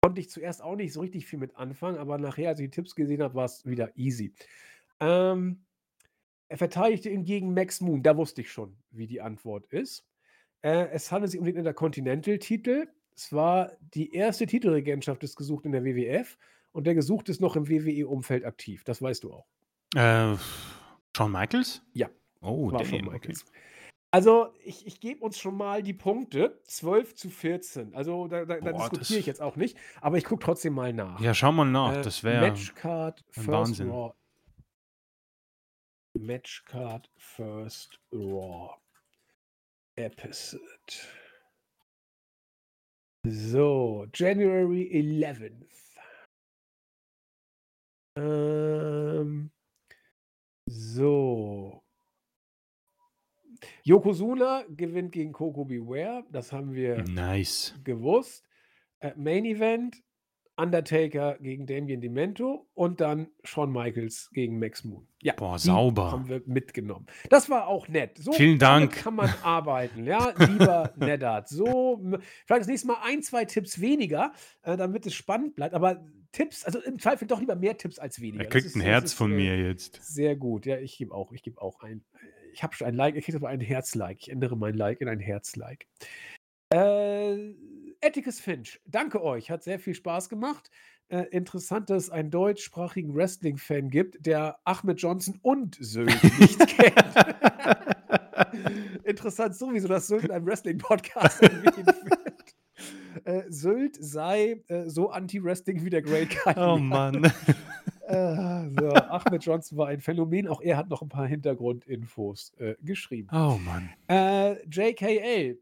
[0.01, 2.71] Konnte ich zuerst auch nicht so richtig viel mit anfangen, aber nachher, als ich die
[2.71, 4.33] Tipps gesehen habe, war es wieder easy.
[4.99, 5.65] Ähm,
[6.47, 8.03] er verteidigte ihn gegen Max Moon.
[8.03, 10.05] Da wusste ich schon, wie die Antwort ist.
[10.61, 12.87] Äh, es handelt sich um den Intercontinental-Titel.
[13.15, 16.37] Es war die erste Titelregentschaft des Gesuchten in der WWF
[16.71, 18.83] und der Gesuchte ist noch im WWE-Umfeld aktiv.
[18.83, 19.45] Das weißt du auch.
[19.95, 20.35] Äh,
[21.15, 21.81] Shawn Michaels?
[21.93, 22.09] Ja.
[22.41, 23.11] Oh, war damn, schon okay.
[23.11, 23.45] Michaels.
[24.11, 26.59] Also, ich, ich gebe uns schon mal die Punkte.
[26.63, 27.93] 12 zu 14.
[27.93, 29.77] Also, da, da, da diskutiere ich jetzt auch nicht.
[30.01, 31.19] Aber ich gucke trotzdem mal nach.
[31.19, 31.97] Ja, schau mal nach.
[31.97, 32.47] Äh, das wäre.
[32.47, 33.89] Matchcard First Wahnsinn.
[33.89, 34.13] Raw.
[36.19, 38.75] Matchcard First Raw
[39.95, 40.61] Episode.
[43.25, 45.65] So, January 11th.
[48.17, 49.51] Ähm,
[50.67, 51.83] so.
[53.83, 56.25] Yokozuna gewinnt gegen Coco Beware.
[56.31, 57.73] Das haben wir Nice.
[57.83, 58.45] gewusst.
[58.99, 60.01] Äh, Main Event,
[60.59, 65.07] Undertaker gegen Damien Demento und dann Shawn Michaels gegen Max Moon.
[65.21, 66.11] Ja, Boah, sauber.
[66.11, 67.05] haben wir mitgenommen.
[67.29, 68.17] Das war auch nett.
[68.17, 68.91] So Vielen Dank.
[68.93, 71.47] kann man arbeiten, ja, lieber Neddard.
[71.49, 71.99] So,
[72.45, 74.33] vielleicht das nächste Mal ein, zwei Tipps weniger,
[74.63, 75.73] äh, damit es spannend bleibt.
[75.73, 78.43] Aber Tipps, also im Zweifel doch lieber mehr Tipps als weniger.
[78.43, 79.99] Er kriegt ist- ein Herz von mir jetzt.
[80.03, 80.65] Sehr gut.
[80.65, 81.31] Ja, ich gebe auch.
[81.31, 82.03] Ich gebe auch ein.
[82.53, 83.15] Ich habe schon ein Like.
[83.15, 84.17] Ich kriege aber ein Herz-Like.
[84.21, 85.87] Ich ändere mein Like in ein Herz-Like.
[86.71, 87.53] Äh,
[88.01, 89.51] Atticus Finch, danke euch.
[89.51, 90.71] Hat sehr viel Spaß gemacht.
[91.09, 96.95] Äh, interessant, dass es einen deutschsprachigen Wrestling-Fan gibt, der Ahmed Johnson und Sylt nicht kennt.
[99.03, 101.75] Interessant sowieso, dass Sylt in einem Wrestling-Podcast wird.
[103.25, 106.59] Äh, Sylt sei äh, so anti-Wrestling wie der Great Khali.
[106.59, 107.33] Oh Mann.
[108.09, 110.47] Äh, so, Ahmed Johnson war ein Phänomen.
[110.47, 113.27] Auch er hat noch ein paar Hintergrundinfos äh, geschrieben.
[113.31, 113.91] Oh Mann.
[114.07, 115.59] Äh, JKL.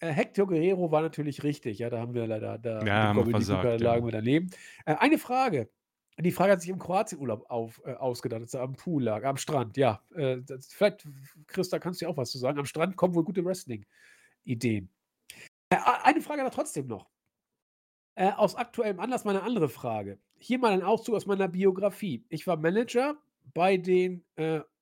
[0.00, 1.78] Äh, Hector Guerrero war natürlich richtig.
[1.78, 3.82] Ja, da haben wir leider, da Ja, die versagt, Gucker, ja.
[3.82, 4.50] lagen wir daneben.
[4.84, 5.68] Äh, eine Frage.
[6.20, 9.36] Die Frage hat sich im Kroatienurlaub auf, äh, ausgedacht, als er am Pool lag, am
[9.36, 9.76] Strand.
[9.76, 11.06] Ja, äh, das, vielleicht,
[11.46, 12.58] Christa, kannst du ja auch was zu sagen.
[12.58, 14.90] Am Strand kommen wohl gute Wrestling-Ideen.
[15.70, 17.08] Äh, eine Frage aber trotzdem noch.
[18.16, 20.18] Äh, aus aktuellem Anlass mal eine andere Frage.
[20.38, 22.24] Hier mal ein Auszug aus meiner Biografie.
[22.28, 23.16] Ich war Manager
[23.54, 24.24] bei den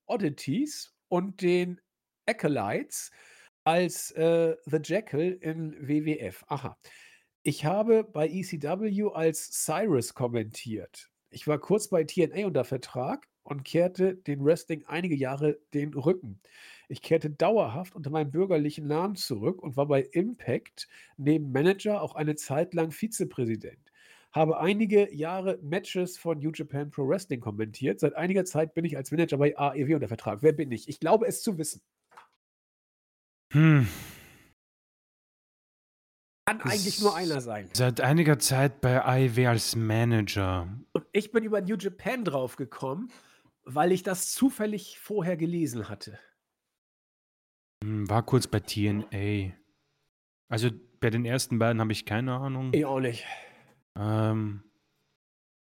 [0.05, 1.81] Oddities und den
[2.27, 3.11] Acolytes
[3.67, 6.45] als äh, The Jackal in WWF.
[6.47, 6.77] Aha.
[7.43, 11.09] Ich habe bei ECW als Cyrus kommentiert.
[11.31, 16.39] Ich war kurz bei TNA unter Vertrag und kehrte den Wrestling einige Jahre den Rücken.
[16.87, 20.87] Ich kehrte dauerhaft unter meinem bürgerlichen Namen zurück und war bei Impact
[21.17, 23.91] neben Manager auch eine Zeit lang Vizepräsident.
[24.31, 27.99] Habe einige Jahre Matches von New Japan Pro Wrestling kommentiert.
[27.99, 30.41] Seit einiger Zeit bin ich als Manager bei AEW unter Vertrag.
[30.41, 30.87] Wer bin ich?
[30.87, 31.81] Ich glaube es zu wissen.
[33.53, 33.87] Hm.
[36.47, 37.69] Kann eigentlich nur einer sein.
[37.73, 40.67] Seit einiger Zeit bei AEW als Manager.
[40.93, 43.11] Und ich bin über New Japan draufgekommen,
[43.63, 46.17] weil ich das zufällig vorher gelesen hatte.
[47.83, 49.53] Hm, war kurz bei TNA.
[50.49, 50.69] Also
[51.01, 52.71] bei den ersten beiden habe ich keine Ahnung.
[52.73, 53.25] Ich auch nicht.
[53.97, 54.63] Ähm,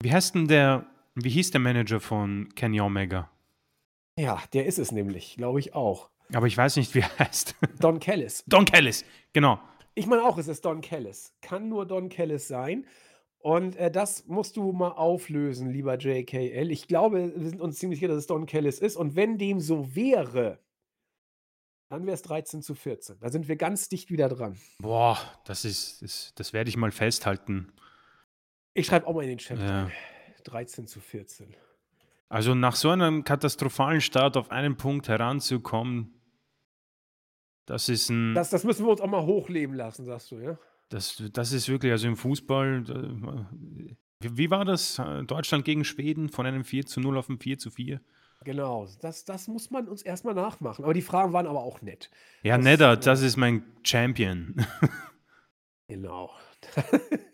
[0.02, 0.86] wie heißt denn der,
[1.16, 3.32] wie hieß der Manager von Kenny Omega?
[4.20, 6.10] Ja, der ist es nämlich, glaube ich auch.
[6.32, 7.56] Aber ich weiß nicht, wie er heißt.
[7.80, 8.44] Don Callis.
[8.48, 9.60] Don Callis, genau.
[9.96, 11.34] Ich meine auch, es ist Don Callis.
[11.42, 12.86] Kann nur Don Callis sein.
[13.40, 16.72] Und äh, das musst du mal auflösen, lieber JKL.
[16.72, 18.96] Ich glaube, wir sind uns ziemlich sicher, dass es Don Callis ist.
[18.96, 20.60] Und wenn dem so wäre,
[21.90, 23.20] dann wäre es 13 zu 14.
[23.20, 24.58] Da sind wir ganz dicht wieder dran.
[24.80, 27.72] Boah, das ist, das, das werde ich mal festhalten.
[28.74, 29.60] Ich schreibe auch mal in den Chat.
[29.60, 29.92] Ja.
[30.46, 31.54] 13 zu 14.
[32.34, 36.20] Also nach so einem katastrophalen Start auf einen Punkt heranzukommen,
[37.68, 38.34] das ist ein.
[38.34, 40.58] Das, das müssen wir uns auch mal hochleben lassen, sagst du, ja?
[40.90, 43.46] Das, das ist wirklich, also im Fußball,
[44.20, 45.00] wie, war das?
[45.28, 48.02] Deutschland gegen Schweden von einem 4 zu 0 auf ein 4 zu 4?
[48.44, 50.84] Genau, das, das muss man uns erstmal nachmachen.
[50.86, 52.10] Aber die Fragen waren aber auch nett.
[52.42, 54.56] Ja, Das- netter, das ist mein Champion.
[55.88, 56.32] Genau.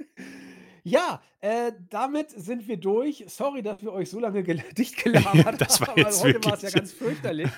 [0.90, 3.24] ja, äh, damit sind wir durch.
[3.28, 5.58] Sorry, dass wir euch so lange gel dicht gelabert haben.
[5.58, 7.50] Das war aber jetzt heute war es ja ganz fürchterlich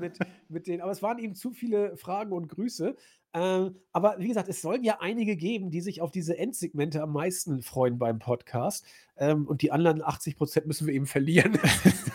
[0.00, 0.80] mit, mit den.
[0.80, 2.96] Aber es waren eben zu viele Fragen und Grüße.
[3.34, 7.12] Ähm, aber wie gesagt, es sollen ja einige geben, die sich auf diese Endsegmente am
[7.12, 8.86] meisten freuen beim Podcast.
[9.18, 11.58] Ähm, und die anderen 80 Prozent müssen wir eben verlieren.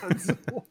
[0.09, 0.67] Das so.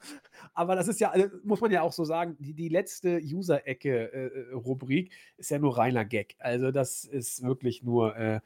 [0.54, 5.12] Aber das ist ja, also muss man ja auch so sagen, die, die letzte User-Ecke-Rubrik
[5.38, 6.36] ist ja nur reiner Gag.
[6.38, 8.40] Also das ist wirklich nur äh,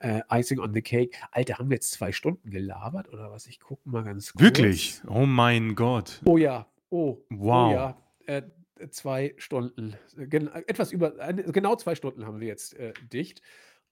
[0.00, 1.16] äh, Icing on the Cake.
[1.30, 3.46] Alter, haben wir jetzt zwei Stunden gelabert oder was?
[3.46, 4.42] Ich gucke mal ganz kurz.
[4.42, 5.00] Wirklich?
[5.06, 6.20] Oh mein Gott.
[6.24, 6.66] Oh ja.
[6.90, 7.18] Oh.
[7.30, 7.70] Wow.
[7.70, 8.02] Oh ja.
[8.26, 8.42] Äh,
[8.90, 9.94] zwei Stunden.
[10.16, 13.42] Gen etwas über, genau zwei Stunden haben wir jetzt äh, dicht.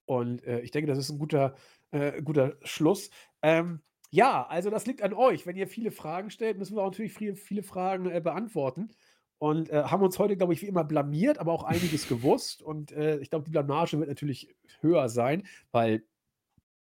[0.06, 1.55] Und äh, ich denke, das ist ein guter,
[1.90, 3.10] äh, guter Schluss.
[3.43, 5.47] Ähm, ja, also das liegt an euch.
[5.47, 8.90] Wenn ihr viele Fragen stellt, müssen wir auch natürlich viele, viele Fragen äh, beantworten.
[9.39, 12.62] Und äh, haben uns heute, glaube ich, wie immer blamiert, aber auch einiges gewusst.
[12.62, 16.02] Und äh, ich glaube, die Blamage wird natürlich höher sein, weil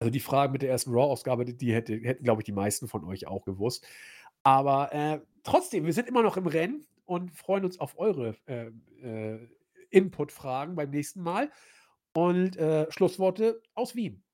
[0.00, 2.88] also die Fragen mit der ersten Raw-Ausgabe, die, die hätte, hätten, glaube ich, die meisten
[2.88, 3.86] von euch auch gewusst.
[4.42, 8.70] Aber äh, trotzdem, wir sind immer noch im Rennen und freuen uns auf eure äh,
[9.02, 9.38] äh,
[9.90, 11.50] Input-Fragen beim nächsten Mal.
[12.14, 14.24] Und äh, Schlussworte aus Wien.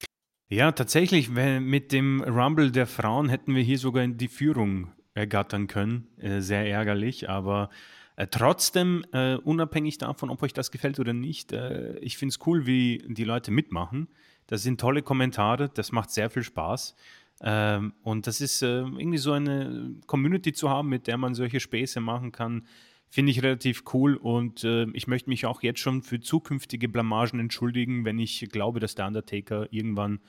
[0.48, 6.06] Ja, tatsächlich, mit dem Rumble der Frauen hätten wir hier sogar die Führung ergattern können.
[6.18, 7.70] Äh, sehr ärgerlich, aber
[8.16, 12.46] äh, trotzdem, äh, unabhängig davon, ob euch das gefällt oder nicht, äh, ich finde es
[12.46, 14.08] cool, wie die Leute mitmachen.
[14.46, 16.94] Das sind tolle Kommentare, das macht sehr viel Spaß.
[17.42, 21.60] Ähm, und das ist äh, irgendwie so eine Community zu haben, mit der man solche
[21.60, 22.66] Späße machen kann,
[23.10, 24.16] finde ich relativ cool.
[24.16, 28.80] Und äh, ich möchte mich auch jetzt schon für zukünftige Blamagen entschuldigen, wenn ich glaube,
[28.80, 30.20] dass der Undertaker irgendwann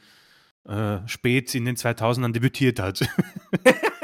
[1.06, 3.00] spät in den 2000ern debütiert hat.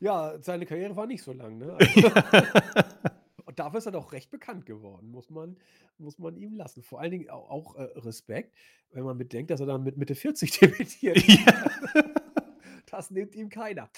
[0.00, 1.76] Ja, seine Karriere war nicht so lang, ne?
[1.78, 2.10] Also,
[3.44, 5.56] und dafür ist er doch recht bekannt geworden, muss man,
[5.98, 6.84] muss man ihm lassen.
[6.84, 8.54] Vor allen Dingen auch, auch äh, Respekt,
[8.92, 11.18] wenn man bedenkt, dass er dann mit Mitte 40 debütiert.
[12.86, 13.90] Das nimmt ihm keiner.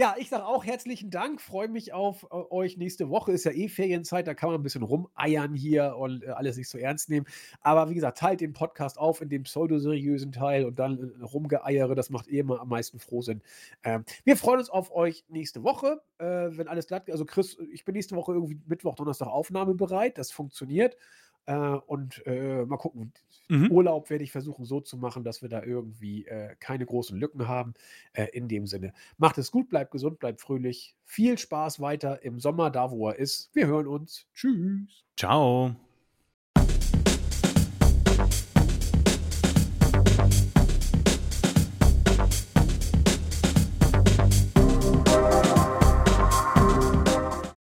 [0.00, 3.32] Ja, ich sage auch herzlichen Dank, freue mich auf äh, euch nächste Woche.
[3.32, 6.70] Ist ja eh Ferienzeit, da kann man ein bisschen rumeiern hier und äh, alles nicht
[6.70, 7.26] so ernst nehmen.
[7.60, 11.94] Aber wie gesagt, teilt den Podcast auf in dem pseudoseriösen Teil und dann äh, rumgeeiere,
[11.94, 13.42] das macht eh immer am meisten Frohsinn.
[13.82, 17.12] Ähm, wir freuen uns auf euch nächste Woche, äh, wenn alles glatt geht.
[17.12, 20.96] Also Chris, ich bin nächste Woche irgendwie Mittwoch, Donnerstag aufnahmebereit, das funktioniert.
[21.44, 23.12] Äh, und äh, mal gucken.
[23.50, 23.70] Mhm.
[23.70, 27.48] Urlaub werde ich versuchen so zu machen, dass wir da irgendwie äh, keine großen Lücken
[27.48, 27.74] haben.
[28.12, 30.94] Äh, in dem Sinne, macht es gut, bleibt gesund, bleibt fröhlich.
[31.04, 33.50] Viel Spaß weiter im Sommer, da wo er ist.
[33.52, 34.26] Wir hören uns.
[34.34, 35.04] Tschüss.
[35.16, 35.74] Ciao.